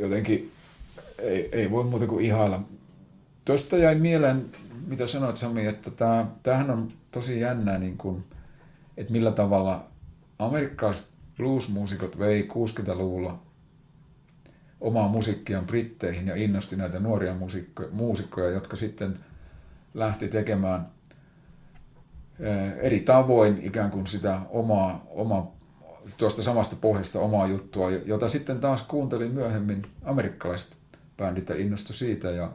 jotenkin 0.02 0.52
ei, 1.20 1.50
ei 1.52 1.72
voi 1.72 1.84
muuta 1.84 2.08
kuin 2.08 2.26
ihailla. 2.26 2.62
Tuosta 3.46 3.78
jäi 3.78 3.96
mieleen, 3.96 4.46
mitä 4.88 5.08
sanoit 5.08 5.38
Sami, 5.38 5.66
että 5.66 5.92
tämä, 5.92 6.26
tämähän 6.44 6.72
on 6.72 6.92
tosi 7.12 7.40
jännää, 7.40 7.78
niin 7.78 7.98
kuin, 7.98 8.24
että 8.98 9.14
millä 9.14 9.32
tavalla 9.32 9.88
amerikkalaiset 10.40 11.10
bluesmuusikot 11.38 12.20
vei 12.20 12.48
60-luvulla 12.52 13.40
omaa 14.82 15.08
musiikkiaan 15.08 15.66
Britteihin 15.66 16.28
ja 16.28 16.36
innosti 16.36 16.76
näitä 16.76 17.00
nuoria 17.00 17.36
muusikkoja, 17.92 18.50
jotka 18.50 18.76
sitten 18.76 19.20
lähti 19.94 20.28
tekemään 20.28 20.88
eri 22.82 23.00
tavoin 23.00 23.60
ikään 23.64 23.92
kuin 23.92 24.08
sitä 24.08 24.40
omaa, 24.50 25.04
omaa 25.10 25.52
tuosta 26.18 26.42
samasta 26.42 26.76
pohjasta 26.82 27.20
omaa 27.20 27.48
juttua, 27.48 27.92
jota 27.92 28.30
sitten 28.30 28.60
taas 28.60 28.82
kuuntelin 28.82 29.32
myöhemmin 29.32 29.82
amerikkalaiset 30.04 30.78
bändit 31.18 31.50
ja 31.50 31.56
innostu 31.56 31.94
siitä. 31.94 32.32
Ja 32.32 32.52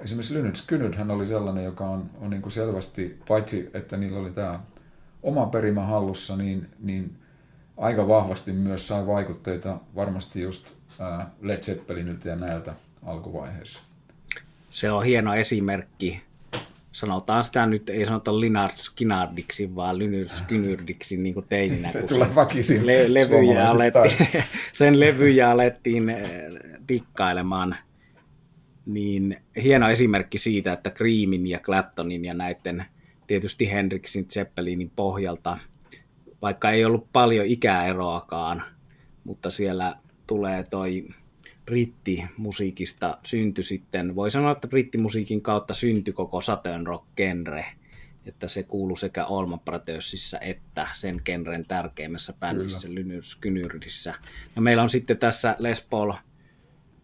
esimerkiksi 0.00 0.34
Lynyrd 0.34 0.56
Skynyrd 0.56 0.94
hän 0.94 1.10
oli 1.10 1.26
sellainen, 1.26 1.64
joka 1.64 1.88
on, 1.88 2.10
on 2.20 2.30
niin 2.30 2.42
kuin 2.42 2.52
selvästi, 2.52 3.18
paitsi 3.28 3.70
että 3.74 3.96
niillä 3.96 4.20
oli 4.20 4.30
tämä 4.30 4.60
oma 5.22 5.46
perimä 5.46 5.82
hallussa, 5.82 6.36
niin, 6.36 6.68
niin 6.78 7.16
aika 7.76 8.08
vahvasti 8.08 8.52
myös 8.52 8.88
sai 8.88 9.06
vaikutteita 9.06 9.78
varmasti 9.94 10.42
just 10.42 10.72
Led 11.40 11.62
Zeppeliniltä 11.62 12.28
ja 12.28 12.36
näiltä 12.36 12.74
alkuvaiheessa. 13.02 13.82
Se 14.70 14.90
on 14.90 15.04
hieno 15.04 15.34
esimerkki 15.34 16.22
sanotaan 16.92 17.44
sitä 17.44 17.66
nyt, 17.66 17.88
ei 17.88 18.04
sanota 18.04 18.40
Linard 18.40 18.72
Skinardiksi, 18.76 19.74
vaan 19.74 19.98
Lynyrd 19.98 20.28
Skynyrdiksi 20.28 21.16
niin 21.22 21.34
kuin 21.34 21.46
teininä. 21.48 21.88
Se 21.88 22.02
tulee 22.02 22.34
väkisin 22.34 22.86
le- 22.86 23.14
levyjä 23.14 23.64
alettiin, 23.64 24.42
sen 24.72 25.00
levyjä 25.00 25.50
alettiin 25.50 26.08
eh, 26.08 26.52
dikkailemaan. 26.88 27.76
Niin 28.86 29.36
hieno 29.62 29.88
esimerkki 29.88 30.38
siitä, 30.38 30.72
että 30.72 30.90
Creamin 30.90 31.46
ja 31.46 31.60
Claptonin 31.60 32.24
ja 32.24 32.34
näiden 32.34 32.84
tietysti 33.26 33.72
Hendrixin 33.72 34.28
Zeppelinin 34.28 34.90
pohjalta, 34.96 35.58
vaikka 36.42 36.70
ei 36.70 36.84
ollut 36.84 37.12
paljon 37.12 37.46
ikäeroakaan, 37.46 38.62
mutta 39.24 39.50
siellä 39.50 39.96
tulee 40.26 40.64
toi 40.70 41.08
brittimusiikista 41.64 43.18
syntyi 43.22 43.64
sitten, 43.64 44.16
voi 44.16 44.30
sanoa, 44.30 44.52
että 44.52 44.68
brittimusiikin 44.68 45.42
kautta 45.42 45.74
syntyi 45.74 46.14
koko 46.14 46.40
Saturn 46.40 46.86
rock-genre, 46.86 47.64
että 48.26 48.48
se 48.48 48.62
kuuluu 48.62 48.96
sekä 48.96 49.24
Allman 49.24 49.60
Brothersissa 49.60 50.40
että 50.40 50.88
sen 50.92 51.20
genren 51.24 51.64
tärkeimmässä 51.66 52.32
bändissä, 52.32 52.88
Lynyrd 52.94 53.82
No 54.56 54.62
meillä 54.62 54.82
on 54.82 54.88
sitten 54.88 55.18
tässä 55.18 55.56
Les 55.58 55.80
Paul 55.80 56.12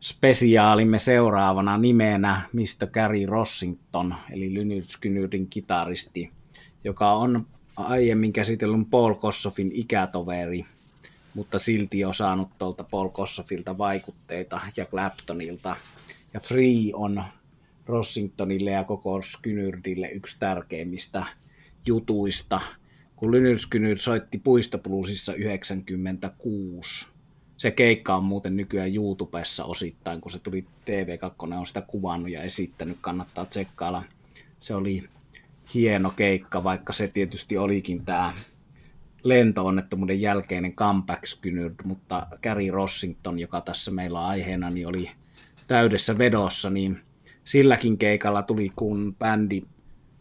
spesiaalimme 0.00 0.98
seuraavana 0.98 1.78
nimenä 1.78 2.42
Mr. 2.52 2.90
Gary 2.90 3.26
Rossington, 3.26 4.14
eli 4.30 4.54
Lynyrd 4.54 4.86
Skynyrdin 4.86 5.48
kitaristi, 5.48 6.30
joka 6.84 7.12
on 7.12 7.46
aiemmin 7.76 8.32
käsitellyn 8.32 8.86
Paul 8.86 9.14
Kossoffin 9.14 9.70
ikätoveri– 9.72 10.66
mutta 11.36 11.58
silti 11.58 12.04
on 12.04 12.14
saanut 12.14 12.48
tuolta 12.58 12.84
Paul 12.84 13.08
Kossofilta 13.08 13.78
vaikutteita 13.78 14.60
ja 14.76 14.86
Claptonilta. 14.86 15.76
Ja 16.34 16.40
Free 16.40 16.90
on 16.92 17.24
Rossingtonille 17.86 18.70
ja 18.70 18.84
koko 18.84 19.22
Skynyrdille 19.22 20.08
yksi 20.08 20.36
tärkeimmistä 20.38 21.26
jutuista. 21.86 22.60
Kun 23.16 23.30
Lynyrd 23.30 23.58
Skynyrd 23.58 23.98
soitti 23.98 24.38
Puistobluesissa 24.38 25.34
96, 25.34 27.06
se 27.56 27.70
keikka 27.70 28.16
on 28.16 28.24
muuten 28.24 28.56
nykyään 28.56 28.94
YouTubessa 28.94 29.64
osittain, 29.64 30.20
kun 30.20 30.30
se 30.30 30.38
tuli 30.38 30.66
TV2, 30.86 31.54
on 31.54 31.66
sitä 31.66 31.80
kuvannut 31.80 32.30
ja 32.30 32.42
esittänyt, 32.42 32.98
kannattaa 33.00 33.44
tsekkailla. 33.44 34.04
Se 34.60 34.74
oli 34.74 35.04
hieno 35.74 36.10
keikka, 36.10 36.64
vaikka 36.64 36.92
se 36.92 37.08
tietysti 37.08 37.58
olikin 37.58 38.04
tämä 38.04 38.34
lentoonnettomuuden 39.28 40.20
jälkeinen 40.20 40.72
comeback 40.72 41.24
mutta 41.84 42.26
Gary 42.42 42.70
Rossington, 42.70 43.38
joka 43.38 43.60
tässä 43.60 43.90
meillä 43.90 44.20
on 44.20 44.26
aiheena, 44.26 44.70
niin 44.70 44.86
oli 44.86 45.10
täydessä 45.68 46.18
vedossa, 46.18 46.70
niin 46.70 47.00
silläkin 47.44 47.98
keikalla 47.98 48.42
tuli, 48.42 48.72
kun 48.76 49.16
bändi 49.18 49.62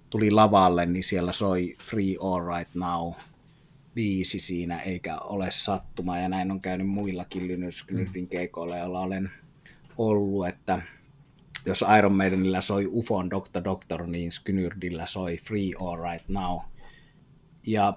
tuli 0.09 0.31
lavalle, 0.31 0.85
niin 0.85 1.03
siellä 1.03 1.31
soi 1.31 1.75
Free 1.83 2.15
All 2.19 2.57
Right 2.57 2.75
Now 2.75 3.13
viisi 3.95 4.39
siinä, 4.39 4.79
eikä 4.79 5.17
ole 5.17 5.51
sattuma, 5.51 6.19
ja 6.19 6.29
näin 6.29 6.51
on 6.51 6.59
käynyt 6.59 6.87
muillakin 6.87 7.47
Lynyrd 7.47 7.71
Skynyrdin 7.71 8.27
keikoilla, 8.27 8.77
joilla 8.77 8.99
olen 8.99 9.31
ollut, 9.97 10.47
että 10.47 10.81
jos 11.65 11.85
Iron 11.97 12.15
Maidenillä 12.15 12.61
soi 12.61 12.87
Ufon 12.91 13.29
Doctor 13.29 13.63
Doctor, 13.63 14.07
niin 14.07 14.31
Skynyrdillä 14.31 15.05
soi 15.05 15.37
Free 15.37 15.71
All 15.79 16.11
Right 16.11 16.29
Now. 16.29 16.59
Ja 17.67 17.93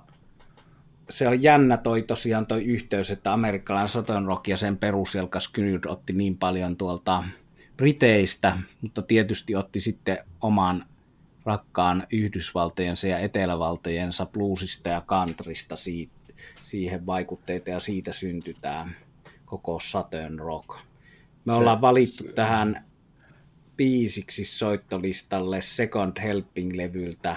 se 1.11 1.29
on 1.29 1.43
jännä 1.43 1.77
toi 1.77 2.03
tosiaan 2.03 2.47
toi 2.47 2.65
yhteys, 2.65 3.11
että 3.11 3.33
amerikkalainen 3.33 3.89
Southern 3.89 4.27
Rock 4.27 4.49
ja 4.49 4.57
sen 4.57 4.77
perusjelka 4.77 5.41
Skynyrd 5.41 5.85
otti 5.85 6.13
niin 6.13 6.37
paljon 6.37 6.77
tuolta 6.77 7.25
Briteistä, 7.77 8.59
mutta 8.81 9.03
tietysti 9.03 9.57
otti 9.57 9.81
sitten 9.81 10.19
oman 10.41 10.87
rakkaan 11.45 12.07
Yhdysvaltojensa 12.11 13.09
ja 13.09 13.19
Etelävaltojensa 13.19 14.27
bluesista 14.27 14.89
ja 14.89 15.03
countrysta 15.07 15.77
siitä, 15.77 16.13
siihen 16.63 17.07
vaikutteita 17.07 17.71
ja 17.71 17.81
siitä 17.81 18.13
syntytään 18.13 18.97
koko 19.47 19.79
Southern 19.81 20.39
Rock. 20.39 20.69
Me 21.45 21.53
se, 21.53 21.59
ollaan 21.59 21.81
valittu 21.81 22.25
se, 22.25 22.33
tähän 22.33 22.85
biisiksi 23.77 24.45
soittolistalle 24.45 25.61
Second 25.61 26.17
Helping-levyltä 26.21 27.37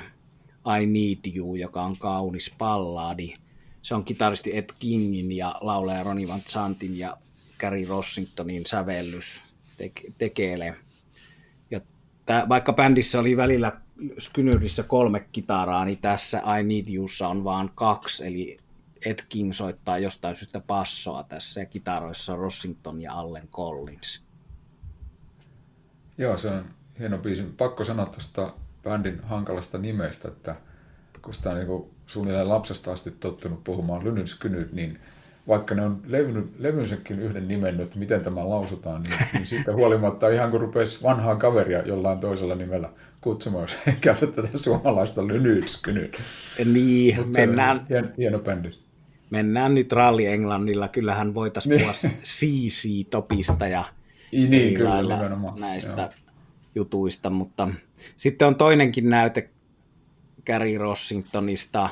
I 0.81 0.85
Need 0.85 1.35
You, 1.35 1.55
joka 1.55 1.81
on 1.81 1.97
kaunis 1.97 2.55
palladi. 2.57 3.33
Se 3.81 3.95
on 3.95 4.05
kitaristi 4.05 4.57
Ed 4.57 4.69
Kingin 4.79 5.31
ja 5.31 5.55
laulaja 5.61 6.03
Ronnie 6.03 6.27
Van 6.27 6.41
Zantin 6.41 6.97
ja 6.97 7.17
Gary 7.59 7.85
Rossingtonin 7.85 8.65
sävellys 8.65 9.41
tekele. 10.17 10.75
Ja 11.71 11.81
tää, 12.25 12.49
vaikka 12.49 12.73
bändissä 12.73 13.19
oli 13.19 13.37
välillä 13.37 13.81
Skynyrissä 14.19 14.83
kolme 14.83 15.19
kitaraa, 15.31 15.85
niin 15.85 15.97
tässä 15.97 16.41
I 16.59 16.63
Need 16.63 16.93
Youssa 16.93 17.27
on 17.27 17.43
vaan 17.43 17.71
kaksi, 17.75 18.27
eli 18.27 18.57
Ed 19.05 19.19
King 19.29 19.53
soittaa 19.53 19.97
jostain 19.97 20.35
syystä 20.35 20.59
passoa 20.59 21.23
tässä 21.23 21.59
ja 21.59 21.65
kitaroissa 21.65 22.35
Rossington 22.35 23.01
ja 23.01 23.13
Allen 23.13 23.47
Collins. 23.47 24.23
Joo, 26.17 26.37
se 26.37 26.49
on 26.49 26.65
hieno 26.99 27.17
biisi. 27.17 27.43
Pakko 27.43 27.85
sanoa 27.85 28.05
tuosta 28.05 28.53
bändin 28.83 29.23
hankalasta 29.23 29.77
nimestä, 29.77 30.27
että 30.27 30.55
kun 31.21 31.33
sitä 31.33 31.49
on 31.49 31.57
niin 31.57 31.85
suunnilleen 32.07 32.49
lapsesta 32.49 32.91
asti 32.91 33.11
tottunut 33.11 33.63
puhumaan 33.63 34.03
Lynyt 34.03 34.29
niin 34.71 34.97
vaikka 35.47 35.75
ne 35.75 35.81
on 35.81 36.01
levynsäkin 36.59 37.19
yhden 37.19 37.47
nimen, 37.47 37.81
että 37.81 37.99
miten 37.99 38.21
tämä 38.21 38.49
lausutaan, 38.49 39.03
niin, 39.03 39.15
niin 39.33 39.45
siitä 39.45 39.73
huolimatta 39.73 40.29
ihan 40.29 40.51
kun 40.51 40.61
rupesi 40.61 41.03
vanhaa 41.03 41.35
kaveria 41.35 41.81
jollain 41.81 42.19
toisella 42.19 42.55
nimellä 42.55 42.89
kutsumaan, 43.21 43.67
käytä 44.01 44.27
tätä 44.27 44.57
suomalaista 44.57 45.27
lynytskynyt. 45.27 46.17
Niin, 46.65 47.17
Mut 47.17 47.37
mennään... 47.37 47.85
Hieno, 47.89 48.07
hieno 48.17 48.39
bändi. 48.39 48.69
Mennään 49.29 49.75
nyt 49.75 49.91
ralli 49.91 50.25
Englannilla, 50.25 50.87
kyllähän 50.87 51.33
voitaisiin 51.33 51.79
puhua 51.79 51.93
CC-topista 52.23 53.67
ja 53.67 53.85
niin, 54.31 54.73
kyllä, 54.73 55.01
näistä 55.59 56.01
Joo. 56.01 56.09
jutuista, 56.75 57.29
mutta 57.29 57.67
sitten 58.17 58.47
on 58.47 58.55
toinenkin 58.55 59.09
näyte 59.09 59.49
Gary 60.45 60.77
Rossingtonista, 60.77 61.89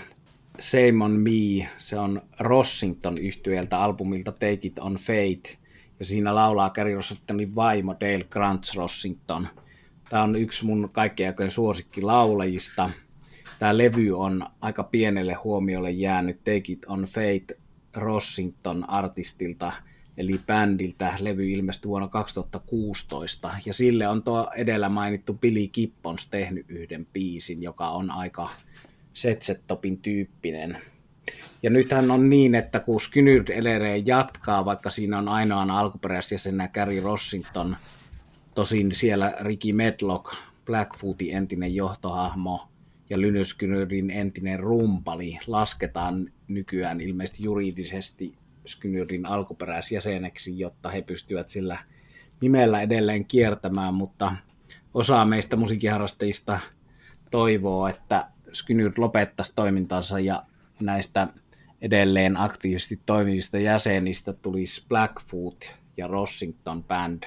Same 0.60 1.04
on 1.04 1.12
Me, 1.12 1.70
se 1.78 2.00
on 2.00 2.22
Rossington 2.40 3.18
yhtyeltä 3.22 3.80
albumilta 3.80 4.32
Take 4.32 4.60
It 4.64 4.80
on 4.80 4.96
Fate, 4.96 5.58
ja 6.00 6.06
siinä 6.06 6.36
laulaa 6.36 6.70
Gary 6.70 6.96
Rossingtonin 6.96 7.56
vaimo 7.56 7.96
Dale 8.00 8.24
Grant 8.30 8.64
Rossington. 8.76 9.48
Tämä 10.10 10.24
on 10.24 10.36
yksi 10.36 10.66
mun 10.66 10.90
kaikkein 10.92 11.30
aikojen 11.30 11.52
suosikkilaulajista. 11.52 12.90
Tämä 13.60 13.78
levy 13.78 14.20
on 14.20 14.46
aika 14.62 14.84
pienelle 14.84 15.34
huomiolle 15.34 15.92
jäänyt 15.92 16.44
Take 16.44 16.64
It 16.68 16.86
on 16.86 17.04
Fate 17.04 17.58
Rossington 17.96 18.90
artistilta, 18.90 19.72
eli 20.20 20.40
bändiltä. 20.48 21.14
Levy 21.20 21.52
ilmestyi 21.52 21.90
vuonna 21.90 22.08
2016, 22.08 23.52
ja 23.66 23.74
sille 23.74 24.08
on 24.08 24.24
tuo 24.24 24.52
edellä 24.56 24.90
mainittu 24.90 25.34
Billy 25.34 25.68
Gibbons 25.68 26.28
tehnyt 26.30 26.66
yhden 26.70 27.08
biisin, 27.14 27.64
joka 27.64 27.90
on 27.90 28.12
aika 28.12 28.50
Setsetopin 29.14 29.98
tyyppinen. 29.98 30.78
Ja 31.64 31.70
nythän 31.70 32.12
on 32.12 32.30
niin, 32.30 32.56
että 32.56 32.80
kun 32.80 33.02
Skynyrd 33.02 33.50
edelleen 33.50 34.08
jatkaa, 34.08 34.66
vaikka 34.66 34.90
siinä 34.90 35.18
on 35.18 35.28
ainoana 35.28 35.80
alkuperäisjäsenä 35.80 36.68
Gary 36.68 37.00
Rossington, 37.00 37.78
tosin 38.56 38.92
siellä 38.92 39.34
Ricky 39.40 39.74
Medlock, 39.74 40.34
Blackfootin 40.66 41.36
entinen 41.36 41.76
johtohahmo 41.76 42.68
ja 43.10 43.22
Lynyrd 43.22 44.10
entinen 44.14 44.60
rumpali 44.60 45.40
lasketaan 45.48 46.32
nykyään 46.48 47.02
ilmeisesti 47.02 47.44
juridisesti 47.44 48.34
Skynyrdin 48.68 49.26
alkuperäisjäseneksi, 49.26 50.60
jotta 50.60 50.90
he 50.90 51.02
pystyvät 51.02 51.50
sillä 51.50 51.78
nimellä 52.42 52.82
edelleen 52.82 53.26
kiertämään, 53.26 53.94
mutta 53.94 54.36
osa 54.94 55.26
meistä 55.26 55.56
musiikiharrastajista 55.56 56.60
toivoo, 57.32 57.88
että 57.88 58.28
Skynyrd 58.54 58.94
lopettaisi 58.98 59.54
toimintansa 59.56 60.20
ja 60.20 60.44
näistä 60.80 61.28
edelleen 61.82 62.38
aktiivisesti 62.38 63.00
toimivista 63.06 63.58
jäsenistä 63.58 64.34
tulisi 64.34 64.86
Blackfoot 64.88 65.72
ja 65.98 66.08
Rossington 66.08 66.84
Band. 66.84 67.24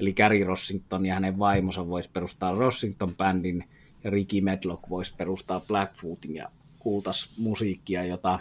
Eli 0.00 0.12
Gary 0.12 0.44
Rossington 0.44 1.06
ja 1.06 1.14
hänen 1.14 1.38
vaimonsa 1.38 1.88
voisi 1.88 2.10
perustaa 2.12 2.54
Rossington 2.54 3.16
Bandin 3.16 3.64
ja 4.04 4.10
Ricky 4.10 4.40
Medlock 4.40 4.90
voisi 4.90 5.14
perustaa 5.16 5.60
Blackfootin 5.68 6.34
ja 6.34 6.50
kuultas 6.78 7.38
musiikkia, 7.38 8.04
jota 8.04 8.38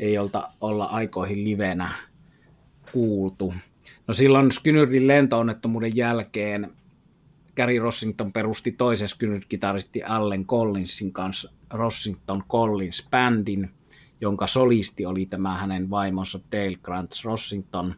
ei 0.00 0.18
olta 0.18 0.48
olla 0.60 0.84
aikoihin 0.84 1.44
livenä 1.44 1.94
kuultu. 2.92 3.54
No 4.06 4.14
silloin 4.14 4.52
Skynyrdin 4.52 5.06
lentoonnettomuuden 5.06 5.92
jälkeen 5.94 6.70
Gary 7.56 7.78
Rossington 7.78 8.32
perusti 8.32 8.72
toisen 8.72 9.08
Skynyrd-kitaristi 9.08 10.02
Allen 10.06 10.46
Collinsin 10.46 11.12
kanssa 11.12 11.52
Rossington 11.70 12.44
Collins 12.48 13.08
Bandin, 13.10 13.70
jonka 14.20 14.46
solisti 14.46 15.06
oli 15.06 15.26
tämä 15.26 15.58
hänen 15.58 15.90
vaimonsa 15.90 16.40
Dale 16.52 16.76
Grant 16.82 17.12
Rossington. 17.24 17.94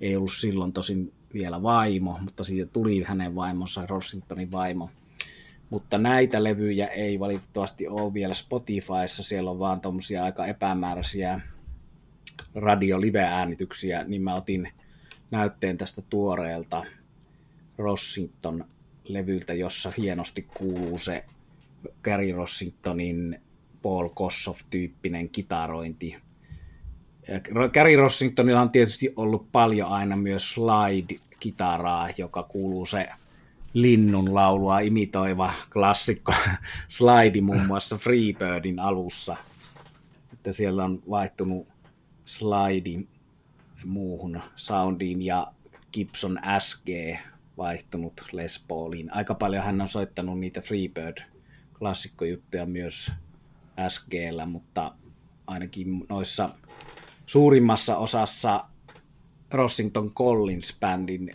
Ei 0.00 0.16
ollut 0.16 0.32
silloin 0.32 0.72
tosin 0.72 1.12
vielä 1.34 1.62
vaimo, 1.62 2.18
mutta 2.20 2.44
siitä 2.44 2.72
tuli 2.72 3.02
hänen 3.02 3.34
vaimonsa 3.34 3.86
Rossingtonin 3.86 4.52
vaimo. 4.52 4.90
Mutta 5.72 5.98
näitä 5.98 6.44
levyjä 6.44 6.86
ei 6.86 7.20
valitettavasti 7.20 7.88
ole 7.88 8.14
vielä 8.14 8.34
Spotifyssa, 8.34 9.22
siellä 9.22 9.50
on 9.50 9.58
vaan 9.58 9.80
tuommoisia 9.80 10.24
aika 10.24 10.46
epämääräisiä 10.46 11.40
radio-live-äänityksiä, 12.54 14.04
niin 14.04 14.22
mä 14.22 14.34
otin 14.34 14.68
näytteen 15.30 15.78
tästä 15.78 16.02
tuoreelta 16.10 16.84
Rossington 17.78 18.64
levyltä, 19.04 19.54
jossa 19.54 19.92
hienosti 19.98 20.42
kuuluu 20.42 20.98
se 20.98 21.24
Gary 22.02 22.32
Rossingtonin 22.32 23.40
Paul 23.82 24.08
Kossoff-tyyppinen 24.08 25.28
kitarointi. 25.28 26.16
Gary 27.74 27.96
Rossingtonilla 27.96 28.60
on 28.60 28.70
tietysti 28.70 29.12
ollut 29.16 29.52
paljon 29.52 29.88
aina 29.88 30.16
myös 30.16 30.54
slide-kitaraa, 30.54 32.08
joka 32.18 32.42
kuuluu 32.42 32.86
se 32.86 33.08
linnun 33.72 34.34
laulua 34.34 34.80
imitoiva 34.80 35.52
klassikko 35.72 36.34
slide 36.88 37.40
muun 37.40 37.66
muassa 37.66 37.96
Freebirdin 37.96 38.78
alussa. 38.78 39.36
Että 40.32 40.52
siellä 40.52 40.84
on 40.84 41.02
vaihtunut 41.10 41.68
slidin 42.24 43.08
muuhun 43.84 44.40
soundiin 44.56 45.22
ja 45.22 45.52
Gibson 45.92 46.38
SG 46.58 46.88
vaihtunut 47.58 48.20
Les 48.32 48.64
Pauliin. 48.68 49.14
Aika 49.14 49.34
paljon 49.34 49.64
hän 49.64 49.80
on 49.80 49.88
soittanut 49.88 50.40
niitä 50.40 50.60
Freebird 50.60 51.18
klassikkojuttuja 51.78 52.66
myös 52.66 53.12
SGllä, 53.88 54.46
mutta 54.46 54.94
ainakin 55.46 56.04
noissa 56.08 56.50
suurimmassa 57.26 57.96
osassa 57.96 58.64
Rossington 59.50 60.12
Collins 60.14 60.76
bändin 60.80 61.34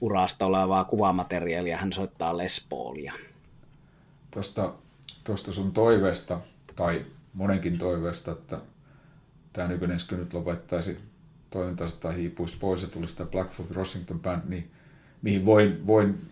urasta 0.00 0.46
olevaa 0.46 0.84
kuvamateriaalia 0.84 1.76
hän 1.76 1.92
soittaa 1.92 2.36
Les 2.36 2.66
Paulia. 2.68 3.12
Tuosta, 4.30 4.74
tuosta 5.24 5.52
sun 5.52 5.72
toiveesta, 5.72 6.40
tai 6.76 7.06
monenkin 7.34 7.78
toiveesta, 7.78 8.32
että 8.32 8.60
tämä 9.52 9.68
nykyinen 9.68 9.98
nyt 10.10 10.34
lopettaisi 10.34 10.98
toimintansa 11.50 12.00
tai 12.00 12.16
hiipuisi 12.16 12.56
pois 12.60 12.82
ja 12.82 12.88
tulisi 12.88 13.16
tämä 13.16 13.30
Blackfoot 13.30 13.70
Rossington 13.70 14.20
Band, 14.20 14.42
niin 14.48 14.70
mihin 15.22 15.46
voin, 15.46 15.86
voin 15.86 16.30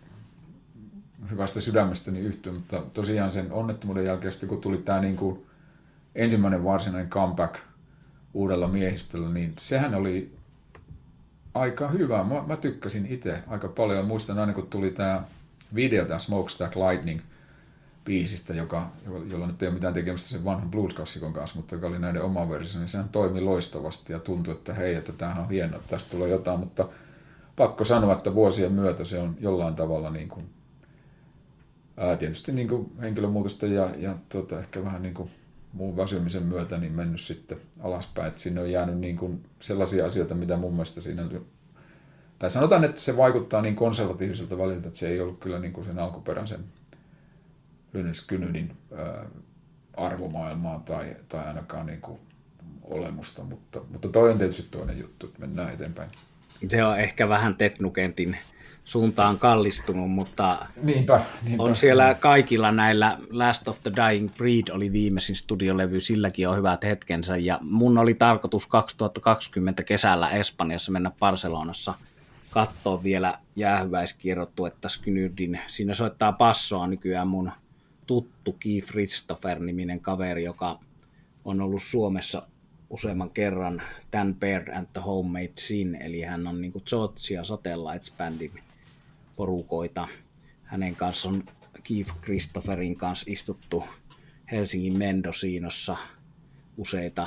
hyvästä 1.30 1.60
sydämestäni 1.60 2.20
yhtyä, 2.20 2.52
mutta 2.52 2.82
tosiaan 2.94 3.32
sen 3.32 3.52
onnettomuuden 3.52 4.04
jälkeen, 4.04 4.32
sitten 4.32 4.48
kun 4.48 4.60
tuli 4.60 4.76
tämä 4.76 5.00
niin 5.00 5.16
kuin 5.16 5.46
ensimmäinen 6.14 6.64
varsinainen 6.64 7.10
comeback 7.10 7.56
uudella 8.34 8.68
miehistöllä, 8.68 9.30
niin 9.30 9.54
sehän 9.58 9.94
oli 9.94 10.36
aika 11.60 11.88
hyvä. 11.88 12.24
Mä, 12.24 12.42
mä 12.46 12.56
tykkäsin 12.56 13.06
itse 13.06 13.42
aika 13.46 13.68
paljon. 13.68 14.06
Muistan 14.06 14.38
aina, 14.38 14.52
kun 14.52 14.66
tuli 14.66 14.90
tämä 14.90 15.22
video, 15.74 16.04
tämä 16.04 16.18
Smokestack 16.18 16.76
Lightning 16.76 17.20
biisistä, 18.04 18.54
joka, 18.54 18.90
jolla 19.30 19.46
nyt 19.46 19.62
ei 19.62 19.68
ole 19.68 19.74
mitään 19.74 19.94
tekemistä 19.94 20.28
sen 20.28 20.44
vanhan 20.44 20.70
blues 20.70 20.94
kanssa, 20.94 21.20
mutta 21.54 21.74
joka 21.74 21.86
oli 21.86 21.98
näiden 21.98 22.22
oma 22.22 22.48
versio, 22.48 22.80
niin 22.80 22.88
sehän 22.88 23.08
toimi 23.08 23.40
loistavasti 23.40 24.12
ja 24.12 24.18
tuntui, 24.18 24.54
että 24.54 24.74
hei, 24.74 24.94
että 24.94 25.12
tämähän 25.12 25.42
on 25.42 25.50
hienoa, 25.50 25.76
että 25.76 25.90
tästä 25.90 26.10
tulee 26.10 26.28
jotain, 26.28 26.60
mutta 26.60 26.88
pakko 27.56 27.84
sanoa, 27.84 28.12
että 28.12 28.34
vuosien 28.34 28.72
myötä 28.72 29.04
se 29.04 29.18
on 29.18 29.36
jollain 29.40 29.74
tavalla 29.74 30.10
niin 30.10 30.28
kuin, 30.28 30.46
ää, 31.96 32.16
tietysti 32.16 32.52
niin 32.52 32.68
kuin 32.68 32.92
henkilömuutosta 33.00 33.66
ja, 33.66 33.90
ja 33.98 34.14
tuota, 34.28 34.58
ehkä 34.58 34.84
vähän 34.84 35.02
niin 35.02 35.14
kuin 35.14 35.30
muun 35.76 35.96
väsymisen 35.96 36.42
myötä 36.42 36.78
niin 36.78 36.92
mennyt 36.92 37.20
sitten 37.20 37.58
alaspäin. 37.80 38.28
Että 38.28 38.40
sinne 38.40 38.60
on 38.60 38.70
jäänyt 38.70 38.98
niin 38.98 39.16
kuin 39.16 39.44
sellaisia 39.60 40.06
asioita, 40.06 40.34
mitä 40.34 40.56
mun 40.56 40.72
mielestä 40.72 41.00
siinä 41.00 41.28
tai 42.38 42.50
sanotaan, 42.50 42.84
että 42.84 43.00
se 43.00 43.16
vaikuttaa 43.16 43.62
niin 43.62 43.76
konservatiiviselta 43.76 44.58
väliltä, 44.58 44.86
että 44.86 44.98
se 44.98 45.08
ei 45.08 45.20
ollut 45.20 45.40
kyllä 45.40 45.58
niin 45.58 45.72
kuin 45.72 45.86
sen 45.86 45.98
alkuperäisen 45.98 46.64
Lynyrd 47.92 48.14
Skynyrtin 48.14 48.72
arvomaailmaa 49.96 50.82
tai, 50.84 51.16
tai 51.28 51.46
ainakaan 51.46 51.86
niin 51.86 52.00
kuin 52.00 52.18
olemusta, 52.82 53.42
mutta, 53.42 53.80
mutta 53.90 54.08
toi 54.08 54.30
on 54.30 54.38
tietysti 54.38 54.66
toinen 54.70 54.98
juttu, 54.98 55.26
että 55.26 55.38
mennään 55.38 55.74
eteenpäin. 55.74 56.10
Se 56.68 56.84
on 56.84 57.00
ehkä 57.00 57.28
vähän 57.28 57.56
Teknukentin 57.56 58.36
suuntaan 58.86 59.38
kallistunut, 59.38 60.10
mutta 60.10 60.66
niinpä, 60.82 61.20
niinpä. 61.44 61.62
on 61.62 61.76
siellä 61.76 62.16
kaikilla 62.20 62.72
näillä 62.72 63.18
Last 63.30 63.68
of 63.68 63.82
the 63.82 63.92
Dying 63.94 64.30
Breed 64.36 64.68
oli 64.70 64.92
viimeisin 64.92 65.36
studiolevy, 65.36 66.00
silläkin 66.00 66.48
on 66.48 66.56
hyvät 66.56 66.84
hetkensä 66.84 67.36
ja 67.36 67.58
mun 67.62 67.98
oli 67.98 68.14
tarkoitus 68.14 68.66
2020 68.66 69.82
kesällä 69.82 70.30
Espanjassa 70.30 70.92
mennä 70.92 71.10
Barcelonassa 71.18 71.94
katsoa 72.50 73.02
vielä 73.02 73.34
jäähyväiskierrottuetta 73.56 74.88
Skynyrdin. 74.88 75.60
Siinä 75.66 75.94
soittaa 75.94 76.32
passoa 76.32 76.86
nykyään 76.86 77.28
mun 77.28 77.52
tuttu 78.06 78.56
Keith 78.60 78.88
Christopher-niminen 78.88 80.00
kaveri, 80.00 80.44
joka 80.44 80.78
on 81.44 81.60
ollut 81.60 81.82
Suomessa 81.82 82.42
useamman 82.90 83.30
kerran 83.30 83.82
Dan 84.12 84.34
Baird 84.34 84.68
and 84.68 84.86
the 84.92 85.00
Homemade 85.00 85.52
Sin, 85.58 85.94
eli 85.94 86.22
hän 86.22 86.46
on 86.46 86.60
niinku 86.60 86.82
Zots 86.88 87.30
ja 87.30 87.44
Satellites 87.44 88.12
Bandin 88.18 88.65
porukoita. 89.36 90.08
Hänen 90.62 90.96
kanssa 90.96 91.28
on 91.28 91.44
Keith 91.82 92.14
Christopherin 92.22 92.96
kanssa 92.96 93.26
istuttu 93.28 93.84
Helsingin 94.52 94.98
Mendosiinossa 94.98 95.96
useita 96.76 97.26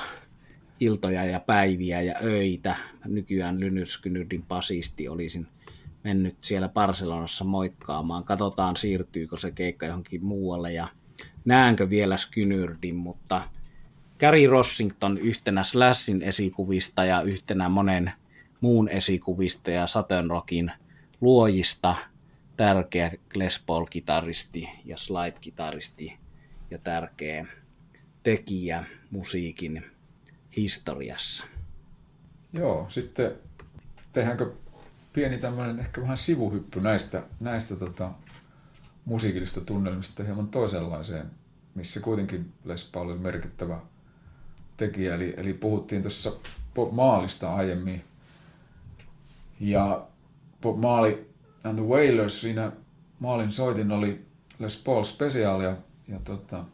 iltoja 0.80 1.24
ja 1.24 1.40
päiviä 1.40 2.00
ja 2.00 2.14
öitä. 2.22 2.76
Nykyään 3.04 3.60
Lynyrd 3.60 4.38
basisti 4.48 5.08
olisin 5.08 5.46
mennyt 6.04 6.36
siellä 6.40 6.68
Barcelonassa 6.68 7.44
moikkaamaan. 7.44 8.24
Katsotaan, 8.24 8.76
siirtyykö 8.76 9.36
se 9.36 9.50
keikka 9.50 9.86
johonkin 9.86 10.24
muualle 10.24 10.72
ja 10.72 10.88
näenkö 11.44 11.90
vielä 11.90 12.16
Skynyrdin, 12.16 12.96
mutta 12.96 13.48
Gary 14.20 14.46
Rossington 14.46 15.18
yhtenä 15.18 15.64
Slashin 15.64 16.22
esikuvista 16.22 17.04
ja 17.04 17.22
yhtenä 17.22 17.68
monen 17.68 18.12
muun 18.60 18.88
esikuvista 18.88 19.70
ja 19.70 19.86
Saturn 19.86 20.30
Rockin 20.30 20.72
luojista 21.20 21.96
tärkeä 22.56 23.12
Les 23.34 23.58
Paul-kitaristi 23.66 24.68
ja 24.84 24.96
slide-kitaristi 24.96 26.18
ja 26.70 26.78
tärkeä 26.78 27.46
tekijä 28.22 28.84
musiikin 29.10 29.84
historiassa. 30.56 31.44
Joo, 32.52 32.86
sitten 32.88 33.32
tehdäänkö 34.12 34.52
pieni 35.12 35.38
tämmöinen 35.38 35.78
ehkä 35.78 36.00
vähän 36.02 36.18
sivuhyppy 36.18 36.80
näistä, 36.80 37.22
näistä 37.40 37.76
tota, 37.76 38.10
musiikillista 39.04 39.60
tunnelmista 39.60 40.24
hieman 40.24 40.48
toisenlaiseen, 40.48 41.26
missä 41.74 42.00
kuitenkin 42.00 42.52
Les 42.64 42.84
Paul 42.92 43.08
oli 43.08 43.18
merkittävä 43.18 43.80
tekijä. 44.76 45.14
Eli, 45.14 45.34
eli 45.36 45.54
puhuttiin 45.54 46.02
tuossa 46.02 46.32
Maalista 46.92 47.54
aiemmin. 47.54 48.04
Ja 49.60 50.06
Bob 50.62 50.78
Marley 50.80 51.24
and 51.64 51.78
the 51.78 51.86
Wailers, 51.86 52.40
siinä 52.40 52.72
Maalin 53.18 53.52
soitin 53.52 53.92
oli 53.92 54.26
Les 54.58 54.82
Paul 54.82 55.04
Special 55.04 55.60
ja, 55.60 55.76
ja 56.08 56.18
tota, 56.24 56.64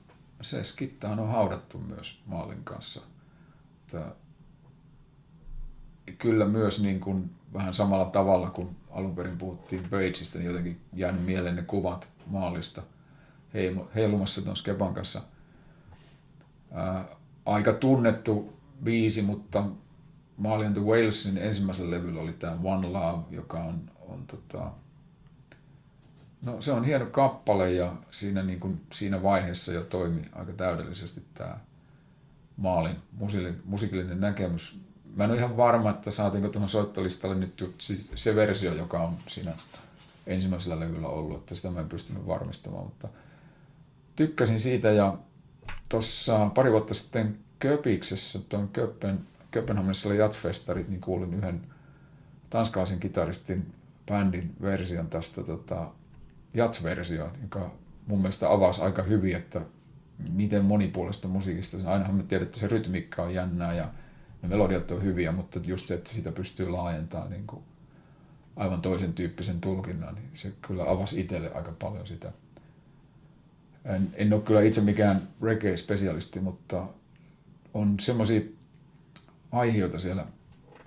se 0.43 0.65
skittahan 0.65 1.21
on 1.21 1.29
haudattu 1.29 1.79
myös 1.79 2.21
Maalin 2.27 2.65
kanssa. 2.65 3.01
Että 3.83 4.15
kyllä 6.19 6.47
myös 6.47 6.83
niin 6.83 7.01
kuin 7.01 7.31
vähän 7.53 7.75
samalla 7.75 8.05
tavalla 8.05 8.51
kuin 8.51 8.77
alun 8.91 9.17
perin 9.17 9.39
puhuttiin 9.39 9.89
Pageista, 9.91 10.39
niin 10.39 10.47
jotenkin 10.47 10.81
jäänyt 10.93 11.25
mieleen 11.25 11.57
ne 11.57 11.63
kuvat 11.63 12.09
maalista 12.27 12.83
heilumassa 13.95 14.43
tuon 14.43 14.57
Skepan 14.57 14.95
kanssa. 14.95 15.23
Ää, 16.73 17.05
aika 17.47 17.73
tunnettu 17.73 18.53
biisi, 18.85 19.23
mutta 19.23 19.65
Marley 20.37 20.67
and 20.67 20.75
the 20.75 20.85
Walesin 20.85 21.39
ensimmäisellä 21.39 21.91
levyllä 21.91 22.21
oli 22.21 22.33
tämä 22.33 22.57
One 22.65 22.89
Love, 22.89 23.25
joka 23.31 23.59
on, 23.59 23.91
on 24.01 24.27
tota, 24.27 24.71
no 26.43 26.61
se 26.61 26.73
on 26.73 26.85
hieno 26.85 27.07
kappale 27.07 27.73
ja 27.73 27.93
siinä, 28.11 28.43
niin 28.43 28.61
kuin, 28.61 28.81
siinä 28.93 29.23
vaiheessa 29.23 29.73
jo 29.73 29.85
toimi 29.85 30.23
aika 30.33 30.53
täydellisesti 30.53 31.23
tämä 31.35 31.59
Maalin 32.57 32.97
musiikillinen 33.65 34.21
näkemys. 34.21 34.81
Mä 35.17 35.25
en 35.25 35.31
ole 35.31 35.39
ihan 35.39 35.57
varma, 35.57 35.91
että 35.91 36.11
saatiinko 36.11 36.49
tuohon 36.49 36.69
soittolistalle 36.69 37.37
nyt 37.37 37.75
se 38.15 38.35
versio, 38.35 38.75
joka 38.75 39.03
on 39.03 39.15
siinä 39.27 39.53
ensimmäisellä 40.27 40.81
levyllä 40.81 41.09
ollut, 41.09 41.39
että 41.39 41.55
sitä 41.55 41.71
mä 41.71 41.81
en 41.81 41.89
pystynyt 41.89 42.27
varmistamaan, 42.27 42.85
mutta 42.85 43.09
tykkäsin 44.17 44.61
siitä 44.61 44.91
ja 44.91 45.19
tuossa 45.89 46.51
pari 46.55 46.73
vuotta 46.73 46.95
sitten 46.95 47.39
Köpiksessä, 47.59 48.39
tuon 48.49 48.69
Köppen, 48.69 49.21
Köpenhaminassa 49.51 50.09
oli 50.09 50.19
Jatsfestarit, 50.19 50.89
niin 50.89 51.01
kuulin 51.01 51.35
yhden 51.35 51.61
tanskalaisen 52.51 53.01
kitaristin 53.01 53.75
bändin 54.07 54.55
version 54.63 55.09
tästä 55.09 55.43
tota, 55.43 55.91
Jats-versioon, 56.55 57.31
joka 57.43 57.71
mun 58.07 58.19
mielestä 58.19 58.53
avasi 58.53 58.83
aika 58.83 59.03
hyvin, 59.03 59.37
että 59.37 59.61
miten 60.33 60.65
monipuolista 60.65 61.29
musiikista. 61.29 61.77
Ainahan 61.85 62.15
me 62.15 62.23
tiedetään, 62.23 62.49
että 62.49 62.61
se 62.61 62.69
rytmiikka 62.69 63.23
on 63.23 63.35
jännää 63.35 63.75
ja 63.75 63.89
ne 64.43 64.49
melodiat 64.49 64.91
on 64.91 65.03
hyviä, 65.03 65.33
mutta 65.33 65.61
just 65.65 65.87
se, 65.87 65.95
että 65.95 66.11
sitä 66.11 66.33
pystyy 66.33 66.69
laajentamaan 66.69 67.31
niin 67.31 67.47
kuin 67.47 67.63
aivan 68.57 68.83
toisen 68.83 69.13
tyyppisen 69.13 69.61
tulkinnan, 69.61 70.15
niin 70.15 70.31
se 70.35 70.53
kyllä 70.67 70.91
avasi 70.91 71.21
itselle 71.21 71.55
aika 71.55 71.73
paljon 71.73 72.07
sitä. 72.07 72.33
En, 73.85 74.11
en 74.15 74.33
ole 74.33 74.43
kyllä 74.43 74.63
itse 74.63 74.81
mikään 74.81 75.23
reggae-spesialisti, 75.43 76.41
mutta 76.41 76.87
on 77.75 78.01
semmoisia 78.01 78.41
aiheita 79.53 79.99
siellä 79.99 80.27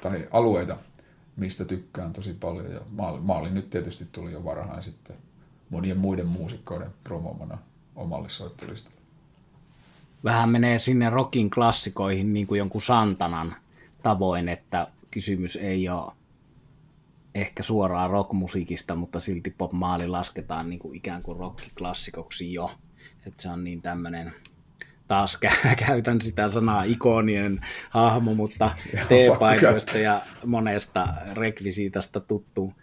tai 0.01 0.27
alueita, 0.31 0.77
mistä 1.35 1.65
tykkään 1.65 2.13
tosi 2.13 2.33
paljon. 2.33 2.71
Ja 2.71 2.81
maali 3.21 3.49
nyt 3.49 3.69
tietysti 3.69 4.07
tuli 4.11 4.31
jo 4.31 4.43
varhain 4.43 4.83
sitten 4.83 5.15
monien 5.69 5.97
muiden 5.97 6.27
muusikkoiden 6.27 6.91
promomana 7.03 7.57
omalle 7.95 8.29
soittolistalle 8.29 8.99
vähän 10.23 10.49
menee 10.49 10.79
sinne 10.79 11.09
rockin 11.09 11.49
klassikoihin 11.49 12.33
niin 12.33 12.47
kuin 12.47 12.59
jonkun 12.59 12.81
Santanan 12.81 13.55
tavoin, 14.03 14.49
että 14.49 14.87
kysymys 15.11 15.55
ei 15.55 15.89
ole 15.89 16.11
ehkä 17.35 17.63
suoraan 17.63 18.09
rockmusiikista, 18.09 18.95
mutta 18.95 19.19
silti 19.19 19.49
Pop 19.57 19.71
Maali 19.71 20.07
lasketaan 20.07 20.69
niin 20.69 20.79
kuin 20.79 20.95
ikään 20.95 21.21
kuin 21.21 21.37
rockiklassikoksi 21.37 22.53
jo. 22.53 22.71
Että 23.25 23.41
se 23.41 23.49
on 23.49 23.63
niin 23.63 23.81
tämmöinen, 23.81 24.33
taas 25.09 25.37
käytän 25.87 26.21
sitä 26.21 26.49
sanaa 26.49 26.83
ikonien 26.83 27.65
hahmo, 27.89 28.33
mutta 28.33 28.71
T-paikoista 29.07 29.97
ja 29.97 30.21
monesta 30.45 31.07
rekvisiitasta 31.33 32.19
tuttu 32.19 32.73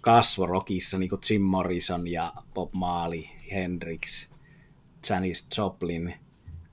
kasvorokissa, 0.00 0.98
niin 0.98 1.08
kuin 1.08 1.20
Jim 1.30 1.42
Morrison 1.42 2.08
ja 2.08 2.32
Bob 2.54 2.72
Marley, 2.72 3.22
Hendrix, 3.52 4.30
Janis 5.10 5.46
Joplin– 5.58 6.14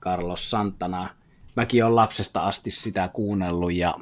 Carlos 0.04 0.50
Santana. 0.50 1.08
Mäkin 1.56 1.84
olen 1.84 1.96
lapsesta 1.96 2.40
asti 2.40 2.70
sitä 2.70 3.08
kuunnellut 3.08 3.72
ja 3.72 3.94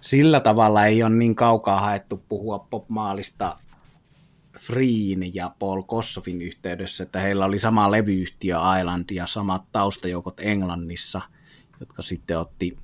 sillä 0.00 0.40
tavalla 0.40 0.86
ei 0.86 1.02
ole 1.02 1.14
niin 1.14 1.34
kaukaa 1.34 1.80
haettu 1.80 2.24
puhua 2.28 2.58
popmaalista 2.58 3.58
Freen 4.66 5.34
ja 5.34 5.54
Paul 5.58 5.82
Kossovin 5.82 6.42
yhteydessä, 6.42 7.02
että 7.02 7.20
heillä 7.20 7.44
oli 7.44 7.58
sama 7.58 7.90
levyyhtiö 7.90 8.56
Island 8.80 9.10
ja 9.10 9.26
samat 9.26 9.62
taustajoukot 9.72 10.40
Englannissa, 10.40 11.20
jotka 11.80 12.02
sitten 12.02 12.38
otti 12.38 12.78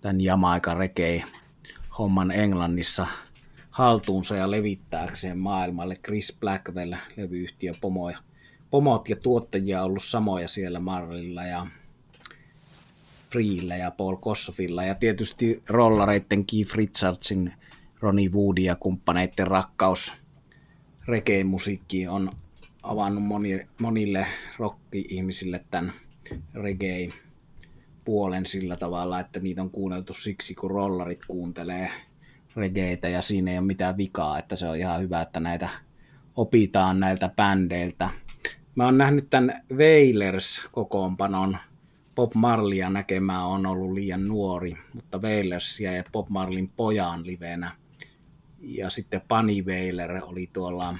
tämän 0.00 0.20
Jamaica 0.20 0.74
Reggae 0.74 1.24
homman 1.98 2.30
Englannissa 2.30 3.06
haltuunsa 3.70 4.36
ja 4.36 4.50
levittääkseen 4.50 5.38
maailmalle. 5.38 5.96
Chris 5.96 6.36
Blackwell, 6.40 6.94
levyyhtiö 7.16 7.72
pomoja. 7.80 8.18
Pomot 8.70 9.08
ja 9.08 9.16
tuottajia 9.16 9.80
on 9.80 9.86
ollut 9.86 10.02
samoja 10.02 10.48
siellä 10.48 10.80
Marlilla 10.80 11.44
ja 11.44 11.66
Freella 13.32 13.74
ja 13.74 13.90
Paul 13.90 14.16
Kossovilla 14.16 14.84
ja 14.84 14.94
tietysti 14.94 15.62
rollareitten 15.68 16.46
Keith 16.46 16.74
Richardsin, 16.74 17.52
Ronnie 18.00 18.28
Woodin 18.28 18.64
ja 18.64 18.76
kumppaneiden 18.76 19.46
rakkaus 19.46 20.23
reggae-musiikkiin 21.06 22.10
on 22.10 22.30
avannut 22.82 23.24
moni, 23.24 23.60
monille 23.80 24.26
rock-ihmisille 24.58 25.64
tämän 25.70 25.92
reggae-puolen 26.54 28.46
sillä 28.46 28.76
tavalla, 28.76 29.20
että 29.20 29.40
niitä 29.40 29.62
on 29.62 29.70
kuunneltu 29.70 30.12
siksi, 30.12 30.54
kun 30.54 30.70
rollarit 30.70 31.24
kuuntelee 31.26 31.90
regeitä 32.56 33.08
ja 33.08 33.22
siinä 33.22 33.50
ei 33.50 33.58
ole 33.58 33.66
mitään 33.66 33.96
vikaa, 33.96 34.38
että 34.38 34.56
se 34.56 34.68
on 34.68 34.76
ihan 34.76 35.00
hyvä, 35.00 35.22
että 35.22 35.40
näitä 35.40 35.68
opitaan 36.36 37.00
näiltä 37.00 37.30
bändeiltä. 37.36 38.10
Mä 38.74 38.84
oon 38.84 38.98
nähnyt 38.98 39.30
tämän 39.30 39.62
Wailers-kokoonpanon 39.72 41.56
Bob 42.14 42.34
Marlia 42.34 42.90
näkemään 42.90 43.46
on 43.46 43.66
ollut 43.66 43.92
liian 43.92 44.28
nuori, 44.28 44.76
mutta 44.94 45.18
Wailersia 45.18 45.92
ja 45.92 46.04
Bob 46.12 46.28
Marlin 46.28 46.70
pojan 46.76 47.26
livenä. 47.26 47.72
Ja 48.64 48.90
sitten 48.90 49.20
Pani 49.28 49.62
Wailer 49.62 50.24
oli 50.24 50.50
tuolla 50.52 50.98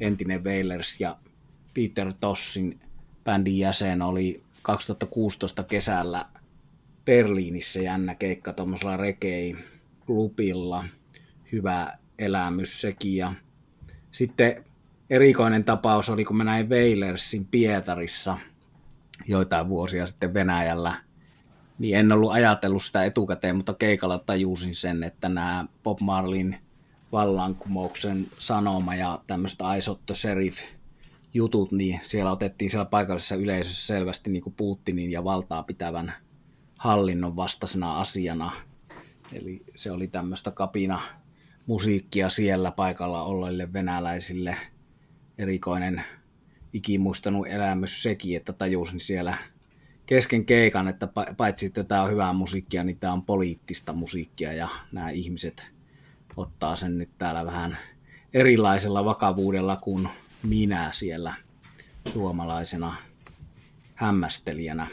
entinen 0.00 0.44
Wailers 0.44 1.00
ja 1.00 1.16
Peter 1.74 2.12
Tossin 2.20 2.80
bändin 3.24 3.58
jäsen 3.58 4.02
oli 4.02 4.42
2016 4.62 5.62
kesällä 5.62 6.26
Berliinissä 7.04 7.80
jännä 7.80 8.14
keikka 8.14 8.52
tuommoisella 8.52 8.96
reggae-klubilla. 8.96 10.84
Hyvä 11.52 11.98
elämys 12.18 12.80
sekin. 12.80 13.16
Ja 13.16 13.32
sitten 14.10 14.64
erikoinen 15.10 15.64
tapaus 15.64 16.08
oli, 16.08 16.24
kun 16.24 16.36
mä 16.36 16.44
näin 16.44 16.68
Wailersin 16.68 17.46
Pietarissa 17.46 18.38
joitain 19.26 19.68
vuosia 19.68 20.06
sitten 20.06 20.34
Venäjällä, 20.34 20.94
niin 21.78 21.96
en 21.96 22.12
ollut 22.12 22.32
ajatellut 22.32 22.82
sitä 22.82 23.04
etukäteen, 23.04 23.56
mutta 23.56 23.74
keikalla 23.74 24.18
tajusin 24.18 24.74
sen, 24.74 25.02
että 25.04 25.28
nämä 25.28 25.66
Bob 25.82 26.00
Marlin 26.00 26.65
vallankumouksen 27.12 28.26
sanoma 28.38 28.94
ja 28.94 29.20
tämmöistä 29.26 29.66
Aisotto 29.66 30.14
Serif 30.14 30.58
jutut, 31.34 31.72
niin 31.72 32.00
siellä 32.02 32.32
otettiin 32.32 32.70
siellä 32.70 32.84
paikallisessa 32.84 33.34
yleisössä 33.34 33.86
selvästi 33.86 34.30
niin 34.30 34.42
kuin 34.42 34.54
Putinin 34.54 35.10
ja 35.10 35.24
valtaa 35.24 35.62
pitävän 35.62 36.12
hallinnon 36.78 37.36
vastaisena 37.36 38.00
asiana. 38.00 38.52
Eli 39.32 39.64
se 39.74 39.90
oli 39.90 40.08
tämmöistä 40.08 40.50
kapina 40.50 41.00
musiikkia 41.66 42.28
siellä 42.28 42.70
paikalla 42.70 43.22
olleille 43.22 43.72
venäläisille. 43.72 44.56
Erikoinen 45.38 46.02
ikimuistanut 46.72 47.46
elämys 47.46 48.02
sekin, 48.02 48.36
että 48.36 48.52
tajusin 48.52 49.00
siellä 49.00 49.38
kesken 50.06 50.44
keikan, 50.44 50.88
että 50.88 51.08
paitsi 51.36 51.66
että 51.66 51.84
tämä 51.84 52.02
on 52.02 52.10
hyvää 52.10 52.32
musiikkia, 52.32 52.84
niin 52.84 52.98
tämä 52.98 53.12
on 53.12 53.22
poliittista 53.22 53.92
musiikkia 53.92 54.52
ja 54.52 54.68
nämä 54.92 55.10
ihmiset 55.10 55.75
ottaa 56.36 56.76
sen 56.76 56.98
nyt 56.98 57.10
täällä 57.18 57.46
vähän 57.46 57.78
erilaisella 58.34 59.04
vakavuudella 59.04 59.76
kuin 59.76 60.08
minä 60.42 60.90
siellä 60.92 61.34
suomalaisena 62.12 62.96
hämmästelijänä. 63.94 64.86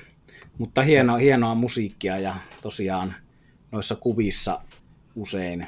Mutta 0.57 0.81
hienoa, 0.81 1.17
hienoa 1.17 1.55
musiikkia 1.55 2.19
ja 2.19 2.35
tosiaan 2.61 3.15
noissa 3.71 3.95
kuvissa 3.95 4.61
usein 5.15 5.67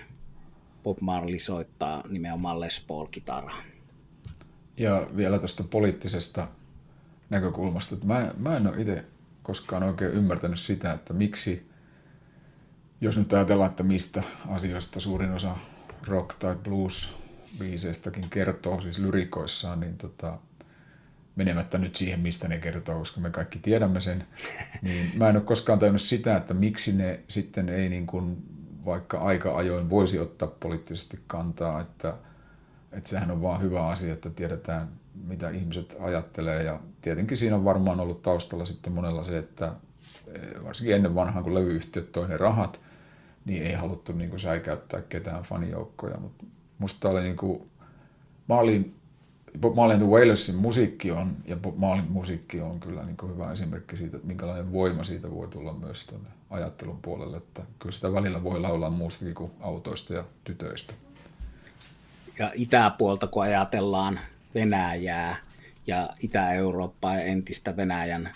Bob 0.84 0.98
Marley 1.02 1.40
soittaa 1.40 2.04
nimenomaan 2.10 2.60
Les 2.60 2.86
Paul-kitaraa. 2.88 3.64
Ja 4.78 5.08
vielä 5.18 5.40
tuosta 5.40 5.64
poliittisesta 5.64 6.48
näkökulmasta, 7.30 7.96
mä, 8.04 8.34
mä 8.38 8.58
en 8.58 8.68
ole 8.68 8.82
itse 8.82 9.06
koskaan 9.44 9.84
oikein 9.84 10.12
ymmärtänyt 10.12 10.60
sitä, 10.60 10.94
että 10.94 11.14
miksi, 11.14 11.64
jos 13.02 13.18
nyt 13.18 13.34
ajatellaan, 13.34 13.70
että 13.70 13.84
mistä 13.84 14.24
asioista 14.48 15.00
suurin 15.00 15.32
osa 15.32 15.56
rock- 16.08 16.36
tai 16.40 16.56
blues-biiseistäkin 16.56 18.30
kertoo, 18.30 18.82
siis 18.82 19.00
lyrikoissaan, 19.00 19.80
niin 19.80 19.98
tota, 19.98 20.38
menemättä 21.36 21.78
nyt 21.78 21.96
siihen, 21.96 22.20
mistä 22.20 22.48
ne 22.48 22.58
kertoo, 22.58 23.00
koska 23.00 23.22
me 23.22 23.30
kaikki 23.30 23.60
tiedämme 23.60 24.02
sen, 24.02 24.26
niin 24.82 25.12
mä 25.16 25.30
en 25.30 25.36
ole 25.36 25.44
koskaan 25.44 25.80
tajunnut 25.80 26.02
sitä, 26.02 26.38
että 26.38 26.54
miksi 26.54 26.98
ne 26.98 27.20
sitten 27.28 27.70
ei 27.70 27.90
niin 27.90 28.08
kuin 28.08 28.38
vaikka 28.86 29.20
aika 29.20 29.58
ajoin 29.58 29.90
voisi 29.90 30.20
ottaa 30.20 30.48
poliittisesti 30.48 31.20
kantaa, 31.28 31.82
että, 31.82 32.14
että 32.92 33.10
sehän 33.10 33.32
on 33.32 33.42
vaan 33.42 33.62
hyvä 33.62 33.88
asia, 33.88 34.14
että 34.14 34.30
tiedetään, 34.30 34.88
mitä 35.24 35.50
ihmiset 35.50 35.96
ajattelee. 36.00 36.64
Ja 36.64 36.80
tietenkin 37.02 37.38
siinä 37.38 37.56
on 37.56 37.66
varmaan 37.66 38.00
ollut 38.00 38.22
taustalla 38.22 38.66
sitten 38.66 38.94
monella 38.94 39.24
se, 39.24 39.38
että 39.38 39.74
varsinkin 40.64 40.96
ennen 40.96 41.16
vanhaa, 41.16 41.44
kun 41.44 41.56
levyyhtiöt 41.56 42.12
toi 42.12 42.28
ne 42.28 42.38
rahat, 42.38 42.80
niin 43.46 43.64
ei 43.64 43.74
haluttu 43.74 44.12
niin 44.12 44.30
kuin 44.30 44.40
säikäyttää 44.40 45.02
ketään 45.02 45.44
fanijoukkoja, 45.44 46.18
mutta 46.20 46.46
musta 46.80 47.10
oli 47.10 47.22
niin 47.24 47.38
kuin, 47.38 47.70
mä 48.50 48.56
olin 48.56 48.96
Bob 49.60 49.76
Marley 49.76 49.98
the 49.98 50.06
Wailersin 50.06 50.56
musiikki 50.56 51.12
on, 51.12 51.38
ja 51.46 51.56
Bob 51.56 51.76
musiikki 52.10 52.62
on 52.62 52.80
kyllä 52.80 53.04
niin 53.04 53.18
kuin 53.18 53.34
hyvä 53.34 53.52
esimerkki 53.52 53.98
siitä, 53.98 54.18
että 54.18 54.28
minkälainen 54.28 54.72
voima 54.72 55.04
siitä 55.04 55.32
voi 55.32 55.48
tulla 55.48 55.74
myös 55.74 56.06
tuonne 56.06 56.30
ajattelun 56.50 57.00
puolelle, 57.02 57.38
että 57.38 57.62
kyllä 57.80 57.96
sitä 57.96 58.14
välillä 58.14 58.44
voi 58.44 58.60
laulaa 58.60 58.90
muustakin 58.90 59.36
kuin 59.36 59.52
autoista 59.60 60.14
ja 60.14 60.24
tytöistä. 60.44 60.94
Ja 62.40 62.52
itäpuolta, 62.56 63.28
kun 63.28 63.44
ajatellaan 63.44 64.20
Venäjää 64.56 65.36
ja 65.88 66.10
Itä-Eurooppaa 66.20 67.16
ja 67.16 67.22
entistä 67.22 67.78
Venäjän 67.78 68.32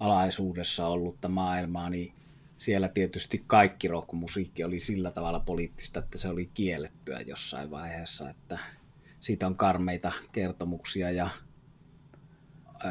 alaisuudessa 0.00 0.86
ollutta 0.86 1.28
maailmaa, 1.28 1.90
niin 1.90 2.12
siellä 2.56 2.88
tietysti 2.88 3.44
kaikki 3.46 3.88
rockmusiikki 3.88 4.64
oli 4.64 4.80
sillä 4.80 5.10
tavalla 5.10 5.40
poliittista, 5.40 5.98
että 6.00 6.18
se 6.18 6.28
oli 6.28 6.50
kiellettyä 6.54 7.20
jossain 7.20 7.70
vaiheessa, 7.70 8.30
että 8.30 8.58
siitä 9.20 9.46
on 9.46 9.56
karmeita 9.56 10.12
kertomuksia 10.32 11.10
ja 11.10 11.30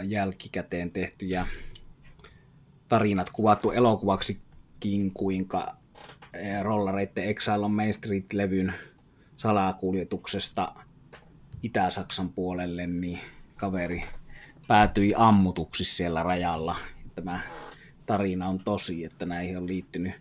jälkikäteen 0.04 0.92
tehtyjä 0.92 1.48
tarinat 2.90 3.30
kuvattu 3.30 3.72
elokuvaksikin, 3.72 5.12
kuinka 5.14 5.76
Rollareitten 6.62 7.24
Exile 7.24 7.66
on 7.66 7.72
Main 7.72 7.94
Street-levyn 7.94 8.74
salakuljetuksesta 9.38 10.76
Itä-Saksan 11.64 12.30
puolelle, 12.30 12.88
niin 12.88 13.20
kaveri 13.56 14.04
päätyi 14.68 15.14
ammutuksi 15.18 15.84
siellä 15.84 16.24
rajalla. 16.24 16.76
Tämä 17.22 17.40
tarina 18.06 18.48
on 18.48 18.60
tosi, 18.60 19.06
että 19.06 19.26
näihin 19.26 19.58
on 19.58 19.68
liittynyt 19.68 20.14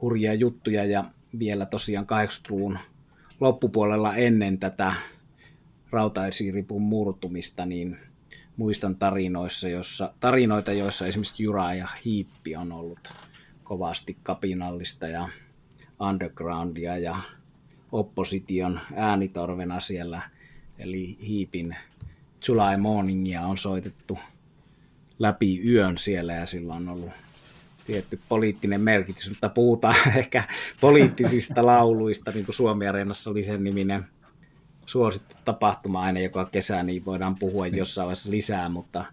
hurjia 0.00 0.34
juttuja 0.34 0.84
ja 0.84 1.04
vielä 1.38 1.66
tosiaan 1.66 2.06
80-luvun 2.06 2.78
loppupuolella 3.40 4.14
ennen 4.14 4.58
tätä 4.58 4.92
rautaisiripun 5.90 6.82
murtumista, 6.82 7.66
niin 7.66 7.98
muistan 8.56 8.96
tarinoissa, 8.96 9.68
jossa, 9.68 10.14
tarinoita, 10.20 10.72
joissa 10.72 11.06
esimerkiksi 11.06 11.42
Jura 11.42 11.74
ja 11.74 11.88
Hiippi 12.04 12.56
on 12.56 12.72
ollut 12.72 13.08
kovasti 13.64 14.16
kapinallista 14.22 15.06
ja 15.08 15.28
undergroundia 16.00 16.98
ja 16.98 17.16
opposition 17.92 18.80
äänitorvena 18.94 19.80
siellä. 19.80 20.22
Eli 20.78 21.18
Hiipin 21.26 21.76
July 22.48 22.76
Morningia 22.76 23.42
on 23.42 23.58
soitettu 23.58 24.18
läpi 25.18 25.72
yön 25.72 25.98
siellä 25.98 26.32
ja 26.32 26.46
sillä 26.46 26.74
on 26.74 26.88
ollut 26.88 27.12
tietty 27.86 28.20
poliittinen 28.28 28.80
merkitys, 28.80 29.28
mutta 29.28 29.48
puhutaan 29.48 29.96
ehkä 30.16 30.44
poliittisista 30.80 31.66
lauluista, 31.72 32.30
niin 32.30 32.44
kuin 32.44 32.56
Suomi 32.56 32.86
Areenassa 32.86 33.30
oli 33.30 33.42
sen 33.42 33.64
niminen 33.64 34.06
suosittu 34.86 35.34
tapahtuma 35.44 36.02
aina 36.02 36.20
joka 36.20 36.46
kesä, 36.46 36.82
niin 36.82 37.04
voidaan 37.04 37.36
puhua 37.38 37.66
jossain 37.66 38.06
vaiheessa 38.06 38.30
lisää, 38.30 38.68
mutta 38.68 39.04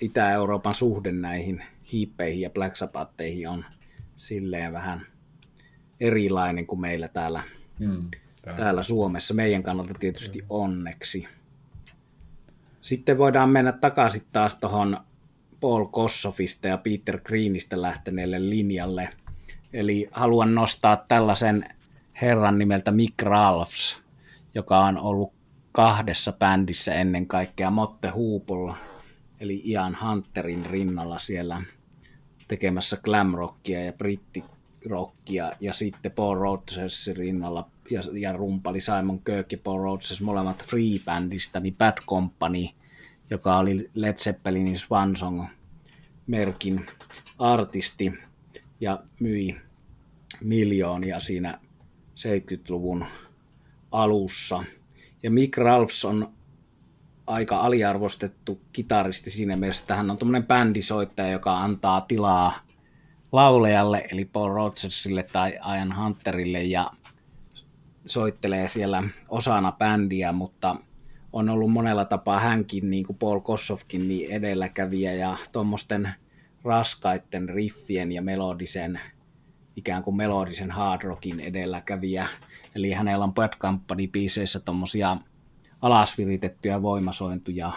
Itä-Euroopan 0.00 0.74
suhde 0.74 1.12
näihin 1.12 1.64
hiippeihin 1.92 2.40
ja 2.40 2.50
Black 2.50 2.76
Sabbatheihin 2.76 3.48
on 3.48 3.64
silleen 4.16 4.72
vähän 4.72 5.06
erilainen 6.00 6.66
kuin 6.66 6.80
meillä 6.80 7.08
täällä, 7.08 7.42
hmm, 7.78 8.10
täällä 8.56 8.82
Suomessa. 8.82 9.34
Meidän 9.34 9.62
kannalta 9.62 9.94
tietysti 10.00 10.44
onneksi. 10.48 11.28
Sitten 12.80 13.18
voidaan 13.18 13.50
mennä 13.50 13.72
takaisin 13.72 14.22
taas 14.32 14.54
tuohon 14.54 14.96
Paul 15.62 15.84
Kossofista 15.84 16.68
ja 16.68 16.78
Peter 16.78 17.20
Greenistä 17.20 17.82
lähteneelle 17.82 18.50
linjalle. 18.50 19.08
Eli 19.72 20.08
haluan 20.10 20.54
nostaa 20.54 20.96
tällaisen 20.96 21.64
herran 22.22 22.58
nimeltä 22.58 22.90
Mick 22.90 23.22
Ralphs, 23.22 23.98
joka 24.54 24.78
on 24.78 24.98
ollut 24.98 25.32
kahdessa 25.72 26.32
bändissä 26.32 26.94
ennen 26.94 27.26
kaikkea 27.26 27.70
Motte 27.70 28.08
Huupolla, 28.08 28.76
eli 29.40 29.62
Ian 29.64 29.96
Hunterin 30.02 30.66
rinnalla 30.66 31.18
siellä 31.18 31.62
tekemässä 32.48 32.96
glamrockia 32.96 33.84
ja 33.84 33.92
brittirockia, 33.92 35.50
ja 35.60 35.72
sitten 35.72 36.12
Paul 36.12 36.34
Rodgersin 36.34 37.16
rinnalla 37.16 37.68
ja, 37.90 38.00
ja 38.12 38.32
rumpali 38.32 38.80
Simon 38.80 39.20
Kirk 39.24 39.52
ja 39.52 39.58
Paul 39.58 39.82
Rodgers 39.82 40.20
molemmat 40.20 40.64
free-bändistä, 40.64 41.60
niin 41.60 41.76
Bad 41.76 41.98
Company, 42.06 42.68
joka 43.30 43.58
oli 43.58 43.90
Led 43.94 44.16
Zeppelinin 44.16 44.78
Swansong 44.78 45.44
merkin 46.26 46.86
artisti 47.38 48.12
ja 48.80 49.02
myi 49.20 49.56
miljoonia 50.40 51.20
siinä 51.20 51.58
70-luvun 52.18 53.04
alussa. 53.92 54.64
Ja 55.22 55.30
Mick 55.30 55.56
Ralphs 55.56 56.04
on 56.04 56.32
aika 57.26 57.56
aliarvostettu 57.56 58.60
kitaristi 58.72 59.30
siinä 59.30 59.56
mielessä, 59.56 59.82
että 59.82 59.94
hän 59.94 60.10
on 60.10 60.18
tämmöinen 60.18 60.46
bändisoittaja, 60.46 61.30
joka 61.30 61.60
antaa 61.60 62.00
tilaa 62.00 62.60
laulejalle, 63.32 64.06
eli 64.10 64.24
Paul 64.24 64.54
Rodgersille 64.54 65.22
tai 65.22 65.58
Ian 65.76 65.96
Hunterille, 65.96 66.62
ja 66.62 66.90
soittelee 68.06 68.68
siellä 68.68 69.02
osana 69.28 69.72
bändiä, 69.72 70.32
mutta 70.32 70.76
on 71.32 71.48
ollut 71.48 71.72
monella 71.72 72.04
tapaa 72.04 72.40
hänkin, 72.40 72.90
niin 72.90 73.06
kuin 73.06 73.18
Paul 73.18 73.40
Kossovkin, 73.40 74.08
niin 74.08 74.30
edelläkävijä 74.30 75.12
ja 75.12 75.36
tuommoisten 75.52 76.10
raskaiden 76.64 77.48
riffien 77.48 78.12
ja 78.12 78.22
melodisen, 78.22 79.00
ikään 79.76 80.02
kuin 80.02 80.16
melodisen 80.16 80.70
hard 80.70 81.02
rockin 81.02 81.40
edelläkävijä. 81.40 82.28
Eli 82.74 82.92
hänellä 82.92 83.24
on 83.24 83.34
Bad 83.34 83.52
Company-biiseissä 83.58 84.60
tuommoisia 84.64 85.16
alasviritettyjä 85.82 86.82
voimasointuja 86.82 87.72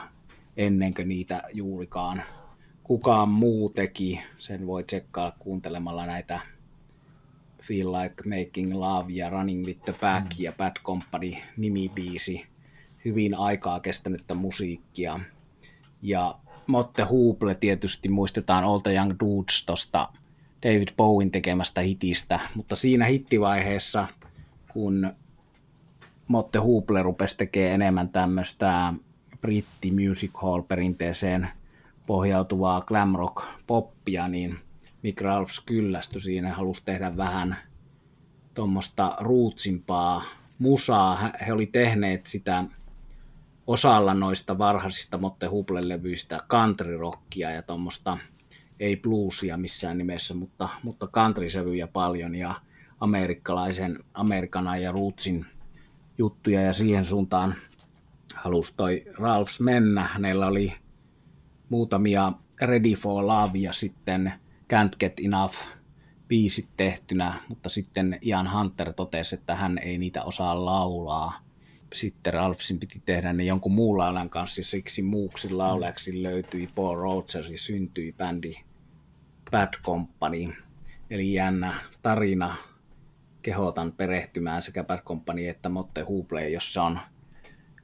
ennen 0.58 0.94
kuin 0.94 1.08
niitä 1.08 1.44
juurikaan 1.54 2.24
kukaan 2.84 3.30
muu 3.30 3.70
teki. 3.70 4.22
Sen 4.38 4.68
voi 4.68 4.84
tsekkaa 4.84 5.36
kuuntelemalla 5.40 6.06
näitä 6.06 6.40
Feel 7.62 7.92
Like 7.92 8.24
Making 8.30 8.74
Love 8.74 9.14
ja 9.14 9.30
Running 9.30 9.66
with 9.66 9.82
the 9.86 9.96
Back 10.02 10.26
mm. 10.26 10.44
ja 10.44 10.52
Bad 10.52 10.76
Company 10.84 11.32
nimibiisi. 11.58 12.55
Hyvin 13.06 13.36
aikaa 13.36 13.80
kestänyttä 13.80 14.34
musiikkia. 14.34 15.20
Ja 16.02 16.36
Motte 16.68 17.04
Huuple 17.04 17.56
tietysti 17.56 18.10
muistetaan 18.10 18.64
All 18.64 18.80
the 18.80 18.94
Young 18.94 19.14
Dudes 19.20 19.66
tosta 19.66 20.10
David 20.64 20.88
Bowen 20.98 21.32
tekemästä 21.32 21.82
hitistä, 21.82 22.40
mutta 22.56 22.76
siinä 22.76 23.06
hittivaiheessa, 23.06 24.08
kun 24.74 25.14
Motte 26.28 26.60
Huuple 26.60 27.04
rupesi 27.04 27.38
tekemään 27.38 27.74
enemmän 27.74 28.10
tämmöistä 28.10 28.94
britti 29.42 29.92
music 29.92 30.32
hall 30.34 30.62
perinteeseen 30.62 31.50
pohjautuvaa 32.08 32.82
glam 32.82 33.16
rock 33.16 33.44
poppia, 33.68 34.28
niin 34.28 34.56
Mick 35.04 35.22
Ralphs 35.22 35.60
kyllästyi 35.60 36.22
siinä, 36.22 36.54
halusi 36.54 36.82
tehdä 36.86 37.18
vähän 37.18 37.58
tuommoista 38.54 39.16
ruutsimpaa 39.20 40.24
musaa. 40.60 41.32
He 41.48 41.54
oli 41.54 41.66
tehneet 41.66 42.26
sitä 42.26 42.64
osalla 43.68 44.14
noista 44.14 44.58
varhaisista 44.58 45.18
Motte 45.18 45.48
Huble-levyistä 45.48 46.40
country-rockia 46.50 47.52
ja 47.52 47.62
tuommoista, 47.62 48.18
ei 48.80 48.96
bluesia 48.96 49.58
missään 49.58 49.98
nimessä, 49.98 50.34
mutta, 50.34 50.70
mutta 50.84 51.08
country-sävyjä 51.08 51.88
paljon 51.88 52.36
ja 52.36 52.56
amerikkalaisen, 53.00 54.04
amerikana 54.14 54.78
ja 54.78 54.92
rootsin 54.92 55.46
juttuja 56.18 56.62
ja 56.62 56.74
siihen 56.74 57.06
suuntaan 57.06 57.56
halusi 58.36 58.74
toi 58.78 59.04
Ralphs 59.14 59.60
mennä. 59.60 60.04
Hänellä 60.04 60.48
oli 60.48 60.74
muutamia 61.70 62.34
Ready 62.62 62.94
for 62.94 63.28
Love 63.28 63.58
ja 63.58 63.74
sitten 63.74 64.34
Can't 64.74 64.96
Get 65.00 65.14
Enough 65.26 65.56
biisit 66.28 66.70
tehtynä, 66.78 67.34
mutta 67.50 67.70
sitten 67.70 68.20
Ian 68.22 68.54
Hunter 68.54 68.94
totesi, 68.94 69.36
että 69.36 69.56
hän 69.56 69.78
ei 69.78 69.98
niitä 69.98 70.24
osaa 70.24 70.66
laulaa. 70.66 71.45
Sitten 71.96 72.34
Ralphsin 72.34 72.80
piti 72.80 73.02
tehdä 73.06 73.34
ne 73.34 73.44
jonkun 73.44 73.72
muun 73.72 73.98
laulajan 73.98 74.30
kanssa, 74.30 74.60
ja 74.60 74.66
siksi 74.66 75.02
muuksi 75.02 75.50
laulajaksi 75.50 76.24
löytyi 76.24 76.70
Paul 76.76 76.96
Rogers 76.96 77.50
ja 77.50 77.58
syntyi 77.58 78.12
bändi 78.12 78.54
Bad 79.52 79.74
Company. 79.84 80.54
Eli 81.10 81.34
jännä 81.34 81.74
tarina. 82.02 82.56
Kehotan 83.42 83.92
perehtymään 83.92 84.62
sekä 84.62 84.84
Bad 84.84 85.02
Company 85.02 85.48
että 85.48 85.70
Motte 85.70 86.02
Huble, 86.02 86.50
jossa 86.50 86.84
on 86.84 87.00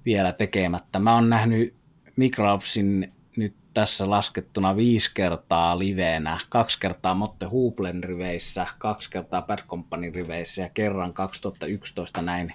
vielä 0.05 0.31
tekemättä. 0.31 0.99
Mä 0.99 1.15
oon 1.15 1.29
nähnyt 1.29 1.73
Mick 2.15 2.37
Ralphsin 2.37 3.13
nyt 3.37 3.55
tässä 3.73 4.09
laskettuna 4.09 4.75
viisi 4.75 5.11
kertaa 5.13 5.79
liveenä, 5.79 6.39
kaksi 6.49 6.79
kertaa 6.79 7.15
Motte 7.15 7.45
Hublen 7.45 8.03
riveissä, 8.03 8.67
kaksi 8.77 9.09
kertaa 9.09 9.41
Bad 9.41 9.59
Company 9.67 10.11
riveissä 10.11 10.61
ja 10.61 10.69
kerran 10.69 11.13
2011 11.13 12.21
näin 12.21 12.53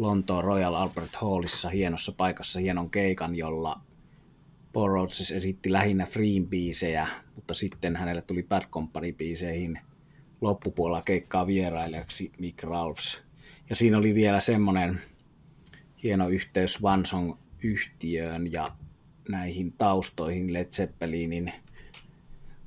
Lontoon 0.00 0.44
Royal 0.44 0.74
Albert 0.74 1.16
Hallissa 1.16 1.68
hienossa 1.68 2.12
paikassa 2.12 2.60
hienon 2.60 2.90
keikan, 2.90 3.34
jolla 3.36 3.80
Paul 4.72 4.88
Rhodes 4.88 5.30
esitti 5.30 5.72
lähinnä 5.72 6.06
Freen 6.06 6.46
biisejä, 6.46 7.08
mutta 7.34 7.54
sitten 7.54 7.96
hänelle 7.96 8.22
tuli 8.22 8.42
Bad 8.42 8.62
Company 8.70 9.12
biiseihin 9.12 9.78
loppupuolella 10.40 11.02
keikkaa 11.02 11.46
vierailijaksi 11.46 12.32
Mick 12.38 12.62
Ralphs. 12.62 13.22
Ja 13.70 13.76
siinä 13.76 13.98
oli 13.98 14.14
vielä 14.14 14.40
semmoinen 14.40 15.00
hieno 16.02 16.28
yhteys 16.28 16.82
Vansong 16.82 17.34
yhtiöön 17.62 18.52
ja 18.52 18.68
näihin 19.28 19.72
taustoihin 19.72 20.52
Led 20.52 20.68
Zeppelinin 20.68 21.52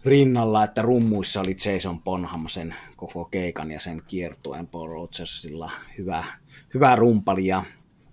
rinnalla, 0.05 0.63
että 0.63 0.81
rummuissa 0.81 1.39
oli 1.39 1.55
Jason 1.65 2.01
Bonham 2.01 2.47
sen 2.47 2.75
koko 2.95 3.25
keikan 3.25 3.71
ja 3.71 3.79
sen 3.79 4.01
kiertueen 4.07 4.67
Paul 4.67 4.87
Rogersilla 4.87 5.71
hyvä, 5.97 6.23
hyvä 6.73 6.95
rumpali 6.95 7.45
ja 7.45 7.63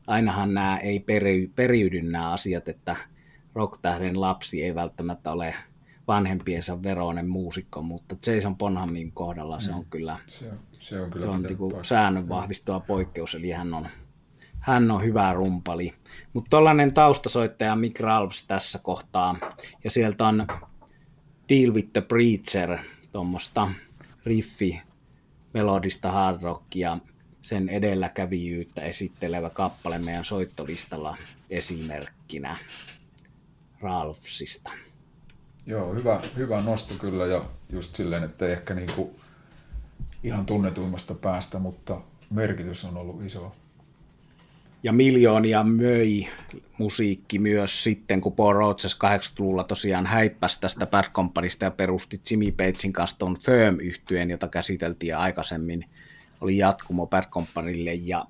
ainahan 0.07 0.55
nämä 0.55 0.78
ei 0.78 1.01
peri, 1.01 1.51
periydy 1.55 2.03
nämä 2.03 2.32
asiat, 2.32 2.68
että 2.68 2.97
rocktähden 3.55 4.20
lapsi 4.20 4.64
ei 4.64 4.74
välttämättä 4.74 5.32
ole 5.32 5.55
vanhempiensa 6.09 6.82
veroinen 6.82 7.28
muusikko, 7.28 7.82
mutta 7.82 8.16
Jason 8.26 8.57
Bonhamin 8.57 9.12
kohdalla 9.12 9.61
se 9.61 9.72
on 9.72 9.80
mm. 9.80 9.91
kyllä, 9.91 10.18
se 10.26 10.49
on, 10.51 10.59
se 10.72 11.01
on, 11.01 11.11
kyllä 11.11 11.26
se 11.26 11.30
on 11.30 11.43
niinku 11.43 11.72
säännön 11.82 12.28
vahvistava 12.28 12.80
poikkeus, 12.80 13.34
eli 13.34 13.51
hän 13.51 13.74
on 13.74 13.88
hän 14.61 14.91
on 14.91 15.05
hyvä 15.05 15.32
rumpali. 15.32 15.95
Mutta 16.32 16.49
tollainen 16.51 16.95
taustasoittaja 16.95 17.76
Mick 17.76 18.01
Ralphs 18.01 18.47
tässä 18.47 18.78
kohtaa, 18.78 19.36
ja 19.84 19.91
sieltä 19.91 20.26
on 20.26 20.47
Deal 21.51 21.75
with 21.75 21.93
the 21.93 22.01
Preacher, 22.01 22.79
tuommoista 23.13 23.69
riffi 24.25 24.81
melodista 25.55 26.13
hard 26.13 26.43
rockia, 26.43 26.99
sen 27.43 27.69
edelläkävijyyttä 27.69 28.81
esittelevä 28.83 29.51
kappale 29.51 29.99
meidän 29.99 30.25
soittolistalla 30.25 31.17
esimerkkinä 31.51 32.57
Ralphsista. 33.81 34.71
Joo, 35.67 35.95
hyvä, 35.95 36.21
hyvä 36.37 36.63
nosto 36.63 36.95
kyllä 36.95 37.27
ja 37.27 37.45
just 37.71 37.97
silleen, 37.97 38.25
että 38.25 38.47
ehkä 38.47 38.75
niinku 38.75 39.21
ihan 40.23 40.47
tunnetuimmasta 40.47 41.15
päästä, 41.15 41.59
mutta 41.59 42.01
merkitys 42.31 42.85
on 42.85 42.97
ollut 42.97 43.23
iso 43.23 43.53
ja 44.83 44.93
miljoonia 44.93 45.64
möi 45.64 46.26
musiikki 46.78 47.39
myös 47.39 47.85
sitten, 47.85 48.20
kun 48.20 48.33
Paul 48.33 48.53
Rogers 48.53 48.99
80-luvulla 49.05 49.64
tosiaan 49.64 50.07
häippäsi 50.07 50.61
tästä 50.61 50.87
Bad 50.87 51.05
Companysta 51.12 51.64
ja 51.64 51.70
perusti 51.70 52.20
Jimmy 52.31 52.53
Pagein 52.53 52.93
kanssa 52.93 53.18
tuon 53.18 53.39
firm 53.39 53.81
yhtyeen 53.81 54.31
jota 54.31 54.49
käsiteltiin 54.49 55.16
aikaisemmin. 55.16 55.85
Oli 56.41 56.57
jatkumo 56.57 57.07
Bad 57.07 57.24
Companylle 57.31 57.95
ja 57.95 58.24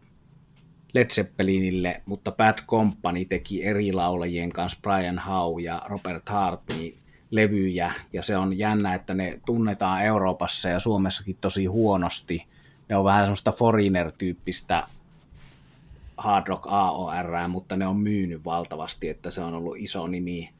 Led 0.93 1.11
Zeppelinille, 1.11 2.03
mutta 2.07 2.33
Bad 2.33 2.59
Company 2.67 3.25
teki 3.25 3.65
eri 3.65 3.93
laulajien 3.93 4.53
kanssa 4.53 4.79
Brian 4.83 5.19
Howe 5.19 5.63
ja 5.63 5.83
Robert 5.87 6.29
Hart 6.29 6.61
niin 6.69 6.99
levyjä, 7.31 7.93
ja 8.13 8.23
se 8.23 8.37
on 8.37 8.59
jännä, 8.59 8.95
että 8.95 9.15
ne 9.15 9.41
tunnetaan 9.47 10.05
Euroopassa 10.05 10.69
ja 10.69 10.81
Suomessakin 10.81 11.37
tosi 11.41 11.67
huonosti. 11.67 12.47
Ne 12.89 12.97
on 12.97 13.05
vähän 13.05 13.25
semmoista 13.25 13.53
foreigner-tyyppistä 13.53 14.83
Hard 16.21 16.49
Rock 16.49 16.65
AOR, 16.67 17.49
mutta 17.49 17.77
ne 17.77 17.87
on 17.87 17.97
myynyt 17.97 18.45
valtavasti, 18.45 19.09
että 19.09 19.31
se 19.31 19.41
on 19.41 19.55
ollut 19.55 19.77
iso 19.79 20.07
nimi 20.07 20.51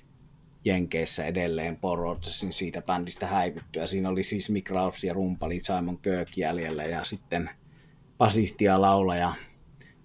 Jenkeissä 0.65 1.25
edelleen 1.25 1.77
Paul 1.77 1.97
Rodgersin 1.97 2.53
siitä 2.53 2.83
bändistä 2.83 3.27
häivyttyä. 3.27 3.87
Siinä 3.87 4.09
oli 4.09 4.23
siis 4.23 4.51
Mick 4.51 4.71
Ralphs 4.71 5.05
ja 5.05 5.13
rumpali 5.13 5.61
Simon 5.61 5.99
Kirk 5.99 6.37
jäljellä 6.37 6.83
ja 6.85 7.05
sitten 7.05 7.51
basisti 8.19 8.65
ja 8.65 8.81
laulaja 8.81 9.35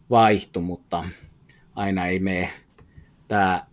vaihtui, 0.10 0.64
mutta 0.64 1.04
aina 1.76 2.06
ei 2.06 2.20
mene 2.20 2.50
tämä 3.28 3.66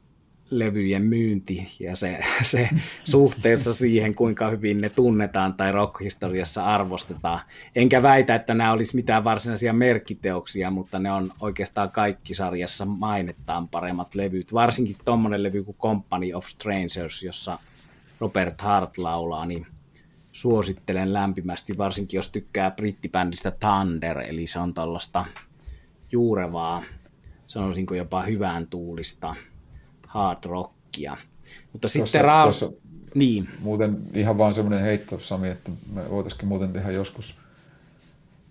levyjen 0.52 1.02
myynti 1.02 1.68
ja 1.80 1.96
se, 1.96 2.20
se 2.42 2.68
suhteessa 3.04 3.74
siihen, 3.74 4.14
kuinka 4.14 4.50
hyvin 4.50 4.80
ne 4.80 4.88
tunnetaan 4.88 5.54
tai 5.54 5.72
rockhistoriassa 5.72 6.64
arvostetaan. 6.64 7.40
Enkä 7.76 8.02
väitä, 8.02 8.34
että 8.34 8.54
nämä 8.54 8.72
olisi 8.72 8.96
mitään 8.96 9.24
varsinaisia 9.24 9.72
merkkiteoksia, 9.72 10.70
mutta 10.70 10.98
ne 10.98 11.12
on 11.12 11.32
oikeastaan 11.40 11.90
kaikki 11.90 12.34
sarjassa 12.34 12.84
mainettaan 12.84 13.68
paremmat 13.68 14.14
levyt. 14.14 14.52
Varsinkin 14.52 14.96
tuommoinen 15.04 15.42
levy 15.42 15.62
kuin 15.62 15.76
Company 15.76 16.32
of 16.32 16.46
Strangers, 16.46 17.22
jossa 17.22 17.58
Robert 18.20 18.60
Hart 18.60 18.98
laulaa, 18.98 19.46
niin 19.46 19.66
suosittelen 20.32 21.12
lämpimästi, 21.12 21.78
varsinkin 21.78 22.18
jos 22.18 22.28
tykkää 22.28 22.70
brittibändistä 22.70 23.50
Thunder, 23.50 24.18
eli 24.18 24.46
se 24.46 24.58
on 24.58 24.74
tällaista 24.74 25.24
juurevaa, 26.12 26.82
sanoisinko 27.46 27.94
jopa 27.94 28.22
hyvään 28.22 28.66
tuulista 28.66 29.36
hard 30.12 30.38
rockia. 30.44 31.16
Mutta 31.72 31.88
tuossa, 31.88 32.06
sitten 32.06 32.24
Raal... 32.24 32.42
Tuossa, 32.42 32.72
niin. 33.14 33.48
Muuten 33.60 33.98
ihan 34.14 34.38
vaan 34.38 34.54
semmoinen 34.54 34.84
heitto, 34.84 35.18
Sami, 35.18 35.48
että 35.48 35.70
me 35.92 36.10
voitaisiin 36.10 36.48
muuten 36.48 36.72
tehdä 36.72 36.90
joskus 36.90 37.34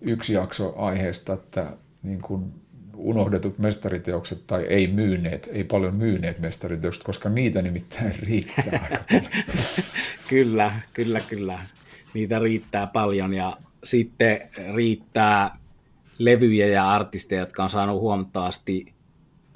yksi 0.01 0.34
jakso 0.34 0.74
aiheesta, 0.78 1.34
että 1.34 1.78
niin 2.03 2.22
kuin 2.22 2.53
unohdetut 2.95 3.59
mestariteokset 3.59 4.47
tai 4.47 4.64
ei 4.64 4.88
myyneet, 4.88 5.49
ei 5.53 5.64
paljon 5.64 5.95
myyneet 5.95 6.39
mestariteokset, 6.39 7.03
koska 7.03 7.30
niitä 7.30 7.62
nimittäin 7.62 8.16
riittää 8.20 8.80
aika 8.84 9.03
paljon. 9.09 9.32
kyllä, 10.30 10.72
kyllä, 10.93 11.20
kyllä. 11.20 11.59
Niitä 12.14 12.39
riittää 12.39 12.88
paljon 12.88 13.34
ja 13.34 13.57
sitten 13.84 14.41
riittää 14.76 15.57
levyjä 16.18 16.68
ja 16.68 16.91
artisteja, 16.91 17.41
jotka 17.41 17.64
on 17.64 17.70
saanut 17.70 18.01
huomattavasti 18.01 18.93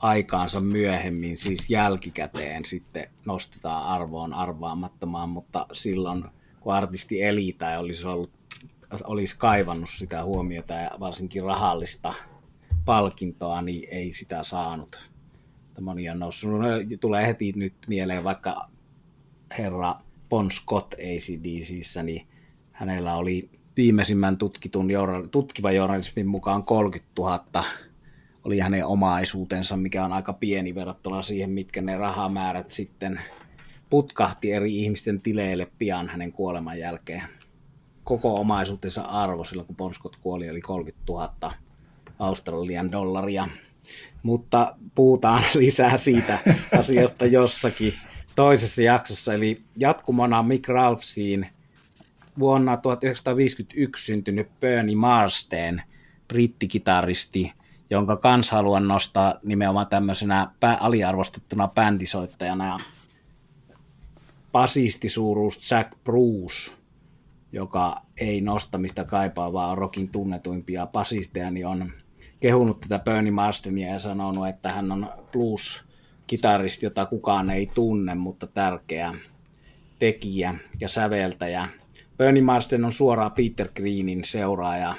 aikaansa 0.06 0.60
myöhemmin, 0.60 1.38
siis 1.38 1.70
jälkikäteen 1.70 2.66
sitten 2.66 3.10
nostetaan 3.26 3.84
arvoon 3.84 4.34
arvaamattomaan, 4.34 5.30
mutta 5.30 5.66
silloin 5.74 6.26
kun 6.60 6.74
artisti 6.74 7.24
eli 7.24 7.56
tai 7.58 7.78
olisi, 7.78 8.08
ollut, 8.08 8.32
olisi 9.04 9.38
kaivannut 9.38 9.90
sitä 9.90 10.24
huomiota 10.24 10.74
ja 10.74 10.92
varsinkin 11.00 11.44
rahallista 11.44 12.14
palkintoa, 12.86 13.62
niin 13.62 13.88
ei 13.92 14.12
sitä 14.12 14.44
saanut. 14.44 15.10
Moni 15.82 16.10
on 16.10 16.20
noussut. 16.20 16.52
No, 16.52 16.68
tulee 17.00 17.28
heti 17.28 17.54
nyt 17.56 17.74
mieleen 17.88 18.24
vaikka 18.24 18.70
herra 19.58 19.96
Bon 20.30 20.52
Scott 20.52 20.94
ACDCissä, 20.94 22.04
niin 22.04 22.28
hänellä 22.72 23.16
oli 23.16 23.50
viimeisimmän 23.78 24.38
tutkitun 24.38 24.88
tutkivan 25.32 25.76
journalismin 25.76 26.28
mukaan 26.28 26.64
30 26.64 27.12
000 27.18 27.66
oli 28.46 28.60
hänen 28.60 28.86
omaisuutensa, 28.86 29.78
mikä 29.78 30.06
on 30.06 30.14
aika 30.14 30.34
pieni 30.34 30.76
verrattuna 30.76 31.22
siihen, 31.22 31.50
mitkä 31.50 31.82
ne 31.82 31.98
rahamäärät 31.98 32.72
sitten 32.72 33.20
putkahti 33.90 34.52
eri 34.52 34.78
ihmisten 34.78 35.22
tileille 35.22 35.68
pian 35.78 36.10
hänen 36.10 36.32
kuoleman 36.32 36.80
jälkeen. 36.80 37.24
Koko 38.04 38.36
omaisuutensa 38.36 39.02
arvo 39.02 39.44
silloin, 39.44 39.68
kun 39.68 39.76
Bon 39.76 39.94
Scott 39.94 40.16
kuoli, 40.16 40.50
oli 40.50 40.62
30 40.62 41.04
000 41.10 41.54
Australian 42.20 42.92
dollaria. 42.92 43.48
Mutta 44.24 44.76
puhutaan 44.96 45.44
lisää 45.56 45.98
siitä 45.98 46.40
asiasta 46.78 47.26
jossakin 47.26 47.94
toisessa 48.36 48.82
jaksossa. 48.82 49.34
Eli 49.34 49.62
jatkumona 49.78 50.44
Mick 50.44 50.68
Ralphsiin 50.68 51.48
vuonna 52.40 52.78
1951 52.78 54.06
syntynyt 54.06 54.60
Bernie 54.60 54.96
Marsden, 54.96 55.84
brittikitaristi, 56.28 57.54
jonka 57.90 58.16
kanssa 58.16 58.56
haluan 58.56 58.88
nostaa 58.88 59.36
nimenomaan 59.44 59.88
tämmöisenä 59.88 60.52
aliarvostettuna 60.80 61.68
bändisoittajana. 61.68 62.78
Basistisuuruus 64.52 65.72
Jack 65.72 65.92
Bruce, 66.04 66.72
joka 67.52 67.96
ei 68.18 68.42
nostamista 68.42 69.04
kaipaa, 69.04 69.54
vaan 69.54 69.72
on 69.72 69.78
rokin 69.78 70.10
tunnetuimpia 70.10 70.88
basisteja, 70.88 71.52
niin 71.52 71.68
on 71.68 71.92
kehunut 72.40 72.80
tätä 72.80 73.00
Bernie 73.00 73.32
Marstenia 73.32 73.94
ja 73.94 74.00
sanonut, 74.00 74.48
että 74.48 74.72
hän 74.72 74.92
on 74.92 75.10
blues-kitaristi, 75.32 76.86
jota 76.86 77.06
kukaan 77.06 77.50
ei 77.50 77.66
tunne, 77.66 78.16
mutta 78.16 78.48
tärkeä 78.48 79.16
tekijä 80.00 80.56
ja 80.80 80.90
säveltäjä. 80.90 81.70
Bernie 82.18 82.44
Marsden 82.44 82.86
on 82.86 82.92
suoraan 82.92 83.32
Peter 83.32 83.70
Greenin 83.76 84.24
seuraaja 84.24 84.96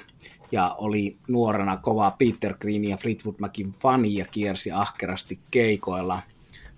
ja 0.53 0.75
oli 0.79 1.17
nuorena 1.29 1.77
kova 1.77 2.11
Peter 2.19 2.55
Green 2.55 2.85
ja 2.85 2.97
Fleetwood 2.97 3.37
Macin 3.39 3.73
fani 3.73 4.15
ja 4.15 4.25
kiersi 4.31 4.73
ahkerasti 4.73 5.39
keikoilla. 5.51 6.23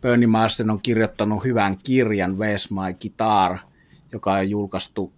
Bernie 0.01 0.27
Marsden 0.27 0.71
on 0.71 0.81
kirjoittanut 0.83 1.45
hyvän 1.45 1.79
kirjan 1.85 2.33
Where's 2.33 2.75
My 2.75 2.95
Guitar, 2.95 3.59
joka 4.12 4.33
on 4.33 4.51
julkaistu 4.51 5.12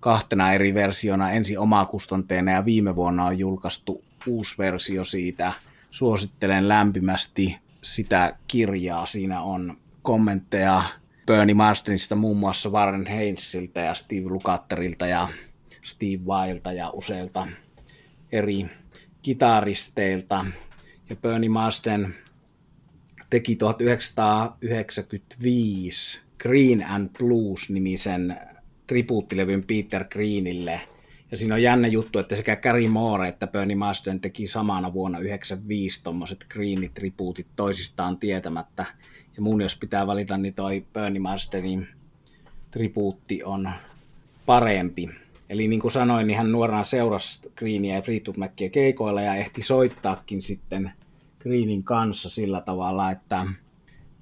kahtena 0.00 0.52
eri 0.52 0.74
versiona, 0.74 1.30
ensin 1.30 1.58
omakustanteena 1.58 2.52
ja 2.52 2.64
viime 2.64 2.96
vuonna 2.96 3.24
on 3.24 3.38
julkaistu 3.38 4.04
uusi 4.26 4.54
versio 4.58 5.04
siitä. 5.04 5.52
Suosittelen 5.90 6.68
lämpimästi 6.68 7.56
sitä 7.82 8.36
kirjaa. 8.46 9.06
Siinä 9.06 9.42
on 9.42 9.76
kommentteja 10.02 10.82
Bernie 11.26 11.54
Marsdenista 11.54 12.16
muun 12.16 12.36
muassa 12.36 12.70
Warren 12.70 13.06
Haynesilta 13.06 13.80
ja 13.80 13.94
Steve 13.94 14.28
Lukatterilta 14.28 15.06
ja 15.06 15.28
Steve 15.82 16.26
Vailta 16.26 16.72
ja 16.72 16.90
useilta 16.90 17.48
eri 18.32 18.66
kitaristeilta. 19.22 20.46
Ja 21.10 21.16
Bernie 21.16 21.48
Marsden 21.48 22.14
teki 23.30 23.56
1995 23.56 26.22
Green 26.38 26.90
and 26.90 27.10
Blues-nimisen 27.18 28.36
tribuuttilevyn 28.86 29.64
Peter 29.64 30.04
Greenille. 30.04 30.80
Ja 31.30 31.36
siinä 31.36 31.54
on 31.54 31.62
jännä 31.62 31.88
juttu, 31.88 32.18
että 32.18 32.36
sekä 32.36 32.56
Gary 32.56 32.88
Moore 32.88 33.28
että 33.28 33.46
Bernie 33.46 33.76
Marsden 33.76 34.20
teki 34.20 34.46
samana 34.46 34.92
vuonna 34.92 35.18
1995 35.18 36.04
tuommoiset 36.04 36.46
Green-tribuutit 36.54 37.46
toisistaan 37.56 38.18
tietämättä. 38.18 38.86
Ja 39.36 39.42
mun 39.42 39.60
jos 39.60 39.78
pitää 39.78 40.06
valita, 40.06 40.38
niin 40.38 40.54
toi 40.54 40.86
Bernie 40.92 41.20
Marsdenin 41.20 41.88
tribuutti 42.70 43.44
on 43.44 43.70
parempi. 44.46 45.10
Eli 45.52 45.68
niin 45.68 45.80
kuin 45.80 45.90
sanoin, 45.90 46.26
niin 46.26 46.36
hän 46.36 46.52
nuorena 46.52 46.84
seurasi 46.84 47.40
Greenia 47.56 47.94
ja 47.94 48.02
Fleetwood 48.02 48.38
Mackia 48.38 48.70
keikoilla 48.70 49.20
ja 49.20 49.34
ehti 49.34 49.62
soittaakin 49.62 50.42
sitten 50.42 50.92
Greenin 51.40 51.84
kanssa 51.84 52.30
sillä 52.30 52.60
tavalla, 52.60 53.10
että 53.10 53.46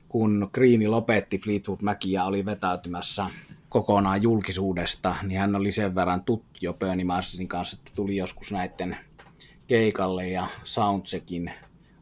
kun 0.08 0.50
Greeni 0.52 0.88
lopetti 0.88 1.38
Fleetwood 1.38 1.78
Mackia 1.82 2.24
oli 2.24 2.44
vetäytymässä 2.44 3.26
kokonaan 3.68 4.22
julkisuudesta, 4.22 5.16
niin 5.22 5.40
hän 5.40 5.56
oli 5.56 5.72
sen 5.72 5.94
verran 5.94 6.24
tuttu 6.24 6.58
jo 6.60 6.72
Bernie 6.72 7.04
Marsdenin 7.04 7.48
kanssa, 7.48 7.78
että 7.78 7.96
tuli 7.96 8.16
joskus 8.16 8.52
näiden 8.52 8.96
keikalle 9.66 10.28
ja 10.28 10.46
soundcheckin 10.64 11.50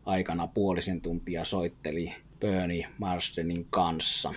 aikana 0.06 0.46
puolisen 0.46 1.00
tuntia 1.00 1.44
soitteli 1.44 2.14
Bernie 2.40 2.88
Marsdenin 2.98 3.66
kanssa. 3.70 4.34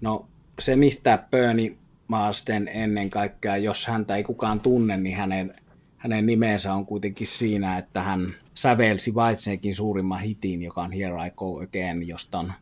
No 0.00 0.26
se, 0.60 0.76
mistä 0.76 1.24
Bernie 1.30 1.76
Marsden 2.08 2.68
ennen 2.68 3.10
kaikkea, 3.10 3.56
jos 3.56 3.86
häntä 3.86 4.16
ei 4.16 4.24
kukaan 4.24 4.60
tunne, 4.60 4.96
niin 4.96 5.16
hänen, 5.16 5.54
hänen 5.96 6.26
nimensä 6.26 6.74
on 6.74 6.86
kuitenkin 6.86 7.26
siinä, 7.26 7.78
että 7.78 8.02
hän 8.02 8.34
sävelsi 8.54 9.12
Whitesnakein 9.14 9.74
suurimman 9.74 10.20
hitin, 10.20 10.62
joka 10.62 10.82
on 10.82 10.92
Here 10.92 11.26
I 11.26 11.30
Go 11.36 11.60
Again, 11.62 12.08
josta 12.08 12.38
on 12.38 12.52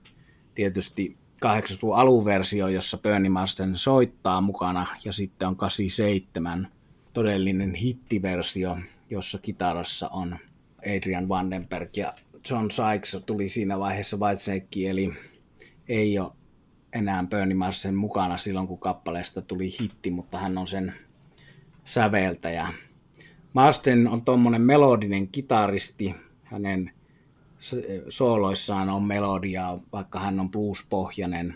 tietysti 0.54 1.16
80-luvun 1.46 1.96
aluversio, 1.96 2.68
jossa 2.68 2.98
Bernie 2.98 3.30
Marsden 3.30 3.76
soittaa 3.76 4.40
mukana, 4.40 4.86
ja 5.04 5.12
sitten 5.12 5.48
on 5.48 5.56
87 5.56 6.68
todellinen 7.14 7.74
hittiversio, 7.74 8.78
jossa 9.10 9.38
kitarassa 9.38 10.08
on 10.08 10.38
Adrian 10.96 11.28
Vandenberg 11.28 11.96
ja 11.96 12.12
John 12.50 12.70
Sykes 12.70 13.22
tuli 13.26 13.48
siinä 13.48 13.78
vaiheessa 13.78 14.16
Whitesnake, 14.16 14.90
eli 14.90 15.12
ei 15.88 16.18
ole 16.18 16.32
enää 16.92 17.24
Bernie 17.30 17.54
Marsden 17.54 17.94
mukana 17.94 18.36
silloin, 18.36 18.66
kun 18.66 18.78
kappaleesta 18.78 19.42
tuli 19.42 19.70
hitti, 19.80 20.10
mutta 20.10 20.38
hän 20.38 20.58
on 20.58 20.66
sen 20.66 20.94
säveltäjä. 21.84 22.68
Marsden 23.52 24.08
on 24.08 24.22
tuommoinen 24.24 24.62
melodinen 24.62 25.28
kitaristi, 25.28 26.14
hänen 26.44 26.92
sooloissaan 28.08 28.90
on 28.90 29.02
melodiaa, 29.02 29.80
vaikka 29.92 30.20
hän 30.20 30.40
on 30.40 30.50
blues-pohjainen. 30.50 31.54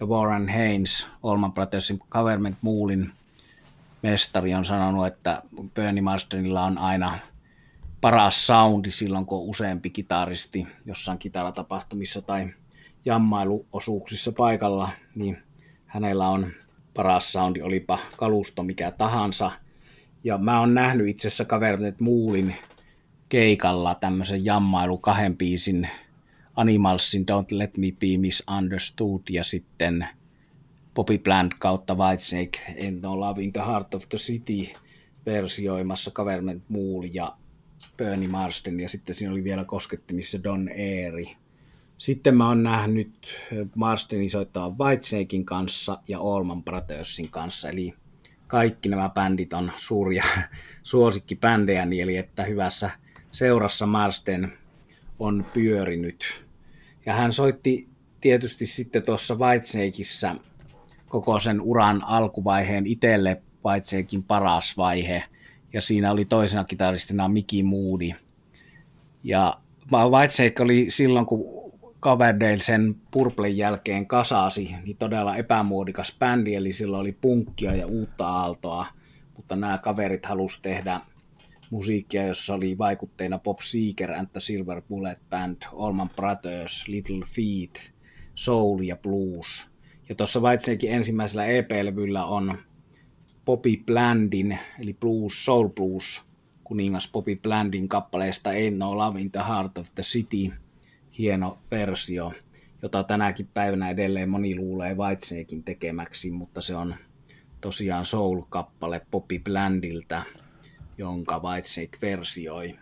Ja 0.00 0.06
Warren 0.06 0.48
Haynes, 0.48 1.08
Allman 1.22 1.52
Brothersin 1.52 2.00
Government 2.10 2.56
Moolin 2.62 3.12
mestari, 4.02 4.54
on 4.54 4.64
sanonut, 4.64 5.06
että 5.06 5.42
Bernie 5.74 6.02
Marsdenilla 6.02 6.64
on 6.64 6.78
aina 6.78 7.18
paras 8.00 8.46
soundi 8.46 8.90
silloin, 8.90 9.26
kun 9.26 9.38
on 9.38 9.44
useampi 9.44 9.90
kitaristi 9.90 10.66
jossain 10.86 11.18
kitaratapahtumissa 11.18 12.22
tai 12.22 12.46
jammailuosuuksissa 13.08 14.32
paikalla, 14.32 14.88
niin 15.14 15.38
hänellä 15.86 16.28
on 16.28 16.46
paras 16.94 17.32
soundi, 17.32 17.62
olipa 17.62 17.98
kalusto 18.16 18.62
mikä 18.62 18.90
tahansa. 18.90 19.50
Ja 20.24 20.38
mä 20.38 20.60
oon 20.60 20.74
nähnyt 20.74 21.08
itse 21.08 21.28
asiassa 21.28 21.44
Government 21.44 22.00
Moolin 22.00 22.54
keikalla 23.28 23.94
tämmöisen 23.94 24.44
jammailu 24.44 24.98
kahden 24.98 25.36
biisin 25.36 25.88
Animalsin 26.56 27.22
Don't 27.22 27.58
Let 27.58 27.76
Me 27.76 27.86
Be 28.00 28.18
Misunderstood 28.18 29.22
ja 29.30 29.44
sitten 29.44 30.08
Bobby 30.94 31.18
Bland 31.18 31.52
kautta 31.58 31.94
Whitesnake 31.94 32.58
In 32.76 33.00
No 33.02 33.20
Love 33.20 33.42
in 33.42 33.52
the 33.52 33.62
Heart 33.66 33.94
of 33.94 34.08
the 34.08 34.18
City 34.18 34.72
versioimassa 35.26 36.10
Government 36.10 36.62
Mool 36.68 37.02
ja 37.12 37.36
Bernie 37.96 38.28
Marsden 38.28 38.80
ja 38.80 38.88
sitten 38.88 39.14
siinä 39.14 39.32
oli 39.32 39.44
vielä 39.44 39.64
koskettimissa 39.64 40.42
Don 40.44 40.68
Airy. 40.68 41.24
Sitten 41.98 42.36
mä 42.36 42.48
oon 42.48 42.62
nähnyt 42.62 43.28
Marsdenin 43.74 44.30
soittavan 44.30 44.78
Whitesnakein 44.78 45.44
kanssa 45.44 45.98
ja 46.08 46.20
Allman 46.20 46.64
Brothersin 46.64 47.30
kanssa, 47.30 47.68
eli 47.68 47.94
kaikki 48.46 48.88
nämä 48.88 49.08
bändit 49.08 49.52
on 49.52 49.72
suuria 49.76 50.24
suosikkibändejä, 50.82 51.82
eli 51.82 52.16
että 52.16 52.44
hyvässä 52.44 52.90
seurassa 53.32 53.86
Marsden 53.86 54.52
on 55.18 55.46
pyörinyt. 55.54 56.44
Ja 57.06 57.14
hän 57.14 57.32
soitti 57.32 57.88
tietysti 58.20 58.66
sitten 58.66 59.02
tuossa 59.06 59.34
Whitesnakeissa 59.34 60.34
koko 61.08 61.38
sen 61.38 61.60
uran 61.60 62.04
alkuvaiheen 62.04 62.86
itselle 62.86 63.42
Whitesnakein 63.66 64.22
paras 64.22 64.76
vaihe. 64.76 65.24
Ja 65.72 65.80
siinä 65.80 66.12
oli 66.12 66.24
toisena 66.24 66.64
kitaristina 66.64 67.28
Mickey 67.28 67.62
Moody. 67.62 68.10
Ja 69.24 69.54
Whitesnake 69.92 70.62
oli 70.62 70.86
silloin, 70.88 71.26
kun 71.26 71.57
Coverdale 72.00 72.56
sen 72.56 72.96
Purplen 73.10 73.56
jälkeen 73.56 74.06
kasasi, 74.06 74.74
niin 74.84 74.96
todella 74.96 75.36
epämuodikas 75.36 76.16
bändi, 76.18 76.54
eli 76.54 76.72
silloin 76.72 77.00
oli 77.00 77.12
punkkia 77.12 77.74
ja 77.74 77.86
uutta 77.86 78.28
aaltoa, 78.28 78.86
mutta 79.36 79.56
nämä 79.56 79.78
kaverit 79.78 80.26
halusi 80.26 80.62
tehdä 80.62 81.00
musiikkia, 81.70 82.26
jossa 82.26 82.54
oli 82.54 82.78
vaikutteina 82.78 83.38
Bob 83.38 83.58
Seeger 83.60 84.12
and 84.12 84.28
the 84.32 84.40
Silver 84.40 84.82
Bullet 84.88 85.18
Band, 85.30 85.56
Allman 85.76 86.10
Brothers, 86.16 86.88
Little 86.88 87.24
Feet, 87.34 87.92
Soul 88.34 88.80
ja 88.80 88.96
Blues. 88.96 89.68
Ja 90.08 90.14
tuossa 90.14 90.40
Whitesnakein 90.40 90.92
ensimmäisellä 90.92 91.46
EP-levyllä 91.46 92.24
on 92.24 92.58
Bobby 93.44 93.76
Blandin, 93.76 94.58
eli 94.80 94.94
Blues, 94.94 95.44
Soul 95.44 95.68
Blues, 95.68 96.22
kuningas 96.64 97.10
Bobby 97.12 97.36
Blandin 97.36 97.88
kappaleesta 97.88 98.50
Ain't 98.50 98.74
No 98.76 98.96
Love 98.96 99.20
in 99.20 99.30
the 99.30 99.42
Heart 99.48 99.78
of 99.78 99.88
the 99.94 100.02
City, 100.02 100.52
hieno 101.18 101.58
versio, 101.70 102.32
jota 102.82 103.04
tänäkin 103.04 103.48
päivänä 103.54 103.90
edelleen 103.90 104.28
moni 104.28 104.56
luulee 104.56 104.94
Whitesnakein 104.94 105.64
tekemäksi, 105.64 106.30
mutta 106.30 106.60
se 106.60 106.76
on 106.76 106.94
tosiaan 107.60 108.04
soul-kappale 108.04 109.00
Bobby 109.10 109.38
Blandilta, 109.38 110.22
jonka 110.98 111.38
Whitesnake 111.38 111.98
versioi. 112.02 112.78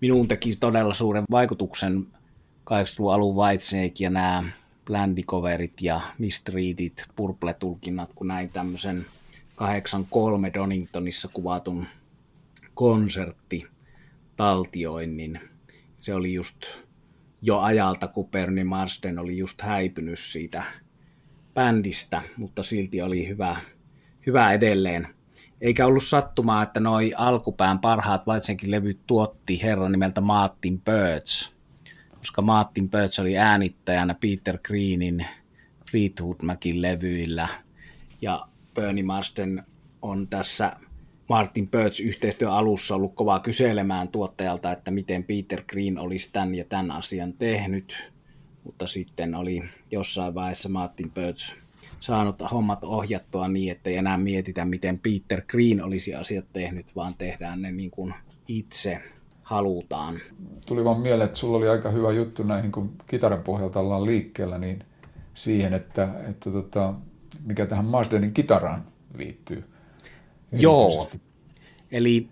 Minuun 0.00 0.28
teki 0.28 0.56
todella 0.56 0.94
suuren 0.94 1.24
vaikutuksen 1.30 2.06
80-luvun 2.70 3.14
alun 3.14 3.36
Whitesnake 3.36 3.94
ja 4.00 4.10
nämä 4.10 4.44
Blandikoverit 4.84 5.82
ja 5.82 6.00
Mistreatit, 6.18 7.04
Purple-tulkinnat, 7.16 8.12
kun 8.14 8.26
näin 8.26 8.48
tämmöisen 8.48 9.06
83 9.54 10.50
Doningtonissa 10.54 11.28
kuvatun 11.32 11.86
konsertti 12.74 13.66
taltioinnin. 14.36 15.40
Se 15.98 16.14
oli 16.14 16.34
just 16.34 16.56
jo 17.46 17.60
ajalta, 17.60 18.08
kun 18.08 18.28
Bernie 18.28 18.64
Marsden 18.64 19.18
oli 19.18 19.38
just 19.38 19.60
häipynyt 19.60 20.18
siitä 20.18 20.62
bändistä, 21.54 22.22
mutta 22.36 22.62
silti 22.62 23.02
oli 23.02 23.28
hyvä, 23.28 23.56
hyvä 24.26 24.52
edelleen. 24.52 25.06
Eikä 25.60 25.86
ollut 25.86 26.04
sattumaa, 26.04 26.62
että 26.62 26.80
noi 26.80 27.12
alkupään 27.16 27.78
parhaat 27.78 28.26
Vaitsenkin 28.26 28.70
levyt 28.70 29.00
tuotti 29.06 29.62
herran 29.62 29.92
nimeltä 29.92 30.20
Martin 30.20 30.80
Birds, 30.80 31.56
koska 32.18 32.42
Martin 32.42 32.90
Birds 32.90 33.18
oli 33.18 33.38
äänittäjänä 33.38 34.14
Peter 34.14 34.58
Greenin 34.58 35.26
Fleetwood 35.90 36.36
Macin 36.42 36.82
levyillä, 36.82 37.48
ja 38.22 38.48
Bernie 38.74 39.04
Marsden 39.04 39.66
on 40.02 40.28
tässä 40.28 40.72
Martin 41.28 41.68
Birch 41.68 42.00
yhteistyön 42.00 42.52
alussa 42.52 42.94
ollut 42.94 43.14
kovaa 43.14 43.40
kyselemään 43.40 44.08
tuottajalta, 44.08 44.72
että 44.72 44.90
miten 44.90 45.24
Peter 45.24 45.62
Green 45.62 45.98
olisi 45.98 46.32
tämän 46.32 46.54
ja 46.54 46.64
tämän 46.64 46.90
asian 46.90 47.32
tehnyt, 47.32 48.12
mutta 48.64 48.86
sitten 48.86 49.34
oli 49.34 49.62
jossain 49.90 50.34
vaiheessa 50.34 50.68
Martin 50.68 51.10
Birch 51.10 51.54
saanut 52.00 52.36
hommat 52.52 52.84
ohjattua 52.84 53.48
niin, 53.48 53.72
että 53.72 53.90
ei 53.90 53.96
enää 53.96 54.18
mietitä, 54.18 54.64
miten 54.64 54.98
Peter 54.98 55.42
Green 55.48 55.84
olisi 55.84 56.14
asiat 56.14 56.44
tehnyt, 56.52 56.96
vaan 56.96 57.14
tehdään 57.18 57.62
ne 57.62 57.72
niin 57.72 57.90
kuin 57.90 58.14
itse 58.48 59.00
halutaan. 59.42 60.20
Tuli 60.66 60.84
vaan 60.84 61.00
mieleen, 61.00 61.26
että 61.26 61.38
sulla 61.38 61.56
oli 61.56 61.68
aika 61.68 61.90
hyvä 61.90 62.12
juttu 62.12 62.42
näihin, 62.42 62.72
kun 62.72 62.92
kitaran 63.06 63.42
pohjalta 63.42 63.80
ollaan 63.80 64.06
liikkeellä, 64.06 64.58
niin 64.58 64.84
siihen, 65.34 65.74
että, 65.74 66.08
että 66.28 66.50
tota, 66.50 66.94
mikä 67.44 67.66
tähän 67.66 67.84
Marsdenin 67.84 68.34
kitaraan 68.34 68.84
liittyy. 69.18 69.64
Joo, 70.52 71.10
eli 71.92 72.28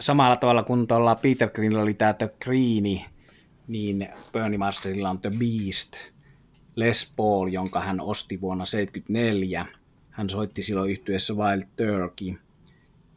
samalla 0.00 0.36
tavalla 0.36 0.62
kuin 0.62 0.86
tuolla 0.86 1.14
Peter 1.14 1.50
Greenillä 1.50 1.82
oli 1.82 1.94
tämä 1.94 2.12
The 2.12 2.30
Greeni, 2.40 3.04
niin 3.68 4.08
Bernie 4.32 4.58
Marsdenilla 4.58 5.10
on 5.10 5.20
The 5.20 5.30
Beast, 5.30 5.94
Les 6.76 7.12
Paul, 7.16 7.48
jonka 7.48 7.80
hän 7.80 8.00
osti 8.00 8.40
vuonna 8.40 8.64
1974. 8.64 9.66
Hän 10.10 10.30
soitti 10.30 10.62
silloin 10.62 10.90
yhtyessä 10.90 11.34
Wild 11.34 11.62
Turkey. 11.76 12.34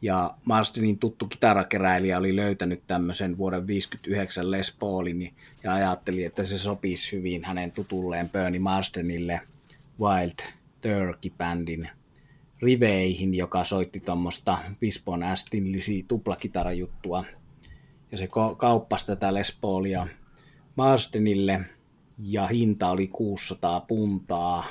Ja 0.02 0.34
Marsdenin 0.44 0.98
tuttu 0.98 1.26
kitarakeräilijä 1.26 2.18
oli 2.18 2.36
löytänyt 2.36 2.82
tämmöisen 2.86 3.38
vuoden 3.38 3.66
59 3.66 4.50
Les 4.50 4.76
Paulin 4.78 5.34
ja 5.62 5.74
ajatteli, 5.74 6.24
että 6.24 6.44
se 6.44 6.58
sopisi 6.58 7.16
hyvin 7.16 7.44
hänen 7.44 7.72
tutulleen 7.72 8.30
Bernie 8.30 8.60
Marsdenille 8.60 9.40
Wild 10.00 10.38
Turkey-bändin 10.80 11.88
riveihin, 12.62 13.34
joka 13.34 13.64
soitti 13.64 14.00
tuommoista 14.00 14.58
Vispon 14.80 15.22
Astinlisi 15.22 16.04
tuplakitarajuttua. 16.08 17.24
Ja 18.12 18.18
se 18.18 18.28
kauppasi 18.56 19.06
tätä 19.06 19.34
Les 19.34 19.58
Paulia 19.60 20.06
Marsdenille 20.76 21.60
ja 22.18 22.46
hinta 22.46 22.90
oli 22.90 23.06
600 23.06 23.80
puntaa. 23.80 24.64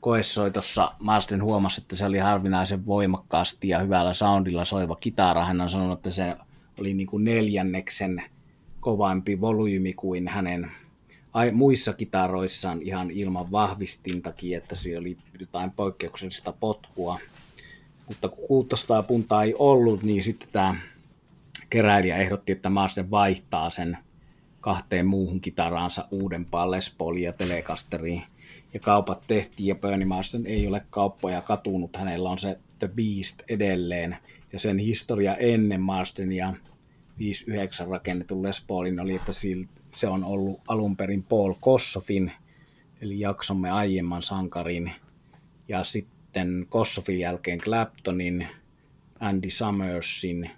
Koessoitossa 0.00 0.92
Marsden 0.98 1.42
huomasi, 1.42 1.80
että 1.80 1.96
se 1.96 2.04
oli 2.04 2.18
harvinaisen 2.18 2.86
voimakkaasti 2.86 3.68
ja 3.68 3.78
hyvällä 3.78 4.12
soundilla 4.12 4.64
soiva 4.64 4.96
kitara. 4.96 5.44
Hän 5.44 5.60
on 5.60 5.70
sanonut, 5.70 5.98
että 5.98 6.10
se 6.10 6.36
oli 6.80 6.94
niin 6.94 7.06
kuin 7.06 7.24
neljänneksen 7.24 8.22
kovampi 8.80 9.40
volyymi 9.40 9.92
kuin 9.92 10.28
hänen 10.28 10.70
muissa 11.52 11.92
kitaroissaan 11.92 12.82
ihan 12.82 13.10
ilman 13.10 13.50
vahvistintakin, 13.50 14.56
että 14.56 14.74
siinä 14.74 15.00
oli 15.00 15.16
jotain 15.40 15.70
poikkeuksellista 15.70 16.52
potkua. 16.52 17.18
Mutta 18.08 18.28
kun 18.28 18.48
600 18.48 19.02
puntaa 19.02 19.42
ei 19.42 19.54
ollut, 19.58 20.02
niin 20.02 20.22
sitten 20.22 20.48
tämä 20.52 20.74
keräilijä 21.70 22.16
ehdotti, 22.16 22.52
että 22.52 22.70
Marsden 22.70 23.10
vaihtaa 23.10 23.70
sen 23.70 23.98
kahteen 24.60 25.06
muuhun 25.06 25.40
kitaraansa 25.40 26.08
uudempaan 26.10 26.70
Les 26.70 26.94
Pauliin 26.98 27.24
ja 27.24 27.32
Telecasteriin. 27.32 28.22
Ja 28.74 28.80
kaupat 28.80 29.24
tehtiin 29.26 29.66
ja 29.66 29.74
Bernie 29.74 30.06
Marsden 30.06 30.46
ei 30.46 30.66
ole 30.66 30.82
kauppoja 30.90 31.40
katunut. 31.40 31.96
Hänellä 31.96 32.30
on 32.30 32.38
se 32.38 32.58
The 32.78 32.88
Beast 32.88 33.42
edelleen. 33.48 34.16
Ja 34.52 34.58
sen 34.58 34.78
historia 34.78 35.36
ennen 35.36 35.80
Marsdenia 35.80 36.54
59 37.18 37.88
rakennetun 37.88 38.42
Les 38.42 38.64
Paulin 38.66 39.00
oli, 39.00 39.14
että 39.14 39.32
se 39.94 40.08
on 40.08 40.24
ollut 40.24 40.60
alun 40.68 40.96
perin 40.96 41.22
Paul 41.22 41.54
Kossofin, 41.60 42.32
eli 43.00 43.20
jaksomme 43.20 43.70
aiemman 43.70 44.22
sankarin, 44.22 44.92
ja 45.68 45.84
sitten 45.84 46.66
Kossofin 46.68 47.18
jälkeen 47.18 47.58
Claptonin, 47.58 48.46
Andy 49.20 49.50
Summersin, 49.50 50.50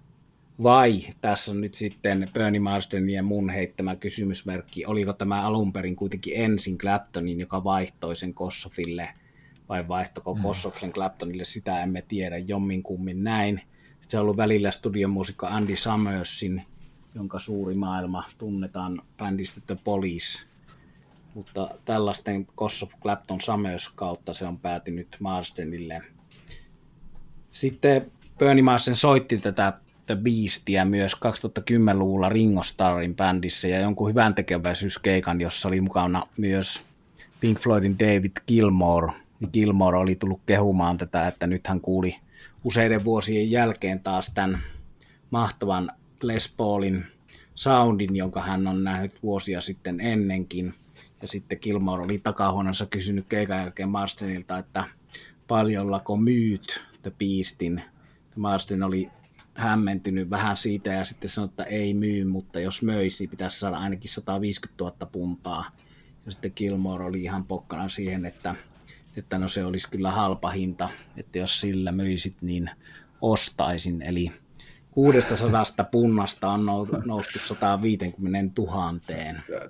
vai 0.63 1.01
tässä 1.21 1.51
on 1.51 1.61
nyt 1.61 1.75
sitten 1.75 2.29
Bernie 2.33 2.61
Marsdenin 2.61 3.15
ja 3.15 3.23
mun 3.23 3.51
heittämä 3.51 3.97
kysymysmerkki, 3.97 4.87
oliko 4.87 5.13
tämä 5.13 5.43
alun 5.43 5.73
perin 5.73 5.97
kuitenkin 5.97 6.33
ensin 6.37 6.79
Claptonin, 6.79 7.41
joka 7.41 7.65
vaihtoi 7.65 8.17
sen 8.17 8.35
Kossofille, 8.35 9.09
vai 9.69 9.89
vaihtoko 9.89 10.35
mm. 10.35 10.43
Kossoff 10.43 10.81
sen 10.81 10.93
Claptonille, 10.93 11.45
sitä 11.45 11.83
emme 11.83 12.03
tiedä, 12.03 12.39
jommin 12.39 12.83
kummin 12.83 13.25
näin. 13.25 13.61
Sitten 14.01 14.11
se 14.11 14.19
on 14.19 14.23
ollut 14.23 14.37
välillä 14.37 14.71
studiomuusikko 14.71 15.47
Andy 15.47 15.77
Summersin, 15.77 16.63
jonka 17.15 17.39
suuri 17.39 17.75
maailma 17.75 18.25
tunnetaan 18.39 19.03
bändistä 19.19 19.61
The 19.67 19.77
Police. 19.85 20.47
Mutta 21.35 21.71
tällaisten 21.85 22.47
Kossoff 22.47 22.93
Clapton 23.03 23.41
Summers 23.41 23.89
kautta 23.89 24.35
se 24.35 24.47
on 24.47 24.59
päätynyt 24.59 25.17
Marsdenille. 25.21 26.03
Sitten 27.53 28.13
Bernie 28.39 28.63
Marsden 28.63 28.97
soitti 28.97 29.39
tätä 29.39 29.73
The 30.07 30.17
Beastia 30.17 30.85
myös 30.85 31.13
2010-luvulla 31.15 32.29
Ringo 32.29 32.63
Starrin 32.63 33.17
bändissä 33.17 33.69
ja 33.69 33.81
jonkun 33.81 34.09
hyvän 34.09 34.35
tekeväisyyskeikan, 34.35 35.41
jossa 35.41 35.69
oli 35.69 35.81
mukana 35.81 36.27
myös 36.37 36.83
Pink 37.41 37.59
Floydin 37.59 37.99
David 37.99 38.33
Gilmore. 38.47 39.13
Gilmore 39.53 39.99
oli 39.99 40.15
tullut 40.15 40.41
kehumaan 40.47 40.99
tätä, 40.99 41.27
että 41.27 41.47
nyt 41.47 41.67
hän 41.67 41.81
kuuli 41.81 42.17
useiden 42.65 43.05
vuosien 43.05 43.51
jälkeen 43.51 44.01
taas 44.01 44.31
tämän 44.35 44.59
mahtavan 45.31 45.93
Les 46.23 46.55
Paulin 46.57 47.05
soundin, 47.55 48.17
jonka 48.17 48.43
hän 48.43 48.67
on 48.67 48.85
nähnyt 48.85 49.23
vuosia 49.23 49.61
sitten 49.61 50.01
ennenkin. 50.01 50.75
Ja 51.23 51.29
sitten 51.29 51.59
Gilmore 51.63 52.05
oli 52.05 52.19
takahuoneessa 52.19 52.87
kysynyt 52.87 53.27
keikan 53.29 53.59
jälkeen 53.59 53.89
Marsdenilta, 53.89 54.59
että 54.59 54.85
paljonlako 55.49 56.17
myyt 56.17 56.81
The 57.03 57.13
Beastin. 57.19 57.83
Marsden 58.37 58.83
oli 58.83 59.11
hämmentynyt 59.55 60.31
vähän 60.31 60.57
siitä 60.57 60.93
ja 60.93 61.05
sitten 61.05 61.31
sanoi, 61.31 61.49
että 61.49 61.65
ei 61.65 61.95
myy, 61.95 62.25
mutta 62.25 62.61
jos 62.61 62.83
möisi, 62.83 63.27
pitäisi 63.27 63.59
saada 63.59 63.79
ainakin 63.79 64.11
150 64.11 64.85
000 64.85 64.97
puntaa. 65.13 65.71
Ja 66.27 66.33
sitten 66.33 66.53
Gilmore 66.57 67.05
oli 67.05 67.23
ihan 67.23 67.45
pokkana 67.45 67.89
siihen, 67.89 68.27
että, 68.27 68.55
että 69.17 69.39
no 69.39 69.49
se 69.49 69.65
olisi 69.65 69.91
kyllä 69.91 70.11
halpa 70.11 70.51
hinta, 70.51 70.89
että 71.17 71.39
jos 71.39 71.61
sillä 71.61 71.93
myisit, 71.93 72.37
niin 72.41 72.71
ostaisin. 73.21 74.03
Eli 74.03 74.33
600 74.91 75.65
punnasta 75.91 76.49
on 76.49 76.67
noustu 77.05 77.39
150 77.39 78.63
000. 78.63 78.95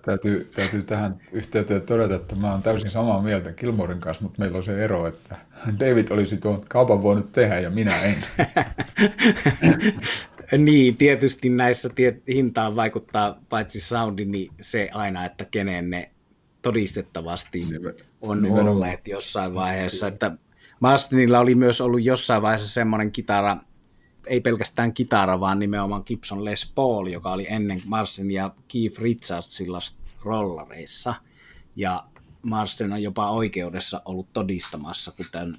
Täytyy, 0.03 0.51
täytyy 0.55 0.83
tähän 0.83 1.21
yhteyteen 1.33 1.83
todeta, 1.83 2.15
että 2.15 2.37
mä 2.37 2.53
oon 2.53 2.63
täysin 2.63 2.91
samaa 2.91 3.23
mieltä 3.23 3.53
Kilmorin 3.53 4.01
kanssa, 4.01 4.23
mutta 4.23 4.39
meillä 4.39 4.57
on 4.57 4.65
se 4.65 4.85
ero, 4.85 5.07
että 5.07 5.37
David 5.81 6.11
olisi 6.11 6.37
tuon 6.37 6.65
kaupan 6.69 7.03
voinut 7.03 7.33
tehdä 7.33 7.61
ja 7.61 7.71
minä 7.71 8.03
en. 8.03 8.17
niin, 10.65 10.97
tietysti 10.97 11.49
näissä 11.49 11.89
tiet, 11.89 12.23
hintaan 12.29 12.77
vaikuttaa 12.77 13.41
paitsi 13.49 13.81
soundi, 13.81 14.25
niin 14.25 14.53
se 14.61 14.89
aina, 14.93 15.25
että 15.25 15.45
kenen 15.45 15.91
ne 15.91 16.11
todistettavasti 16.63 17.65
on 18.21 18.43
Nimenomaan. 18.43 18.69
olleet 18.77 19.09
jossain 19.09 19.55
vaiheessa. 19.55 20.07
Että 20.07 20.37
Mastinilla 20.81 21.39
oli 21.39 21.55
myös 21.55 21.81
ollut 21.81 22.05
jossain 22.05 22.43
vaiheessa 22.43 22.69
semmoinen 22.69 23.13
kitara, 23.13 23.57
ei 24.27 24.41
pelkästään 24.41 24.95
kitara, 24.95 25.41
vaan 25.41 25.59
nimenomaan 25.59 26.03
Gibson 26.07 26.45
Les 26.45 26.73
Paul, 26.75 27.07
joka 27.07 27.33
oli 27.33 27.47
ennen 27.49 27.83
Marsten 27.87 28.31
ja 28.31 28.55
Keith 28.69 29.01
Richardsilla 29.01 29.79
rollareissa. 30.25 31.15
Ja 31.77 32.05
Marsten 32.43 32.93
on 32.93 33.03
jopa 33.03 33.31
oikeudessa 33.31 34.03
ollut 34.05 34.33
todistamassa, 34.33 35.13
kun 35.13 35.27
tämän 35.33 35.55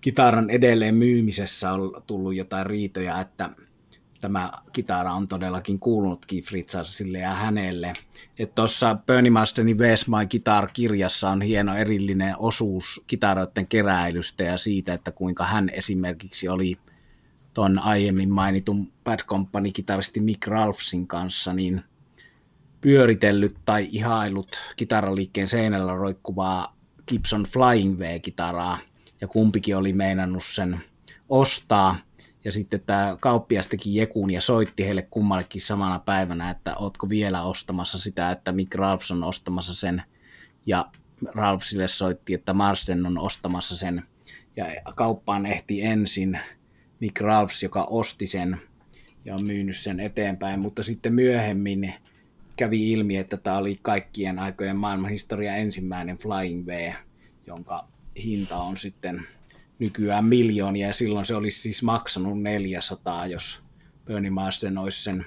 kitaran 0.00 0.50
edelleen 0.50 0.94
myymisessä 0.94 1.72
on 1.72 2.02
tullut 2.06 2.34
jotain 2.34 2.66
riitoja, 2.66 3.20
että 3.20 3.50
tämä 4.22 4.52
kitara 4.72 5.14
on 5.14 5.28
todellakin 5.28 5.78
kuulunut 5.78 6.26
Keith 6.26 6.52
ja 7.20 7.34
hänelle. 7.34 7.92
Tuossa 8.54 8.96
Bernie 9.06 9.30
Marsdenin 9.30 9.76
Where's 9.76 10.04
My 10.08 10.26
Guitar-kirjassa 10.26 11.30
on 11.30 11.42
hieno 11.42 11.76
erillinen 11.76 12.34
osuus 12.38 13.04
kitaroiden 13.06 13.66
keräilystä 13.66 14.44
ja 14.44 14.56
siitä, 14.56 14.94
että 14.94 15.12
kuinka 15.12 15.44
hän 15.44 15.68
esimerkiksi 15.68 16.48
oli 16.48 16.78
tuon 17.54 17.78
aiemmin 17.78 18.30
mainitun 18.30 18.92
Bad 19.04 19.20
Company-kitaristi 19.26 20.20
Mick 20.20 20.46
Ralphsin 20.46 21.06
kanssa 21.06 21.52
niin 21.52 21.82
pyöritellyt 22.80 23.56
tai 23.64 23.88
ihailut 23.90 24.56
kitaraliikkeen 24.76 25.48
seinällä 25.48 25.94
roikkuvaa 25.94 26.76
Gibson 27.08 27.42
Flying 27.42 27.98
V-kitaraa, 27.98 28.78
ja 29.20 29.28
kumpikin 29.28 29.76
oli 29.76 29.92
meinannut 29.92 30.44
sen 30.44 30.80
ostaa– 31.28 31.96
ja 32.44 32.52
sitten 32.52 32.80
tämä 32.80 33.16
kauppias 33.20 33.68
teki 33.68 33.94
jekun 33.94 34.30
ja 34.30 34.40
soitti 34.40 34.84
heille 34.84 35.02
kummallekin 35.02 35.62
samana 35.62 35.98
päivänä, 35.98 36.50
että 36.50 36.76
ootko 36.76 37.08
vielä 37.08 37.42
ostamassa 37.42 37.98
sitä, 37.98 38.30
että 38.30 38.52
Mick 38.52 38.74
Ralphs 38.74 39.10
on 39.10 39.24
ostamassa 39.24 39.74
sen. 39.74 40.02
Ja 40.66 40.90
Ralphsille 41.34 41.88
soitti, 41.88 42.34
että 42.34 42.52
Marsden 42.52 43.06
on 43.06 43.18
ostamassa 43.18 43.76
sen. 43.76 44.02
Ja 44.56 44.66
kauppaan 44.94 45.46
ehti 45.46 45.82
ensin 45.82 46.38
Mick 47.00 47.20
Ralphs, 47.20 47.62
joka 47.62 47.84
osti 47.84 48.26
sen 48.26 48.60
ja 49.24 49.34
on 49.34 49.44
myynyt 49.44 49.76
sen 49.76 50.00
eteenpäin. 50.00 50.60
Mutta 50.60 50.82
sitten 50.82 51.14
myöhemmin 51.14 51.94
kävi 52.56 52.92
ilmi, 52.92 53.16
että 53.16 53.36
tämä 53.36 53.58
oli 53.58 53.78
kaikkien 53.82 54.38
aikojen 54.38 54.76
maailmanhistoria 54.76 55.56
ensimmäinen 55.56 56.18
Flying 56.18 56.66
V, 56.66 56.92
jonka 57.46 57.88
hinta 58.24 58.56
on 58.56 58.76
sitten 58.76 59.26
nykyään 59.82 60.24
miljoonia, 60.24 60.86
ja 60.86 60.92
silloin 60.92 61.26
se 61.26 61.34
olisi 61.34 61.60
siis 61.60 61.82
maksanut 61.82 62.42
400, 62.42 63.26
jos 63.26 63.62
Bernie 64.04 64.30
Marsden 64.30 64.78
olisi 64.78 65.02
sen 65.02 65.26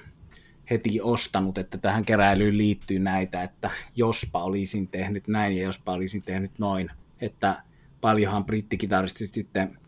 heti 0.70 1.00
ostanut, 1.00 1.58
että 1.58 1.78
tähän 1.78 2.04
keräilyyn 2.04 2.58
liittyy 2.58 2.98
näitä, 2.98 3.42
että 3.42 3.70
jospa 3.96 4.42
olisin 4.42 4.88
tehnyt 4.88 5.28
näin 5.28 5.56
ja 5.56 5.62
jospa 5.62 5.92
olisin 5.92 6.22
tehnyt 6.22 6.58
noin, 6.58 6.90
että 7.20 7.62
paljonhan 8.00 8.44
brittikitaristit 8.44 9.34
sitten 9.34 9.78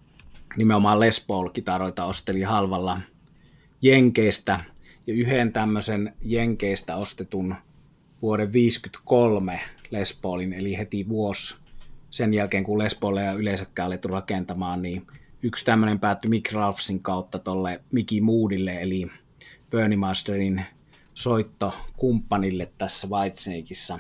nimenomaan 0.56 1.00
Les 1.00 1.24
Paul-kitaroita 1.26 2.04
osteli 2.04 2.42
halvalla 2.42 3.00
Jenkeistä, 3.82 4.60
ja 5.06 5.14
yhden 5.14 5.52
tämmöisen 5.52 6.14
Jenkeistä 6.24 6.96
ostetun 6.96 7.54
vuoden 8.22 8.52
53 8.52 9.60
Les 9.90 10.18
Paulin, 10.22 10.52
eli 10.52 10.78
heti 10.78 11.08
vuosi 11.08 11.56
sen 12.10 12.34
jälkeen, 12.34 12.64
kun 12.64 12.78
Les 12.78 12.98
ja 13.24 13.32
yleensäkään 13.32 13.86
alettu 13.86 14.08
rakentamaan, 14.08 14.82
niin 14.82 15.06
yksi 15.42 15.64
tämmöinen 15.64 16.00
päättyi 16.00 16.28
Mick 16.28 16.52
Ralphsin 16.52 17.02
kautta 17.02 17.38
tolle 17.38 17.80
Mickey 17.92 18.20
Moodille, 18.20 18.82
eli 18.82 19.10
Bernie 19.70 19.96
Masterin 19.96 20.64
soittokumppanille 21.14 22.72
tässä 22.78 23.08
Whitesnakeissa. 23.08 23.98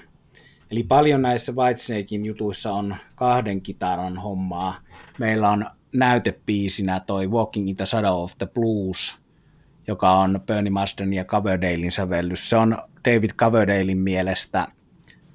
Eli 0.70 0.82
paljon 0.82 1.22
näissä 1.22 1.52
Whitesnakein 1.52 2.24
jutuissa 2.24 2.72
on 2.72 2.96
kahden 3.14 3.60
kitaran 3.60 4.18
hommaa. 4.18 4.80
Meillä 5.18 5.50
on 5.50 5.66
näytepiisinä 5.94 7.00
toi 7.00 7.26
Walking 7.26 7.68
in 7.68 7.76
the 7.76 7.86
Shadow 7.86 8.22
of 8.22 8.32
the 8.38 8.46
Blues, 8.46 9.18
joka 9.86 10.12
on 10.12 10.40
Bernie 10.46 10.70
Marsden 10.70 11.12
ja 11.12 11.24
Coverdalein 11.24 11.92
sävellys. 11.92 12.50
Se 12.50 12.56
on 12.56 12.78
David 13.04 13.30
Coverdalein 13.30 13.98
mielestä 13.98 14.68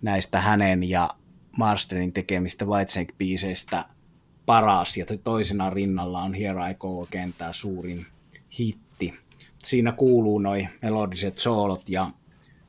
näistä 0.01 0.41
hänen 0.41 0.89
ja 0.89 1.09
Marstenin 1.57 2.13
tekemistä 2.13 2.65
Whitesnake-biiseistä 2.65 3.85
paras, 4.45 4.97
ja 4.97 5.05
toisena 5.23 5.69
rinnalla 5.69 6.21
on 6.21 6.33
Here 6.33 6.71
I 6.71 6.73
Go 6.73 7.07
tämä 7.37 7.53
suurin 7.53 8.05
hitti. 8.59 9.13
Siinä 9.63 9.91
kuuluu 9.91 10.39
noin 10.39 10.69
melodiset 10.81 11.37
soolot 11.37 11.89
ja 11.89 12.09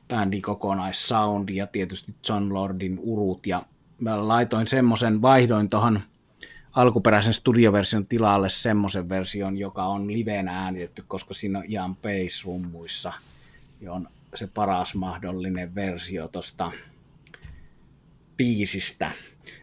bändin 0.07 0.41
kokonaissound 0.41 1.49
ja 1.49 1.67
tietysti 1.67 2.15
John 2.29 2.53
Lordin 2.53 2.99
urut, 3.01 3.47
ja 3.47 3.63
mä 3.99 4.27
laitoin 4.27 4.67
semmoisen, 4.67 5.21
vaihdoin 5.21 5.69
tuohon 5.69 5.99
alkuperäisen 6.71 7.33
studioversion 7.33 8.05
tilalle 8.05 8.49
semmoisen 8.49 9.09
version, 9.09 9.57
joka 9.57 9.83
on 9.83 10.13
liveenä 10.13 10.63
äänitetty, 10.63 11.03
koska 11.07 11.33
siinä 11.33 11.59
on 11.59 11.65
Ian 11.67 11.95
Pace-rummuissa, 11.95 13.13
on 13.89 14.07
se 14.35 14.47
paras 14.47 14.95
mahdollinen 14.95 15.75
versio 15.75 16.27
tuosta 16.27 16.71
biisistä. 18.37 19.11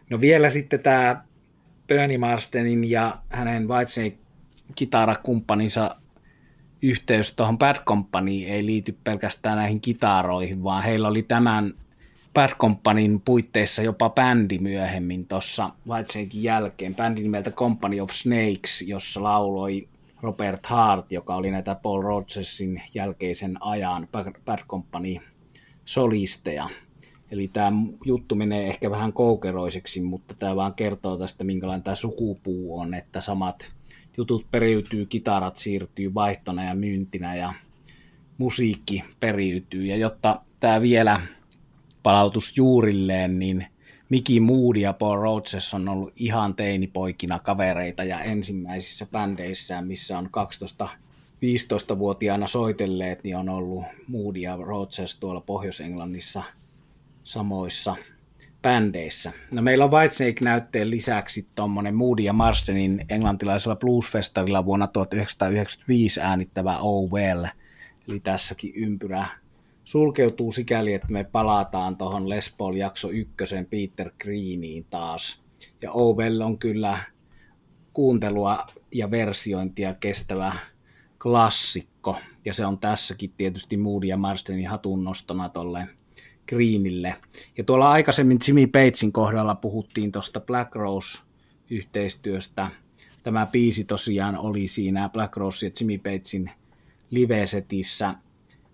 No 0.09 0.21
vielä 0.21 0.49
sitten 0.49 0.79
tämä 0.79 1.23
Bernie 1.87 2.17
Marsdenin 2.17 2.89
ja 2.89 3.17
hänen 3.29 3.67
Whitesnake 3.67 4.17
kitarakumppaninsa 4.75 5.95
yhteys 6.81 7.33
tuohon 7.35 7.57
Bad 7.57 7.83
Companyin 7.85 8.47
ei 8.47 8.65
liity 8.65 8.97
pelkästään 9.03 9.57
näihin 9.57 9.81
kitaroihin, 9.81 10.63
vaan 10.63 10.83
heillä 10.83 11.07
oli 11.07 11.23
tämän 11.23 11.73
Bad 12.33 12.49
Companyn 12.49 13.21
puitteissa 13.25 13.81
jopa 13.81 14.09
bändi 14.09 14.59
myöhemmin 14.59 15.27
tuossa 15.27 15.69
Whitesnakein 15.89 16.43
jälkeen, 16.43 16.95
bändi 16.95 17.21
nimeltä 17.21 17.51
Company 17.51 17.99
of 17.99 18.09
Snakes, 18.11 18.81
jossa 18.81 19.23
lauloi 19.23 19.87
Robert 20.21 20.65
Hart, 20.65 21.11
joka 21.11 21.35
oli 21.35 21.51
näitä 21.51 21.75
Paul 21.75 22.01
Rodgersin 22.01 22.81
jälkeisen 22.93 23.57
ajan 23.61 24.07
Bad 24.45 24.59
Company 24.67 25.15
solisteja. 25.85 26.69
Eli 27.33 27.47
tämä 27.47 27.71
juttu 28.05 28.35
menee 28.35 28.67
ehkä 28.67 28.91
vähän 28.91 29.13
koukeroiseksi, 29.13 30.01
mutta 30.01 30.33
tämä 30.33 30.55
vaan 30.55 30.73
kertoo 30.73 31.17
tästä, 31.17 31.43
minkälainen 31.43 31.83
tämä 31.83 31.95
sukupuu 31.95 32.79
on, 32.79 32.93
että 32.93 33.21
samat 33.21 33.71
jutut 34.17 34.45
periytyy, 34.51 35.05
kitarat 35.05 35.57
siirtyy 35.57 36.13
vaihtona 36.13 36.63
ja 36.63 36.75
myyntinä 36.75 37.35
ja 37.35 37.53
musiikki 38.37 39.03
periytyy. 39.19 39.85
Ja 39.85 39.95
jotta 39.95 40.41
tämä 40.59 40.81
vielä 40.81 41.21
palautus 42.03 42.57
juurilleen, 42.57 43.39
niin 43.39 43.65
Mickey 44.09 44.39
Moody 44.39 44.79
ja 44.79 44.93
Paul 44.93 45.21
Rhodes 45.21 45.73
on 45.73 45.89
ollut 45.89 46.13
ihan 46.15 46.55
teinipoikina 46.55 47.39
kavereita 47.39 48.03
ja 48.03 48.19
ensimmäisissä 48.19 49.05
bändeissään, 49.05 49.87
missä 49.87 50.17
on 50.17 50.29
12-15-vuotiaana 50.83 52.47
soitelleet, 52.47 53.23
niin 53.23 53.37
on 53.37 53.49
ollut 53.49 53.83
Moody 54.07 54.39
ja 54.39 54.55
Rhodes 54.55 55.19
tuolla 55.19 55.41
Pohjois-Englannissa– 55.41 56.43
samoissa 57.23 57.95
bändeissä. 58.61 59.31
No 59.51 59.61
meillä 59.61 59.85
on 59.85 59.91
Whitesnake-näytteen 59.91 60.89
lisäksi 60.89 61.47
tuommoinen 61.55 61.95
Moody 61.95 62.21
ja 62.21 62.33
Marstenin 62.33 63.05
englantilaisella 63.09 63.75
bluesfestarilla 63.75 64.65
vuonna 64.65 64.87
1995 64.87 66.21
äänittävä 66.21 66.77
Oh 66.77 67.11
Well. 67.11 67.45
Eli 68.09 68.19
tässäkin 68.19 68.73
ympyrä 68.75 69.25
sulkeutuu 69.83 70.51
sikäli, 70.51 70.93
että 70.93 71.07
me 71.09 71.23
palataan 71.23 71.97
tuohon 71.97 72.29
Les 72.29 72.55
Paul 72.57 72.75
jakso 72.75 73.09
ykkösen 73.09 73.65
Peter 73.65 74.11
Greeniin 74.19 74.85
taas. 74.89 75.43
Ja 75.81 75.91
Oh 75.91 76.17
Well 76.17 76.41
on 76.41 76.59
kyllä 76.59 76.99
kuuntelua 77.93 78.57
ja 78.93 79.11
versiointia 79.11 79.93
kestävä 79.93 80.53
klassikko. 81.21 82.17
Ja 82.45 82.53
se 82.53 82.65
on 82.65 82.77
tässäkin 82.77 83.33
tietysti 83.37 83.77
Moody 83.77 84.07
ja 84.07 84.17
Marstenin 84.17 84.67
hatunnostona 84.67 85.49
tolle 85.49 85.87
Greenille. 86.47 87.15
Ja 87.57 87.63
tuolla 87.63 87.91
aikaisemmin 87.91 88.39
Jimmy 88.47 88.67
Batesin 88.67 89.11
kohdalla 89.11 89.55
puhuttiin 89.55 90.11
tuosta 90.11 90.39
Black 90.39 90.75
Rose-yhteistyöstä. 90.75 92.71
Tämä 93.23 93.45
biisi 93.45 93.83
tosiaan 93.83 94.37
oli 94.37 94.67
siinä 94.67 95.09
Black 95.09 95.37
Rose 95.37 95.65
ja 95.65 95.71
Jimmy 95.79 95.97
Batesin 95.97 96.51
live-setissä. 97.09 98.15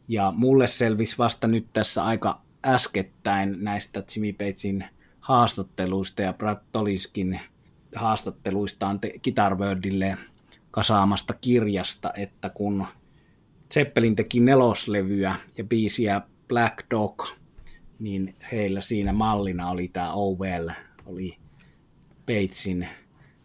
Ja 0.07 0.33
mulle 0.35 0.67
selvisi 0.67 1.17
vasta 1.17 1.47
nyt 1.47 1.67
tässä 1.73 2.03
aika 2.03 2.41
äskettäin 2.65 3.57
näistä 3.59 4.03
Jimmy 4.15 4.33
Batesin 4.33 4.85
haastatteluista 5.19 6.21
ja 6.21 6.33
Brad 6.33 6.57
Toliskin 6.71 7.39
haastatteluistaan 7.95 8.99
Guitar 9.23 9.57
Worldille 9.57 10.17
kasaamasta 10.71 11.33
kirjasta, 11.33 12.13
että 12.17 12.49
kun 12.49 12.85
Zeppelin 13.73 14.15
teki 14.15 14.39
neloslevyä 14.39 15.35
ja 15.57 15.63
biisiä 15.63 16.21
Black 16.47 16.77
Dog, 16.91 17.27
niin 17.99 18.35
heillä 18.51 18.81
siinä 18.81 19.13
mallina 19.13 19.69
oli 19.69 19.87
tämä 19.87 20.13
Owell, 20.13 20.69
oli 21.05 21.37
Batesin 22.25 22.87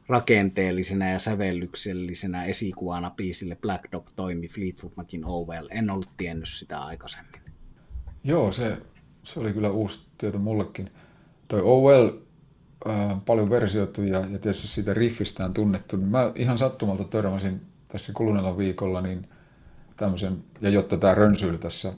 rakenteellisena 0.08 1.10
ja 1.10 1.18
sävellyksellisenä 1.18 2.44
esikuvana 2.44 3.10
biisille 3.10 3.56
Black 3.56 3.92
Dog 3.92 4.06
toimi 4.16 4.48
Fleetwood 4.48 4.92
Macin 4.96 5.24
Owell. 5.24 5.68
En 5.70 5.90
ollut 5.90 6.10
tiennyt 6.16 6.48
sitä 6.48 6.80
aikaisemmin. 6.80 7.40
Joo, 8.24 8.52
se, 8.52 8.78
se 9.22 9.40
oli 9.40 9.52
kyllä 9.52 9.70
uusi 9.70 10.00
tieto 10.18 10.38
mullekin. 10.38 10.90
Toi 11.48 11.60
Owell, 11.64 12.08
äh, 12.88 13.24
paljon 13.26 13.50
versioitu 13.50 14.02
ja, 14.02 14.18
ja 14.18 14.38
tietysti 14.38 14.66
siitä 14.66 14.94
riffistään 14.94 15.54
tunnettu. 15.54 15.96
Mä 15.96 16.32
ihan 16.34 16.58
sattumalta 16.58 17.04
törmäsin 17.04 17.60
tässä 17.88 18.12
kuluneella 18.12 18.58
viikolla, 18.58 19.00
niin 19.00 19.28
tämmöisen, 19.96 20.44
ja 20.60 20.70
jotta 20.70 20.96
tämä 20.96 21.14
rönsyily 21.14 21.58
tässä 21.58 21.92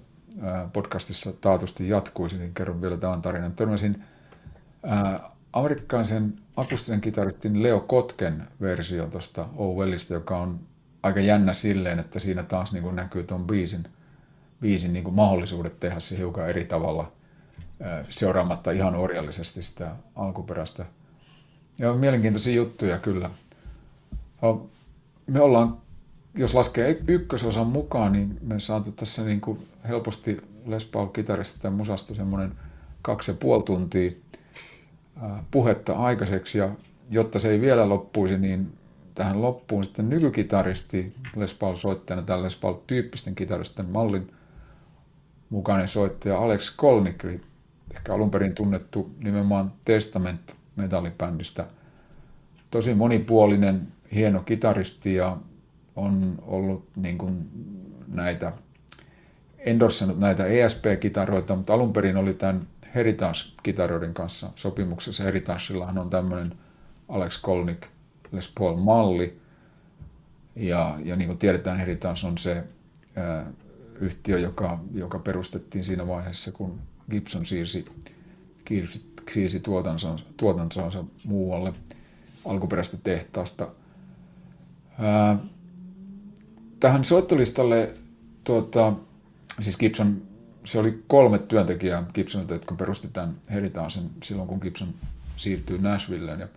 podcastissa 0.72 1.32
taatusti 1.32 1.88
jatkuisi, 1.88 2.38
niin 2.38 2.54
kerron 2.54 2.82
vielä 2.82 2.96
tämän 2.96 3.22
tarinan. 3.22 3.52
Törmäsin 3.52 4.04
amerikkalaisen 5.52 6.34
akustisen 6.56 7.00
kitaristin 7.00 7.62
Leo 7.62 7.80
Kotken 7.80 8.48
versio 8.60 9.06
tuosta 9.06 9.48
Owellista, 9.56 10.14
joka 10.14 10.38
on 10.38 10.60
aika 11.02 11.20
jännä 11.20 11.52
silleen, 11.52 11.98
että 11.98 12.18
siinä 12.18 12.42
taas 12.42 12.72
niin 12.72 12.82
kuin 12.82 12.96
näkyy 12.96 13.22
tuon 13.22 13.46
biisin, 13.46 13.84
biisin 14.60 14.92
niin 14.92 15.04
kuin 15.04 15.14
mahdollisuudet 15.14 15.80
tehdä 15.80 16.00
se 16.00 16.18
hiukan 16.18 16.48
eri 16.48 16.64
tavalla 16.64 17.12
seuraamatta 18.10 18.70
ihan 18.70 18.94
orjallisesti 18.94 19.62
sitä 19.62 19.96
alkuperäistä. 20.16 20.86
Ja 21.78 21.92
mielenkiintoisia 21.92 22.54
juttuja 22.54 22.98
kyllä. 22.98 23.30
Me 25.26 25.40
ollaan, 25.40 25.76
jos 26.36 26.54
laskee 26.54 27.02
ykkösosan 27.08 27.66
mukaan, 27.66 28.12
niin 28.12 28.38
me 28.42 28.60
saatu 28.60 28.92
tässä 28.92 29.24
niin 29.24 29.40
kuin 29.40 29.68
helposti 29.88 30.40
Les 30.66 30.84
Paul-kitarista 30.84 31.70
musasta 31.70 32.14
semmoinen 32.14 32.52
kaksi 33.02 33.30
ja 33.30 33.36
puoli 33.40 33.62
tuntia 33.62 34.10
puhetta 35.50 35.92
aikaiseksi. 35.92 36.58
Ja 36.58 36.70
jotta 37.10 37.38
se 37.38 37.50
ei 37.50 37.60
vielä 37.60 37.88
loppuisi, 37.88 38.38
niin 38.38 38.72
tähän 39.14 39.42
loppuun 39.42 39.84
sitten 39.84 40.08
nykykitaristi 40.08 41.14
Les 41.36 41.54
Paul-soittajana, 41.54 42.26
tällä 42.26 42.44
Les 42.44 42.56
Paul-tyyppisten 42.56 43.34
kitaristen 43.34 43.86
mallin 43.86 44.32
mukainen 45.50 45.88
soittaja 45.88 46.38
Alex 46.38 46.76
Kolnik, 46.76 47.24
eli 47.24 47.40
ehkä 47.94 48.14
alun 48.14 48.30
perin 48.30 48.54
tunnettu 48.54 49.12
nimenomaan 49.22 49.72
Testament 49.84 50.54
metallibändistä. 50.76 51.66
Tosi 52.70 52.94
monipuolinen, 52.94 53.88
hieno 54.14 54.40
kitaristi 54.40 55.14
ja 55.14 55.36
on 55.96 56.38
ollut 56.42 56.88
niin 56.96 57.18
kuin 57.18 57.50
näitä, 58.08 58.52
endorsannut 59.58 60.18
näitä 60.18 60.46
ESP-kitaroita, 60.46 61.56
mutta 61.56 61.74
alun 61.74 61.92
perin 61.92 62.16
oli 62.16 62.34
tämän 62.34 62.66
Heritage-kitaroiden 62.94 64.14
kanssa 64.14 64.50
sopimuksessa. 64.56 65.24
Heritagellahan 65.24 65.98
on 65.98 66.10
tämmöinen 66.10 66.54
Alex 67.08 67.40
Kolnik 67.40 67.86
Les 68.32 68.52
Paul-malli. 68.58 69.38
Ja, 70.56 70.98
ja 71.04 71.16
niin 71.16 71.26
kuin 71.26 71.38
tiedetään, 71.38 71.78
Heritage 71.78 72.26
on 72.26 72.38
se 72.38 72.64
ää, 73.16 73.46
yhtiö, 74.00 74.38
joka, 74.38 74.80
joka 74.94 75.18
perustettiin 75.18 75.84
siinä 75.84 76.06
vaiheessa, 76.06 76.52
kun 76.52 76.80
Gibson 77.10 77.46
siirsi, 77.46 77.84
siirsi, 78.68 79.12
siirsi 79.30 79.60
tuotantonsa, 79.60 80.24
tuotantonsa 80.36 81.04
muualle 81.24 81.72
alkuperäistä 82.44 82.96
tehtaasta. 83.04 83.68
Ää, 84.98 85.38
tähän 86.80 87.04
soittolistalle, 87.04 87.90
tuota, 88.44 88.92
siis 89.60 89.76
Gibson, 89.76 90.22
se 90.64 90.78
oli 90.78 91.02
kolme 91.06 91.38
työntekijää 91.38 92.04
Gibsonilta, 92.14 92.54
jotka 92.54 92.74
perusti 92.74 93.08
tämän 93.08 93.36
Heritaasen 93.50 94.10
silloin, 94.22 94.48
kun 94.48 94.58
Gibson 94.62 94.88
siirtyi 95.36 95.78
Nashvilleen. 95.78 96.40
Ja 96.40 96.48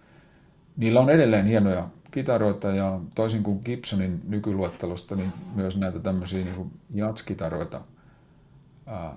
niillä 0.77 0.99
on 0.99 1.09
edelleen 1.09 1.45
hienoja 1.45 1.87
kitaroita 2.11 2.67
ja 2.67 2.99
toisin 3.15 3.43
kuin 3.43 3.61
Gibsonin 3.65 4.19
nykyluettelosta, 4.27 5.15
niin 5.15 5.31
myös 5.55 5.77
näitä 5.77 5.99
tämmöisiä 5.99 6.45
niin 6.45 6.71
jatskitaroita 6.93 7.81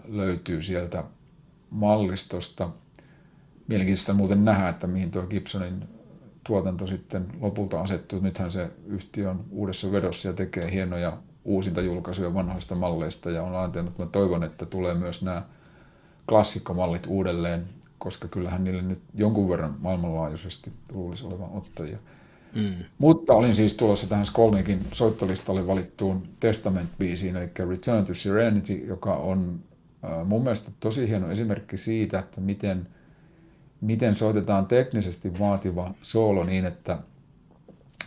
löytyy 0.09 0.63
sieltä 0.63 1.05
mallistosta. 1.71 2.71
Mielenkiintoista 3.69 4.13
muuten 4.15 4.45
nähdä, 4.45 4.69
että 4.69 4.87
mihin 4.87 5.11
tuo 5.11 5.23
Gibsonin 5.23 5.85
tuotanto 6.45 6.87
sitten 6.87 7.27
lopulta 7.41 7.81
asettuu. 7.81 8.21
Nythän 8.21 8.51
se 8.51 8.71
yhtiö 8.87 9.31
on 9.31 9.45
uudessa 9.51 9.93
vedossa 9.93 10.29
ja 10.29 10.35
tekee 10.35 10.73
hienoja 10.73 11.19
uusinta 11.45 11.81
julkaisuja 11.81 12.35
vanhoista 12.35 12.75
malleista 12.75 13.31
ja 13.31 13.43
on 13.43 13.57
ajatellut, 13.57 13.91
että 13.91 14.03
mä 14.03 14.09
toivon, 14.09 14.45
että 14.45 14.67
tulee 14.67 14.95
myös 14.95 15.23
nämä 15.23 15.43
klassikkomallit 16.29 17.07
uudelleen, 17.07 17.65
koska 17.99 18.29
kyllähän 18.29 18.65
niille 18.65 18.83
nyt 18.83 19.03
jonkun 19.15 19.49
verran 19.49 19.75
maailmanlaajuisesti 19.79 20.73
luulisi 20.93 21.25
olevan 21.27 21.51
ottajia. 21.53 21.99
Mm. 22.55 22.75
Mutta 22.99 23.33
olin 23.33 23.55
siis 23.55 23.75
tulossa 23.75 24.09
tähän 24.09 24.27
Skolnikin 24.27 24.81
soittolistalle 24.93 25.67
valittuun 25.67 26.23
Testament-biisiin, 26.41 27.37
eli 27.37 27.69
Return 27.69 28.05
to 28.05 28.15
Serenity, 28.15 28.73
joka 28.73 29.15
on 29.15 29.61
äh, 30.05 30.27
mun 30.27 30.43
mielestä 30.43 30.71
tosi 30.81 31.09
hieno 31.09 31.31
esimerkki 31.31 31.77
siitä, 31.77 32.19
että 32.19 32.41
miten, 32.41 32.89
miten 33.83 34.17
soitetaan 34.17 34.67
teknisesti 34.67 35.39
vaativa 35.39 35.95
soolo 36.03 36.45
niin, 36.45 36.65
että 36.65 36.99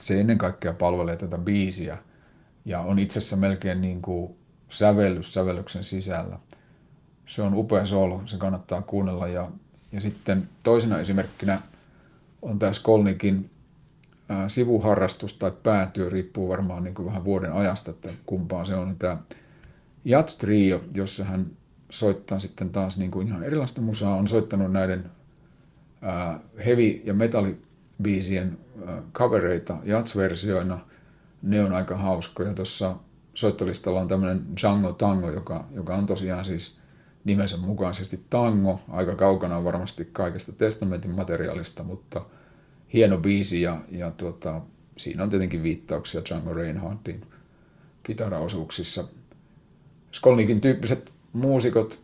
se 0.01 0.19
ennen 0.19 0.37
kaikkea 0.37 0.73
palvelee 0.73 1.15
tätä 1.15 1.37
biisiä 1.37 1.97
ja 2.65 2.79
on 2.79 2.99
itse 2.99 3.19
asiassa 3.19 3.35
melkein 3.35 3.81
niin 3.81 4.01
kuin 4.01 4.35
sävellys 4.69 5.33
sävellyksen 5.33 5.83
sisällä. 5.83 6.39
Se 7.25 7.41
on 7.41 7.53
upea 7.53 7.85
soolo, 7.85 8.21
se 8.25 8.37
kannattaa 8.37 8.81
kuunnella 8.81 9.27
ja, 9.27 9.51
ja 9.91 10.01
sitten 10.01 10.49
toisena 10.63 10.99
esimerkkinä 10.99 11.61
on 12.41 12.59
tämä 12.59 12.73
Skolnikin 12.73 13.49
sivuharrastus 14.47 15.33
tai 15.33 15.51
päätyö, 15.63 16.09
riippuu 16.09 16.49
varmaan 16.49 16.83
niin 16.83 16.93
kuin 16.93 17.05
vähän 17.05 17.23
vuoden 17.23 17.53
ajasta, 17.53 17.91
että 17.91 18.09
kumpaa 18.25 18.65
se 18.65 18.75
on. 18.75 18.95
Tämä 18.99 19.17
Jats 20.05 20.35
Trio, 20.35 20.81
jossa 20.93 21.23
hän 21.23 21.45
soittaa 21.89 22.39
sitten 22.39 22.69
taas 22.69 22.97
niin 22.97 23.11
kuin 23.11 23.27
ihan 23.27 23.43
erilaista 23.43 23.81
musaa, 23.81 24.15
on 24.15 24.27
soittanut 24.27 24.71
näiden 24.71 25.11
heavy- 26.65 27.01
ja 27.05 27.13
metallibiisien 27.13 28.57
kavereita 29.11 29.77
jats-versioina. 29.83 30.79
Ne 31.41 31.63
on 31.63 31.73
aika 31.73 31.97
hauskoja. 31.97 32.53
Tuossa 32.53 32.95
soittolistalla 33.33 34.01
on 34.01 34.07
tämmöinen 34.07 34.41
Django 34.61 34.93
Tango, 34.93 35.31
joka, 35.31 35.65
joka 35.71 35.95
on 35.95 36.05
tosiaan 36.05 36.45
siis 36.45 36.77
nimensä 37.23 37.57
mukaisesti 37.57 38.19
tango, 38.29 38.79
aika 38.89 39.15
kaukana 39.15 39.63
varmasti 39.63 40.09
kaikesta 40.11 40.51
testamentin 40.51 41.11
materiaalista, 41.11 41.83
mutta– 41.83 42.21
hieno 42.95 43.17
biisi 43.17 43.61
ja, 43.61 43.81
ja 43.91 44.11
tuota, 44.11 44.61
siinä 44.97 45.23
on 45.23 45.29
tietenkin 45.29 45.63
viittauksia 45.63 46.21
Django 46.29 46.53
Reinhardtin 46.53 47.21
kitaraosuuksissa. 48.03 49.03
Skolnikin 50.11 50.61
tyyppiset 50.61 51.11
muusikot 51.33 51.99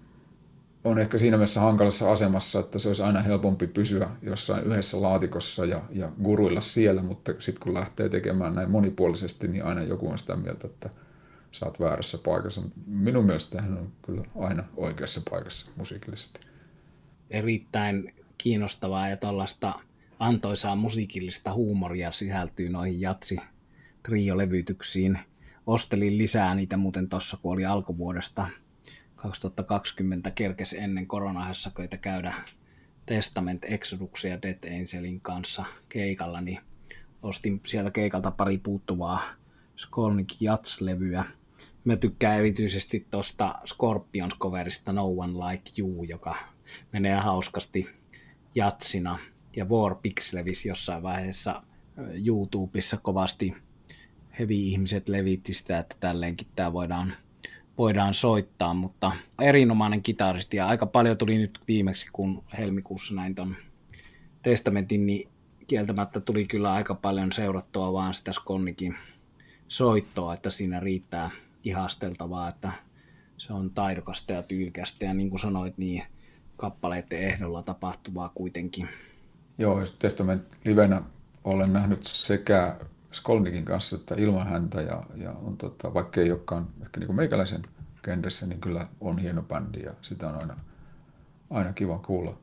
on 0.83 0.99
ehkä 0.99 1.17
siinä 1.17 1.37
mielessä 1.37 1.61
hankalassa 1.61 2.11
asemassa, 2.11 2.59
että 2.59 2.79
se 2.79 2.87
olisi 2.87 3.01
aina 3.01 3.21
helpompi 3.21 3.67
pysyä 3.67 4.09
jossain 4.21 4.63
yhdessä 4.63 5.01
laatikossa 5.01 5.65
ja, 5.65 5.81
ja 5.89 6.11
guruilla 6.23 6.61
siellä, 6.61 7.01
mutta 7.03 7.31
sitten 7.39 7.63
kun 7.63 7.73
lähtee 7.73 8.09
tekemään 8.09 8.55
näin 8.55 8.71
monipuolisesti, 8.71 9.47
niin 9.47 9.65
aina 9.65 9.83
joku 9.83 10.09
on 10.09 10.17
sitä 10.17 10.35
mieltä, 10.35 10.67
että 10.67 10.89
sä 11.51 11.65
oot 11.65 11.79
väärässä 11.79 12.17
paikassa. 12.17 12.61
Minun 12.85 13.25
mielestä 13.25 13.61
hän 13.61 13.77
on 13.77 13.91
kyllä 14.01 14.23
aina 14.39 14.63
oikeassa 14.77 15.21
paikassa 15.29 15.71
musiikillisesti. 15.75 16.39
Erittäin 17.29 18.13
kiinnostavaa 18.37 19.09
ja 19.09 19.17
tällaista 19.17 19.73
antoisaa 20.19 20.75
musiikillista 20.75 21.53
huumoria 21.53 22.11
sisältyy 22.11 22.69
noihin 22.69 23.01
jatsi 23.01 23.37
triolevytyksiin. 24.03 25.19
Ostelin 25.67 26.17
lisää 26.17 26.55
niitä 26.55 26.77
muuten 26.77 27.09
tuossa, 27.09 27.37
kun 27.41 27.53
oli 27.53 27.65
alkuvuodesta 27.65 28.47
2020 29.21 30.31
kerkes 30.31 30.73
ennen 30.73 31.07
koronahässäköitä 31.07 31.97
käydä 31.97 32.33
Testament, 33.05 33.65
Exodus 33.65 34.23
ja 34.23 34.41
Dead 34.41 34.79
Angelin 34.79 35.21
kanssa 35.21 35.65
keikalla, 35.89 36.41
niin 36.41 36.59
ostin 37.23 37.61
sieltä 37.67 37.91
keikalta 37.91 38.31
pari 38.31 38.57
puuttuvaa 38.57 39.21
Skolnik 39.75 40.33
Jats-levyä. 40.39 41.23
Mä 41.83 41.95
tykkään 41.95 42.37
erityisesti 42.37 43.07
tuosta 43.11 43.55
Scorpions-coverista 43.65 44.91
No 44.93 45.05
One 45.05 45.33
Like 45.33 45.71
You, 45.77 46.03
joka 46.03 46.35
menee 46.91 47.15
hauskasti 47.15 47.89
jatsina– 48.55 49.19
ja 49.55 49.65
Warpix 49.65 50.33
levisi 50.33 50.69
jossain 50.69 51.03
vaiheessa 51.03 51.63
YouTubessa 52.25 52.97
kovasti 52.97 53.53
heavy-ihmiset 54.39 55.09
levitti 55.09 55.53
sitä, 55.53 55.79
että 55.79 55.95
tälleenkin 55.99 56.47
tämä 56.55 56.73
voidaan, 56.73 57.13
voidaan 57.81 58.13
soittaa, 58.13 58.73
mutta 58.73 59.11
erinomainen 59.41 60.03
kitaristi 60.03 60.57
ja 60.57 60.67
aika 60.67 60.85
paljon 60.85 61.17
tuli 61.17 61.37
nyt 61.37 61.59
viimeksi, 61.67 62.07
kun 62.13 62.43
helmikuussa 62.57 63.15
näin 63.15 63.35
ton 63.35 63.55
testamentin, 64.41 65.05
niin 65.05 65.29
kieltämättä 65.67 66.19
tuli 66.19 66.45
kyllä 66.45 66.73
aika 66.73 66.95
paljon 66.95 67.31
seurattua 67.31 67.93
vaan 67.93 68.13
sitä 68.13 68.33
Skonnikin 68.33 68.95
soittoa, 69.67 70.33
että 70.33 70.49
siinä 70.49 70.79
riittää 70.79 71.31
ihasteltavaa, 71.63 72.49
että 72.49 72.71
se 73.37 73.53
on 73.53 73.71
taidokasta 73.71 74.33
ja 74.33 74.43
tyylikästä 74.43 75.05
ja 75.05 75.13
niin 75.13 75.29
kuin 75.29 75.39
sanoit, 75.39 75.77
niin 75.77 76.03
kappaleiden 76.57 77.19
ehdolla 77.19 77.63
tapahtuvaa 77.63 78.31
kuitenkin. 78.35 78.89
Joo, 79.57 79.83
Testament 79.99 80.43
livenä 80.65 81.01
olen 81.43 81.73
nähnyt 81.73 82.05
sekä 82.05 82.77
Skolnikin 83.11 83.65
kanssa 83.65 83.95
että 83.95 84.15
ilman 84.15 84.47
häntä 84.47 84.81
ja, 84.81 85.03
ja 85.15 85.31
on 85.31 85.57
tota, 85.57 85.93
vaikka 85.93 86.21
ei 86.21 86.31
olekaan 86.31 86.67
ehkä 86.81 86.99
niin 86.99 87.07
kuin 87.07 87.15
meikäläisen 87.15 87.61
genressä, 88.03 88.47
niin 88.47 88.61
kyllä 88.61 88.87
on 89.01 89.19
hieno 89.19 89.41
bändi 89.41 89.79
ja 89.79 89.93
sitä 90.01 90.29
on 90.29 90.35
aina, 90.35 90.57
aina 91.49 91.73
kiva 91.73 91.99
kuulla. 91.99 92.37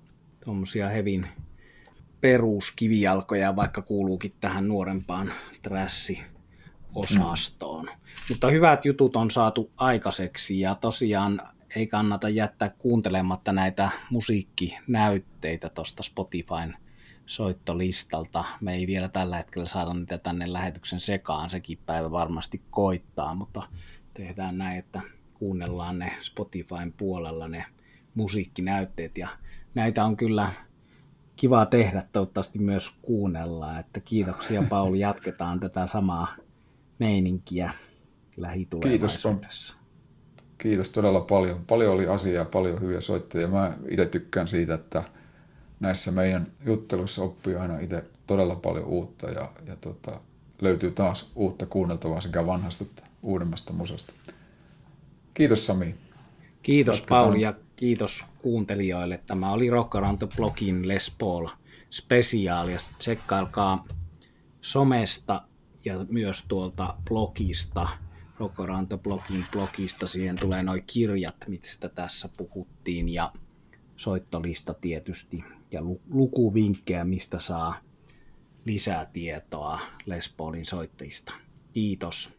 Tuommoisia 0.45 0.89
hevin 0.89 1.27
peruskivijalkoja, 2.21 3.57
vaikka 3.57 3.83
kuuluukin 3.83 4.35
tähän 4.41 4.69
nuorempaan 4.69 5.33
trassi 5.63 6.21
osastoon. 6.95 7.85
Mm. 7.85 7.93
Mutta 8.29 8.51
hyvät 8.51 8.85
jutut 8.85 9.17
on 9.17 9.31
saatu 9.31 9.71
aikaiseksi 9.77 10.61
ja 10.61 10.75
tosiaan 10.75 11.43
ei 11.77 11.87
kannata 11.87 12.29
jättää 12.29 12.71
kuuntelematta 12.79 13.53
näitä 13.53 13.91
musiikkinäytteitä 14.11 15.69
tuosta 15.69 16.03
Spotifyn 16.03 16.77
soittolistalta. 17.29 18.45
Me 18.61 18.75
ei 18.75 18.87
vielä 18.87 19.09
tällä 19.09 19.37
hetkellä 19.37 19.67
saada 19.67 19.95
niitä 19.95 20.19
tänne 20.19 20.53
lähetyksen 20.53 21.01
sekaan, 21.01 21.51
sekin 21.51 21.79
päivä 21.87 22.11
varmasti 22.11 22.63
koittaa, 22.71 23.35
mutta 23.35 23.63
tehdään 24.15 24.59
näin, 24.59 24.79
että 24.79 25.01
kuunnellaan 25.35 25.99
ne 25.99 26.13
Spotifyn 26.21 26.93
puolella 26.97 27.49
ne 27.49 27.65
musiikkinäytteet 28.15 29.19
ja 29.19 29.29
näitä 29.75 30.05
on 30.05 30.17
kyllä 30.17 30.53
kiva 31.37 31.67
tehdä, 31.67 32.03
toivottavasti 32.13 32.59
myös 32.59 32.95
kuunnellaan, 33.03 33.81
että 33.81 34.01
kiitoksia 34.01 34.63
Pauli, 34.69 35.01
jatketaan 35.09 35.61
tätä 35.61 35.87
samaa 35.87 36.37
meininkiä 36.99 37.73
lähitulevaisuudessa. 38.37 39.29
Kiitos, 39.29 39.77
Kiitos 40.59 40.91
todella 40.91 41.21
paljon. 41.21 41.65
Paljon 41.67 41.95
oli 41.95 42.07
asiaa, 42.07 42.45
paljon 42.45 42.81
hyviä 42.81 43.01
soittajia. 43.01 43.49
Mä 43.49 43.79
itse 43.89 44.07
tykkään 44.07 44.49
siitä, 44.49 44.75
että 44.75 45.05
näissä 45.81 46.11
meidän 46.11 46.47
jutteluissa 46.67 47.23
oppii 47.23 47.55
aina 47.55 47.79
itse 47.79 48.05
todella 48.27 48.57
paljon 48.57 48.85
uutta 48.85 49.31
ja, 49.31 49.53
ja 49.67 49.77
tota, 49.77 50.21
löytyy 50.61 50.91
taas 50.91 51.31
uutta 51.35 51.67
kuunneltavaa 51.67 52.21
sekä 52.21 52.47
vanhasta 52.47 52.85
että 52.85 53.03
uudemmasta 53.23 53.73
musasta. 53.73 54.13
Kiitos 55.35 55.67
Sami. 55.67 55.95
Kiitos 56.63 56.97
Jatketaan. 56.97 57.23
Pauli 57.23 57.41
ja 57.41 57.55
kiitos 57.77 58.25
kuuntelijoille. 58.43 59.21
Tämä 59.27 59.53
oli 59.53 59.71
Rock 59.71 59.95
Around 59.95 60.19
the 60.19 60.29
Blogin 60.37 60.89
Les 60.89 61.13
Paul 61.19 61.49
spesiaali. 61.91 62.73
Ja 62.73 62.79
tsekkailkaa 62.99 63.85
somesta 64.61 65.43
ja 65.85 66.07
myös 66.09 66.45
tuolta 66.49 66.95
blogista, 67.09 67.89
Rock 68.39 68.61
Around 68.61 68.87
the 68.89 68.99
Blogin 68.99 69.45
blogista. 69.53 70.07
Siihen 70.07 70.39
tulee 70.41 70.63
noin 70.63 70.85
kirjat, 70.87 71.37
mistä 71.49 71.89
tässä 71.89 72.29
puhuttiin 72.39 73.09
ja 73.09 73.33
soittolista 73.97 74.75
tietysti 74.75 75.45
ja 75.71 75.81
lukuvinkkejä, 76.11 77.05
mistä 77.05 77.41
saa 77.41 77.81
lisää 78.65 79.07
tietoa 79.13 79.81
Les 80.07 80.35
Paulin 80.37 80.67
soittajista. 80.67 81.35
Kiitos. 81.73 82.38